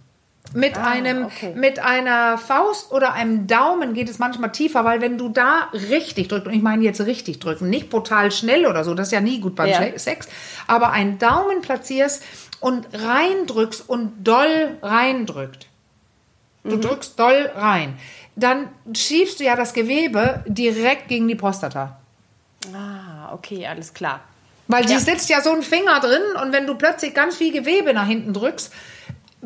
Mit 0.55 0.77
einem, 0.79 1.25
Ah, 1.25 1.27
okay. 1.27 1.53
mit 1.55 1.79
einer 1.81 2.39
Faust 2.39 2.91
oder 2.93 3.13
einem 3.13 3.47
Daumen 3.47 3.93
geht 3.95 4.09
es 4.09 4.19
manchmal 4.19 4.53
tiefer, 4.53 4.85
weil 4.85 5.01
wenn 5.01 5.19
du 5.19 5.29
da 5.29 5.69
richtig 5.73 6.29
drückst, 6.29 6.47
und 6.47 6.55
ich 6.55 6.63
meine 6.63 6.83
jetzt 6.85 7.01
richtig 7.03 7.41
drücken, 7.41 7.69
nicht 7.69 7.91
brutal 7.91 8.31
schnell 8.33 8.65
oder 8.67 8.83
so, 8.85 8.95
das 8.95 9.09
ist 9.09 9.13
ja 9.13 9.21
nie 9.21 9.41
gut 9.41 9.55
beim 9.57 9.69
Ja. 9.69 9.79
Se- 9.83 9.99
Sex, 9.99 10.29
aber 10.67 10.93
einen 10.93 11.19
Daumen 11.19 11.61
platzierst 11.61 12.23
und 12.61 12.87
reindrückst 12.95 13.89
und 13.89 14.25
doll 14.27 14.79
reindrückt. 14.83 15.67
Du 16.65 16.79
drückst 16.79 17.19
doll 17.19 17.51
rein. 17.55 17.97
Dann 18.35 18.69
schiebst 18.93 19.39
du 19.41 19.45
ja 19.45 19.55
das 19.57 19.73
Gewebe 19.73 20.43
direkt 20.47 21.09
gegen 21.09 21.29
die 21.29 21.37
Prostata. 21.37 21.99
Ah, 22.75 23.33
okay, 23.33 23.67
alles 23.67 23.95
klar. 23.95 24.21
Weil 24.69 24.85
die 24.85 24.95
Ja. 24.95 24.99
sitzt 24.99 25.29
ja 25.29 25.41
so 25.43 25.53
ein 25.53 25.63
Finger 25.63 26.01
drin 26.01 26.23
und 26.43 26.53
wenn 26.53 26.67
du 26.67 26.75
plötzlich 26.75 27.15
ganz 27.15 27.37
viel 27.37 27.53
Gewebe 27.53 27.95
nach 27.95 28.07
hinten 28.09 28.33
drückst, 28.33 28.73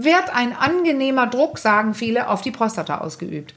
wird 0.04 0.34
ein 0.34 0.56
angenehmer 0.56 1.26
Druck, 1.26 1.58
sagen 1.58 1.94
viele, 1.94 2.28
auf 2.28 2.40
die 2.42 2.50
Prostata 2.50 2.98
ausgeübt. 2.98 3.54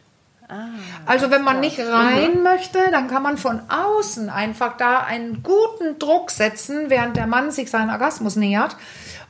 also 1.06 1.32
wenn 1.32 1.44
man 1.44 1.60
nicht 1.62 1.80
rein 1.80 2.44
möchte, 2.44 2.80
dann 2.92 3.08
kann 3.08 3.24
man 3.24 3.38
von 3.38 3.62
außen 3.70 4.30
einfach 4.30 4.78
da 4.78 5.00
einen 5.00 5.42
guten 5.42 5.98
Druck 6.00 6.30
setzen, 6.32 6.90
während 6.90 7.16
der 7.18 7.28
Mann 7.28 7.50
sich 7.52 7.72
seinen 7.72 7.90
Orgasmus 7.90 8.36
nähert. 8.36 8.76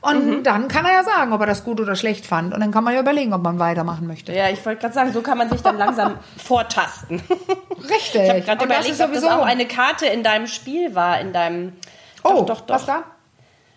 Und 0.01 0.43
dann 0.43 0.67
kann 0.67 0.83
er 0.83 0.91
ja 0.91 1.03
sagen, 1.05 1.31
ob 1.31 1.39
er 1.39 1.47
das 1.47 1.63
gut 1.63 1.79
oder 1.79 1.95
schlecht 1.95 2.25
fand. 2.25 2.53
Und 2.53 2.59
dann 2.59 2.71
kann 2.71 2.83
man 2.83 2.93
ja 2.93 2.99
überlegen, 2.99 3.31
ob 3.33 3.41
man 3.41 3.57
weitermachen 3.57 4.05
möchte. 4.05 4.33
Ja, 4.33 4.49
ich 4.49 4.65
wollte 4.65 4.81
gerade 4.81 4.93
sagen, 4.93 5.13
so 5.13 5.21
kann 5.21 5.37
man 5.37 5.49
sich 5.49 5.61
dann 5.61 5.77
langsam 5.77 6.15
vortasten. 6.43 7.21
Richtig. 7.89 8.21
Ich 8.21 8.29
habe 8.29 8.41
gerade 8.41 8.57
das 8.57 8.65
überlegt, 8.65 8.89
ist 8.89 9.01
ob 9.01 9.13
das 9.13 9.21
sowieso- 9.21 9.39
auch 9.39 9.45
eine 9.45 9.65
Karte 9.65 10.05
in 10.07 10.21
deinem 10.23 10.47
Spiel 10.47 10.93
war, 10.93 11.21
in 11.21 11.31
deinem. 11.31 11.71
Oh, 12.25 12.41
doch, 12.41 12.45
doch, 12.45 12.61
doch. 12.61 12.75
was 12.75 12.85
da? 12.85 13.03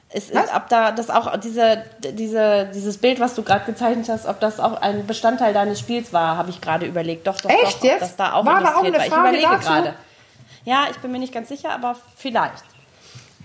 Es 0.08 0.30
ist, 0.30 0.54
ob 0.54 0.68
da 0.68 0.92
das 0.92 1.10
auch 1.10 1.36
diese, 1.38 1.82
diese, 1.98 2.70
dieses 2.72 2.96
Bild, 2.98 3.18
was 3.18 3.34
du 3.34 3.42
gerade 3.42 3.64
gezeichnet 3.64 4.08
hast, 4.08 4.26
ob 4.26 4.38
das 4.40 4.60
auch 4.60 4.80
ein 4.80 5.04
Bestandteil 5.06 5.52
deines 5.52 5.80
Spiels 5.80 6.12
war, 6.12 6.36
habe 6.36 6.50
ich 6.50 6.60
gerade 6.60 6.86
überlegt. 6.86 7.26
Doch, 7.26 7.40
doch, 7.40 7.50
Echt 7.50 7.78
doch, 7.78 7.84
jetzt? 7.84 7.94
ob 7.94 8.00
das 8.00 8.16
da 8.16 8.32
auch 8.34 8.46
War 8.46 8.60
da 8.62 8.76
auch 8.76 8.84
eine 8.84 8.96
war. 8.96 9.04
Ich 9.04 9.10
Frage 9.12 9.28
überlege 9.38 9.48
dazu? 9.50 9.68
gerade. 9.68 9.94
Ja, 10.64 10.86
ich 10.90 10.96
bin 10.98 11.10
mir 11.12 11.18
nicht 11.18 11.34
ganz 11.34 11.48
sicher, 11.48 11.70
aber 11.70 11.96
vielleicht. 12.16 12.64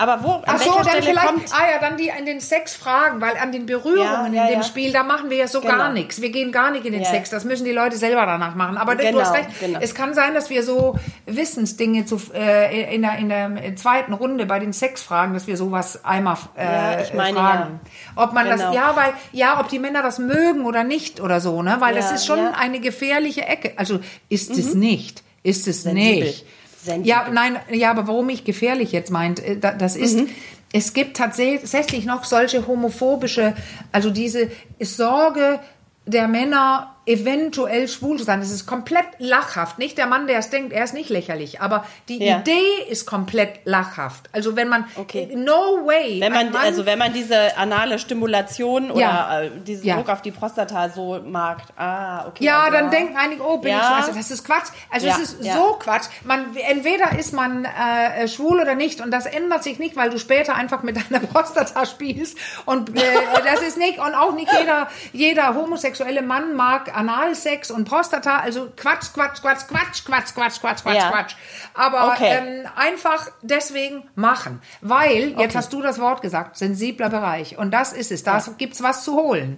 Aber 0.02 0.24
wo, 0.24 0.32
an 0.34 0.44
Ach 0.48 0.58
so, 0.60 0.74
dann 0.78 0.86
Stelle 0.88 1.02
vielleicht, 1.04 1.28
kommt... 1.28 1.44
ah 1.54 1.72
ja, 1.72 1.80
dann 1.80 1.96
die 1.98 2.12
an 2.12 2.26
den 2.26 2.40
Sex 2.40 2.74
fragen, 2.74 3.22
weil 3.22 3.38
an 3.38 3.52
den 3.52 3.68
Berührungen 3.68 4.34
Ja, 4.34 4.44
ja, 4.44 4.44
in 4.46 4.54
dem 4.54 4.60
ja. 4.62 4.64
Spiel, 4.64 4.92
da 4.92 5.04
machen 5.04 5.30
wir 5.30 5.38
ja 5.38 5.48
so 5.48 5.62
Genau. 5.62 5.76
gar 5.78 5.94
nichts. 5.94 6.22
Wir 6.22 6.32
gehen 6.32 6.52
gar 6.52 6.72
nicht 6.72 6.86
in 6.86 6.94
den. 6.94 7.06
Sex, 7.06 7.30
das 7.30 7.46
müssen 7.46 7.66
die 7.66 7.72
Leute 7.72 7.98
selber 7.98 8.26
danach 8.26 8.56
machen. 8.56 8.78
Aber 8.78 8.96
du 8.96 9.04
Genau, 9.04 9.20
hast 9.20 9.34
recht, 9.36 9.50
genau. 9.60 9.78
es 9.80 9.94
kann 9.94 10.14
sein, 10.16 10.34
dass 10.34 10.50
wir 10.50 10.64
so 10.64 10.96
Wissensdinge 11.28 12.06
zu, 12.06 12.20
äh, 12.34 12.94
in, 12.96 13.02
der, 13.04 13.18
in 13.20 13.30
der 13.30 13.76
zweiten 13.76 14.14
Runde 14.14 14.46
bei 14.46 14.60
den 14.60 14.74
Sexfragen, 14.74 15.34
dass 15.34 15.46
wir 15.48 15.56
sowas 15.58 16.04
einmal 16.04 16.38
äh, 16.58 16.64
Ja, 16.66 17.02
ich 17.02 17.14
meine, 17.14 17.38
fragen. 17.38 17.80
Ob 18.16 18.34
man 18.34 18.48
das, 18.48 18.60
Genau. 18.62 18.74
ja, 18.74 18.96
weil, 18.96 19.14
ja, 19.32 19.60
ob 19.60 19.70
die 19.70 19.80
Männer 19.80 20.02
das 20.02 20.20
mögen 20.20 20.66
oder 20.66 20.84
nicht 20.84 21.20
oder 21.22 21.40
so, 21.40 21.62
ne? 21.62 21.78
Weil 21.80 21.96
das 21.96 22.12
ist 22.12 22.26
schon. 22.26 22.40
Mhm. 22.42 22.48
eine 22.60 22.80
gefährliche 22.80 23.46
Ecke. 23.46 23.74
Also 23.78 24.00
ist 24.30 24.50
es 24.52 24.74
nicht. 24.74 25.24
Ist 25.44 25.68
es 25.68 25.84
Sensibel. 25.84 26.26
nicht. 26.26 26.46
Sensibel. 26.84 27.08
Ja, 27.08 27.28
nein, 27.32 27.58
ja, 27.72 27.92
aber 27.92 28.08
warum 28.08 28.30
ich 28.30 28.44
gefährlich 28.44 28.92
jetzt 28.92 29.12
meint, 29.12 29.40
äh, 29.40 29.58
da- 29.58 29.74
das 29.74 29.96
ist, 29.96 30.18
Mhm. 30.18 30.30
es 30.74 30.94
gibt 30.94 31.18
tatsächlich 31.18 32.06
noch 32.06 32.24
solche 32.24 32.66
homophobische, 32.68 33.54
also 33.92 34.10
diese 34.10 34.50
Sorge 34.80 35.60
der 36.06 36.28
Männer 36.28 36.96
eventuell 37.06 37.88
schwul 37.88 38.18
zu 38.20 38.24
sein. 38.24 38.40
Das 38.42 38.52
ist 38.52 38.68
komplett 38.68 39.06
lachhaft. 39.18 39.80
Nicht 39.80 39.98
der 39.98 40.06
Mann, 40.06 40.28
der 40.28 40.38
es 40.38 40.50
denkt, 40.52 40.72
er 40.72 40.84
ist 40.84 40.94
nicht 40.94 41.10
lächerlich, 41.10 41.60
aber 41.60 41.84
die 42.08 42.24
Ja. 42.24 42.38
Idee 42.40 42.62
ist 42.90 43.08
komplett 43.08 43.60
lachhaft. 43.66 44.30
Also 44.34 44.56
wenn 44.56 44.68
man 44.70 44.86
Okay. 44.96 45.30
no 45.36 45.86
way, 45.86 46.20
Wenn 46.22 46.32
man, 46.32 46.52
Mann- 46.52 46.62
also 46.62 46.86
wenn 46.86 47.00
man 47.00 47.12
diese 47.12 47.58
anale 47.58 47.98
Stimulation 47.98 48.96
Ja. 48.96 49.40
oder 49.40 49.44
äh, 49.46 49.50
diesen 49.66 49.88
Ja. 49.88 49.96
Druck 49.96 50.10
auf 50.10 50.22
die 50.22 50.32
Prostata 50.32 50.90
so 50.90 51.20
mag, 51.26 51.58
ah, 51.76 52.28
okay. 52.28 52.44
Ja, 52.46 52.60
also, 52.62 52.74
dann 52.78 52.92
denken 52.92 53.18
einige, 53.18 53.42
oh, 53.44 53.58
bin 53.58 53.72
ich 53.72 53.78
Ja. 53.78 53.98
scheiße. 54.04 54.14
Das 54.16 54.30
ist 54.30 54.46
Quatsch. 54.46 54.68
Also 54.92 55.08
Ja, 55.08 55.14
es 55.20 55.34
ist 55.34 55.44
ja. 55.44 55.54
so 55.56 55.74
Quatsch. 55.80 56.06
Man, 56.24 56.56
entweder 56.56 57.18
ist 57.18 57.34
man 57.34 57.66
äh, 57.66 58.28
schwul 58.28 58.60
oder 58.62 58.76
nicht 58.76 59.02
und 59.02 59.10
das 59.12 59.26
ändert 59.26 59.64
sich 59.64 59.80
nicht, 59.80 59.96
weil 59.96 60.12
du 60.12 60.20
später 60.20 60.56
einfach 60.56 60.84
mit 60.84 60.96
deiner 61.12 61.26
Prostata 61.26 61.86
spielst 61.88 62.38
und 62.66 62.96
äh, 62.96 63.02
das 63.44 63.62
ist 63.64 63.78
nicht 63.78 63.98
und 63.98 64.14
auch 64.14 64.34
nicht 64.36 64.52
jeder 64.60 64.88
jeder 65.14 65.56
homosexuelle 65.56 66.22
Mann 66.22 66.56
mag 66.56 66.90
Analsex 67.10 67.72
und 67.72 67.86
Prostata. 67.86 68.40
Also 68.40 68.70
Quatsch, 68.78 69.14
Quatsch, 69.14 69.42
Quatsch, 69.42 69.68
Quatsch, 69.68 70.04
Quatsch, 70.06 70.34
Quatsch, 70.34 70.60
Quatsch, 70.62 70.82
Quatsch, 70.84 70.96
Ja. 70.96 71.10
Quatsch. 71.10 71.36
Aber 71.74 72.14
Okay. 72.14 72.38
ähm, 72.64 72.68
einfach 72.76 73.28
deswegen 73.42 74.04
machen, 74.16 74.62
weil 74.82 75.30
jetzt 75.30 75.38
Okay. 75.38 75.52
hast 75.58 75.74
du 75.74 75.82
das 75.82 76.00
Wort 76.00 76.22
gesagt, 76.22 76.58
sensibler 76.58 77.10
Bereich 77.10 77.58
und 77.58 77.72
das 77.72 77.94
ist 77.94 78.12
es. 78.12 78.24
Da 78.24 78.42
gibt's 78.58 78.82
was 78.84 79.04
zu 79.04 79.16
holen. 79.16 79.58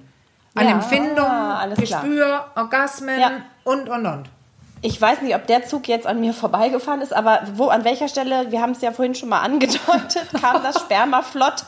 An 0.56 0.66
Ja, 0.68 0.72
Empfindung, 0.74 1.26
alles 1.28 1.80
klar. 1.80 2.02
Gespür, 2.04 2.46
Orgasmen 2.56 3.20
Ja. 3.20 3.32
und, 3.64 3.90
und, 3.90 4.06
und. 4.06 4.30
Ich 4.86 5.00
weiß 5.02 5.22
nicht, 5.22 5.34
ob 5.34 5.48
der 5.48 5.64
Zug 5.66 5.88
jetzt 5.88 6.06
an 6.06 6.20
mir 6.20 6.34
vorbeigefahren 6.34 7.02
ist, 7.02 7.14
aber 7.14 7.42
wo, 7.54 7.70
an 7.70 7.86
welcher 7.86 8.08
Stelle, 8.10 8.52
wir 8.52 8.62
haben 8.62 8.72
es 8.74 8.82
ja 8.82 8.92
vorhin 8.92 9.16
schon 9.16 9.30
mal 9.30 9.40
angedeutet, 9.40 10.28
kam 10.42 10.62
das 10.62 10.76
Spermaflott 10.82 11.64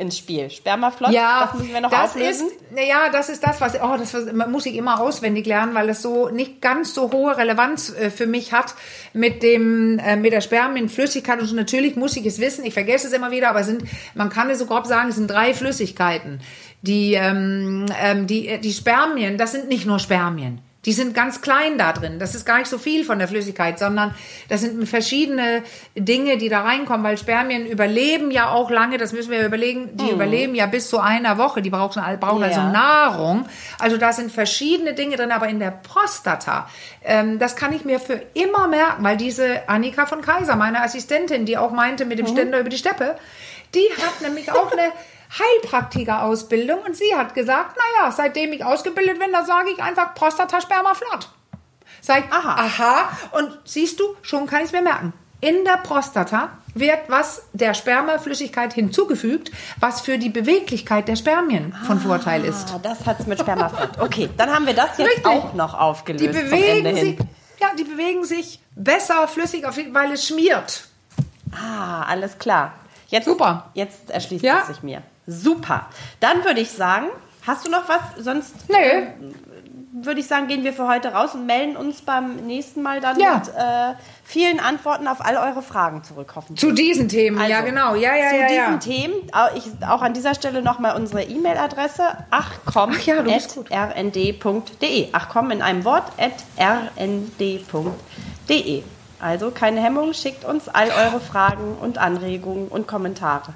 ins 0.00 0.18
Spiel. 0.18 0.50
Spermaflott, 0.50 1.12
das 1.50 1.54
müssen 1.60 1.72
wir 1.74 1.80
noch 1.80 1.90
das 1.90 2.10
auflösen. 2.10 2.48
ist, 2.48 2.88
ja, 2.88 3.10
das 3.10 3.28
ist 3.28 3.46
das, 3.46 3.60
was, 3.60 3.74
oh, 3.80 3.96
das 3.98 4.14
was- 4.14 4.32
muss 4.48 4.66
ich 4.66 4.74
immer 4.74 5.00
auswendig 5.00 5.46
lernen, 5.46 5.74
weil 5.74 5.88
es 5.90 6.02
so 6.02 6.28
nicht 6.30 6.60
ganz 6.60 6.94
so 6.94 7.12
hohe 7.12 7.36
Relevanz 7.36 7.90
äh, 7.94 8.10
für 8.10 8.26
mich 8.26 8.52
hat 8.52 8.74
mit 9.12 9.42
dem, 9.42 9.98
äh, 9.98 10.16
mit 10.16 10.32
der 10.32 10.40
Spermienflüssigkeit. 10.40 11.40
Und 11.40 11.52
natürlich 11.54 11.96
muss 11.96 12.16
ich 12.16 12.26
es 12.26 12.40
wissen, 12.40 12.64
ich 12.64 12.74
vergesse 12.74 13.06
es 13.06 13.12
immer 13.12 13.30
wieder, 13.30 13.50
aber 13.50 13.62
sind, 13.62 13.82
man 14.14 14.30
kann 14.30 14.50
es 14.50 14.58
so 14.58 14.66
grob 14.66 14.86
sagen, 14.86 15.10
es 15.10 15.16
sind 15.16 15.30
drei 15.30 15.54
Flüssigkeiten. 15.54 16.40
Die, 16.82 17.12
ähm, 17.14 17.86
ähm, 18.00 18.26
die, 18.26 18.48
äh, 18.48 18.58
die 18.58 18.72
Spermien, 18.72 19.36
das 19.36 19.52
sind 19.52 19.68
nicht 19.68 19.84
nur 19.86 19.98
Spermien. 19.98 20.60
Die 20.86 20.92
sind 20.92 21.12
ganz 21.14 21.42
klein 21.42 21.76
da 21.76 21.92
drin. 21.92 22.18
Das 22.18 22.34
ist 22.34 22.46
gar 22.46 22.58
nicht 22.58 22.68
so 22.68 22.78
viel 22.78 23.04
von 23.04 23.18
der 23.18 23.28
Flüssigkeit, 23.28 23.78
sondern 23.78 24.14
das 24.48 24.62
sind 24.62 24.86
verschiedene 24.88 25.62
Dinge, 25.94 26.38
die 26.38 26.48
da 26.48 26.62
reinkommen, 26.62 27.04
weil 27.04 27.18
Spermien 27.18 27.66
überleben 27.66 28.30
ja 28.30 28.50
auch 28.50 28.70
lange, 28.70 28.96
das 28.96 29.12
müssen 29.12 29.30
wir 29.30 29.44
überlegen, 29.44 29.90
die 29.96 30.10
überleben 30.10 30.54
ja 30.54 30.64
bis 30.64 30.88
zu 30.88 30.98
einer 30.98 31.36
Woche, 31.36 31.60
die 31.60 31.68
brauchen, 31.68 32.02
brauchen 32.18 32.42
also 32.42 32.60
Ja. 32.60 32.70
Nahrung. 32.70 33.46
Also 33.78 33.98
da 33.98 34.14
sind 34.14 34.32
verschiedene 34.32 34.94
Dinge 34.94 35.16
drin, 35.16 35.32
aber 35.32 35.48
in 35.48 35.60
der 35.60 35.70
Prostata, 35.70 36.66
ähm, 37.04 37.38
das 37.38 37.56
kann 37.56 37.74
ich 37.74 37.84
mir 37.84 38.00
für 38.00 38.22
immer 38.32 38.66
merken, 38.66 39.04
weil 39.04 39.18
diese 39.18 39.68
Annika 39.68 40.06
von 40.06 40.22
Kaiser, 40.22 40.56
meine 40.56 40.82
Assistentin, 40.82 41.44
die 41.44 41.58
auch 41.58 41.72
meinte 41.72 42.06
mit 42.06 42.18
dem 42.18 42.26
Ständer 42.26 42.58
über 42.58 42.70
die 42.70 42.78
Steppe, 42.78 43.16
die 43.74 43.86
hat 44.02 44.22
nämlich 44.22 44.50
auch 44.50 44.72
eine 44.72 44.82
Heilpraktiker-Ausbildung 45.38 46.80
und 46.86 46.96
sie 46.96 47.14
hat 47.16 47.34
gesagt, 47.34 47.76
naja, 47.76 48.12
seitdem 48.12 48.52
ich 48.52 48.64
ausgebildet 48.64 49.18
bin, 49.18 49.32
da 49.32 49.44
sage 49.44 49.70
ich 49.70 49.82
einfach 49.82 50.14
Prostatasperma 50.14 50.94
flott. 50.94 51.28
Sag 52.00 52.24
ich, 52.26 52.32
Aha. 52.32 52.54
aha. 52.64 53.08
Und 53.32 53.58
siehst 53.64 54.00
du, 54.00 54.04
schon 54.22 54.46
kann 54.46 54.60
ich 54.60 54.66
es 54.66 54.72
mir 54.72 54.82
merken. 54.82 55.12
In 55.40 55.64
der 55.64 55.78
Prostata 55.78 56.50
wird 56.74 56.98
was 57.08 57.42
der 57.52 57.74
Spermaflüssigkeit 57.74 58.72
hinzugefügt, 58.74 59.50
was 59.80 60.00
für 60.00 60.18
die 60.18 60.28
Beweglichkeit 60.28 61.08
der 61.08 61.16
Spermien 61.16 61.74
von 61.86 61.98
Vorteil 61.98 62.44
ist. 62.44 62.72
Ah, 62.74 62.80
das 62.82 63.06
hat's 63.06 63.26
mit 63.26 63.40
Spermaflott. 63.40 63.98
Okay, 63.98 64.28
dann 64.36 64.50
haben 64.54 64.66
wir 64.66 64.74
das 64.74 64.98
jetzt 64.98 65.08
Richtig. 65.08 65.26
auch 65.26 65.54
noch 65.54 65.72
Die 65.72 65.78
aufgelöst 65.78 66.24
Ende 66.24 66.42
bewegen 66.42 66.94
sich, 66.94 67.18
ja, 67.60 67.68
die 67.78 67.84
bewegen 67.84 68.24
sich 68.24 68.60
besser 68.76 69.26
flüssig, 69.28 69.64
weil 69.92 70.12
es 70.12 70.26
schmiert. 70.26 70.84
Ah, 71.52 72.02
alles 72.04 72.38
klar. 72.38 72.74
Jetzt, 73.08 73.24
Super. 73.24 73.70
Jetzt 73.74 74.10
erschließt 74.10 74.44
Ja. 74.44 74.60
es 74.60 74.68
sich 74.68 74.82
mir. 74.82 75.02
Super. 75.30 75.86
Dann 76.20 76.44
würde 76.44 76.60
ich 76.60 76.70
sagen, 76.72 77.06
hast 77.46 77.64
du 77.66 77.70
noch 77.70 77.88
was? 77.88 78.00
Sonst 78.24 78.54
Nee, 78.68 79.08
würde 79.92 80.20
ich 80.20 80.28
sagen, 80.28 80.46
gehen 80.46 80.62
wir 80.64 80.72
für 80.72 80.86
heute 80.88 81.08
raus 81.12 81.34
und 81.34 81.46
melden 81.46 81.76
uns 81.76 82.00
beim 82.02 82.36
nächsten 82.46 82.80
Mal 82.80 83.00
dann 83.00 83.18
Ja. 83.18 83.34
mit 83.38 83.48
äh, 83.48 83.94
vielen 84.24 84.60
Antworten 84.60 85.08
auf 85.08 85.20
all 85.24 85.36
eure 85.36 85.62
Fragen 85.62 86.04
zurück. 86.04 86.32
Hoffentlich. 86.36 86.60
zu 86.60 86.72
diesen 86.72 87.08
Themen, 87.08 87.36
ja 87.48 87.56
Also, 87.58 87.68
genau, 87.68 87.94
ja, 87.96 88.14
ja, 88.14 88.28
zu 88.30 88.36
ja, 88.36 88.46
diesen 88.46 88.72
ja. 88.72 88.76
Themen, 88.78 89.14
auch, 89.32 89.50
ich, 89.56 89.64
auch 89.86 90.00
an 90.02 90.14
dieser 90.14 90.34
Stelle 90.34 90.62
nochmal 90.62 90.94
unsere 90.96 91.24
E-Mail-Adresse 91.24 92.04
achcom 92.30 92.92
Ach 92.96 93.00
ja, 93.06 93.84
rnd.de. 93.90 95.12
Achcom 95.12 95.50
in 95.50 95.60
einem 95.60 95.84
Wort 95.84 96.04
at 96.18 96.44
rnd.de. 96.98 98.82
Also 99.20 99.50
keine 99.50 99.82
Hemmung, 99.82 100.14
schickt 100.14 100.44
uns 100.44 100.68
all 100.68 100.88
eure 100.90 101.20
Fragen 101.20 101.74
und 101.80 101.98
Anregungen 101.98 102.68
und 102.68 102.86
Kommentare. 102.88 103.52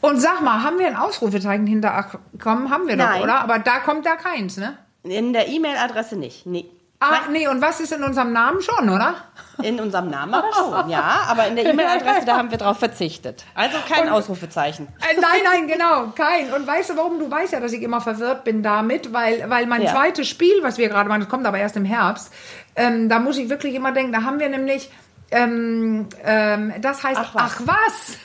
Und 0.00 0.20
sag 0.20 0.40
mal, 0.42 0.62
haben 0.62 0.78
wir 0.78 0.86
ein 0.86 0.96
Ausrufezeichen 0.96 1.66
hinter 1.66 2.06
komm, 2.42 2.70
haben 2.70 2.86
wir 2.86 2.96
doch, 2.96 3.04
Nein. 3.04 3.22
oder? 3.22 3.40
Aber 3.40 3.58
da 3.58 3.80
kommt 3.80 4.06
da 4.06 4.16
keins, 4.16 4.56
ne? 4.56 4.78
In 5.02 5.32
der 5.32 5.48
E-Mail-Adresse 5.48 6.16
nicht. 6.16 6.46
Nee. 6.46 6.66
Ah, 7.00 7.28
nee, 7.30 7.46
und 7.46 7.62
was 7.62 7.78
ist 7.78 7.92
in 7.92 8.02
unserem 8.02 8.32
Namen 8.32 8.60
schon, 8.60 8.88
oder? 8.88 9.14
In 9.62 9.78
unserem 9.78 10.10
Namen 10.10 10.34
aber 10.34 10.52
schon, 10.52 10.88
ja. 10.90 11.20
Aber 11.28 11.46
in 11.46 11.54
der 11.54 11.66
E-Mail-Adresse, 11.72 12.26
da 12.26 12.36
haben 12.36 12.50
wir 12.50 12.58
drauf 12.58 12.78
verzichtet. 12.80 13.44
Also 13.54 13.76
kein 13.88 14.08
Ausrufezeichen. 14.08 14.88
Äh, 15.08 15.20
nein, 15.20 15.40
nein, 15.44 15.68
genau, 15.68 16.08
kein. 16.16 16.52
Und 16.52 16.66
weißt 16.66 16.90
du 16.90 16.96
warum? 16.96 17.20
Du 17.20 17.30
weißt 17.30 17.52
ja, 17.52 17.60
dass 17.60 17.72
ich 17.72 17.82
immer 17.82 18.00
verwirrt 18.00 18.42
bin 18.42 18.64
damit, 18.64 19.12
weil, 19.12 19.48
weil 19.48 19.66
mein 19.66 19.82
Ja. 19.82 19.92
zweites 19.92 20.28
Spiel, 20.28 20.54
was 20.62 20.76
wir 20.78 20.88
gerade 20.88 21.08
machen, 21.08 21.20
das 21.20 21.28
kommt 21.28 21.46
aber 21.46 21.58
erst 21.58 21.76
im 21.76 21.84
Herbst, 21.84 22.32
ähm, 22.74 23.08
da 23.08 23.20
muss 23.20 23.38
ich 23.38 23.48
wirklich 23.48 23.74
immer 23.76 23.92
denken, 23.92 24.12
da 24.12 24.24
haben 24.24 24.40
wir 24.40 24.48
nämlich, 24.48 24.90
ähm, 25.30 26.08
ähm, 26.24 26.72
das 26.80 27.04
heißt, 27.04 27.20
Ach 27.22 27.34
ach 27.36 27.60
was. 27.64 28.18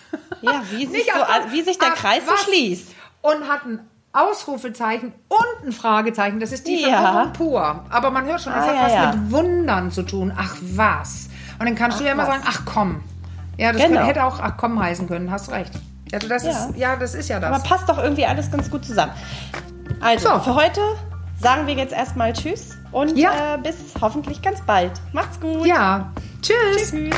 Ja, 0.44 0.62
wie 0.72 0.86
sich, 0.86 1.06
so, 1.06 1.20
ach 1.22 1.52
wie 1.52 1.62
sich 1.62 1.78
der 1.80 1.90
ach 1.94 1.96
Kreis 1.96 2.22
so 2.28 2.36
schließt. 2.38 2.88
Und 3.22 3.48
hat 3.48 3.66
ein 3.66 3.80
Ausrufezeichen 4.12 5.14
und 5.30 5.68
ein 5.68 5.72
Fragezeichen. 5.72 6.40
Das 6.40 6.52
ist 6.52 6.68
die 6.68 6.82
Ja. 6.82 7.02
Verwirrung 7.02 7.34
pur. 7.34 7.86
Aber 7.90 8.12
man 8.12 8.26
hört 8.26 8.42
schon, 8.42 8.54
das 8.54 8.64
Ah, 8.66 8.68
hat 8.68 8.76
ja, 8.76 8.84
was 8.84 8.94
ja. 8.94 9.12
mit 9.14 9.32
Wundern 9.32 9.92
zu 9.92 10.04
tun. 10.04 10.32
Ach 10.38 10.56
was. 10.62 11.30
Und 11.60 11.66
dann 11.66 11.76
kannst 11.76 12.00
du 12.00 12.04
ja 12.04 12.12
immer 12.12 12.24
was. 12.28 12.36
sagen, 12.36 12.44
ach 12.48 12.62
komm. 12.66 13.02
Ja, 13.58 13.72
das 13.72 13.82
Genau. 13.82 13.96
könnte, 13.96 14.08
hätte 14.10 14.24
auch 14.26 14.40
ach 14.40 14.54
komm 14.58 14.80
heißen 14.82 15.08
können, 15.08 15.32
hast 15.32 15.52
recht. 15.52 15.72
Also 16.12 16.28
das 16.28 16.44
Ja. 16.44 16.50
ist, 16.52 16.76
ja, 16.78 16.96
das 16.96 17.16
ist 17.16 17.30
ja 17.30 17.40
das. 17.40 17.52
Aber 17.52 17.64
passt 17.64 17.90
doch 17.90 17.98
irgendwie 17.98 18.26
alles 18.26 18.52
ganz 18.52 18.70
gut 18.70 18.86
zusammen. 18.86 19.14
Also, 20.00 20.30
So. 20.30 20.40
für 20.40 20.56
heute 20.56 20.82
sagen 21.40 21.66
wir 21.68 21.74
jetzt 21.76 21.94
erstmal 21.94 22.34
Tschüss 22.34 22.78
und 22.92 23.18
äh, 23.18 23.26
bis 23.64 23.76
hoffentlich 24.02 24.42
ganz 24.42 24.62
bald. 24.62 24.92
Macht's 25.14 25.40
gut. 25.40 25.66
ja. 25.66 26.12
Tschüss. 26.42 26.92
Tschüss. 26.92 27.12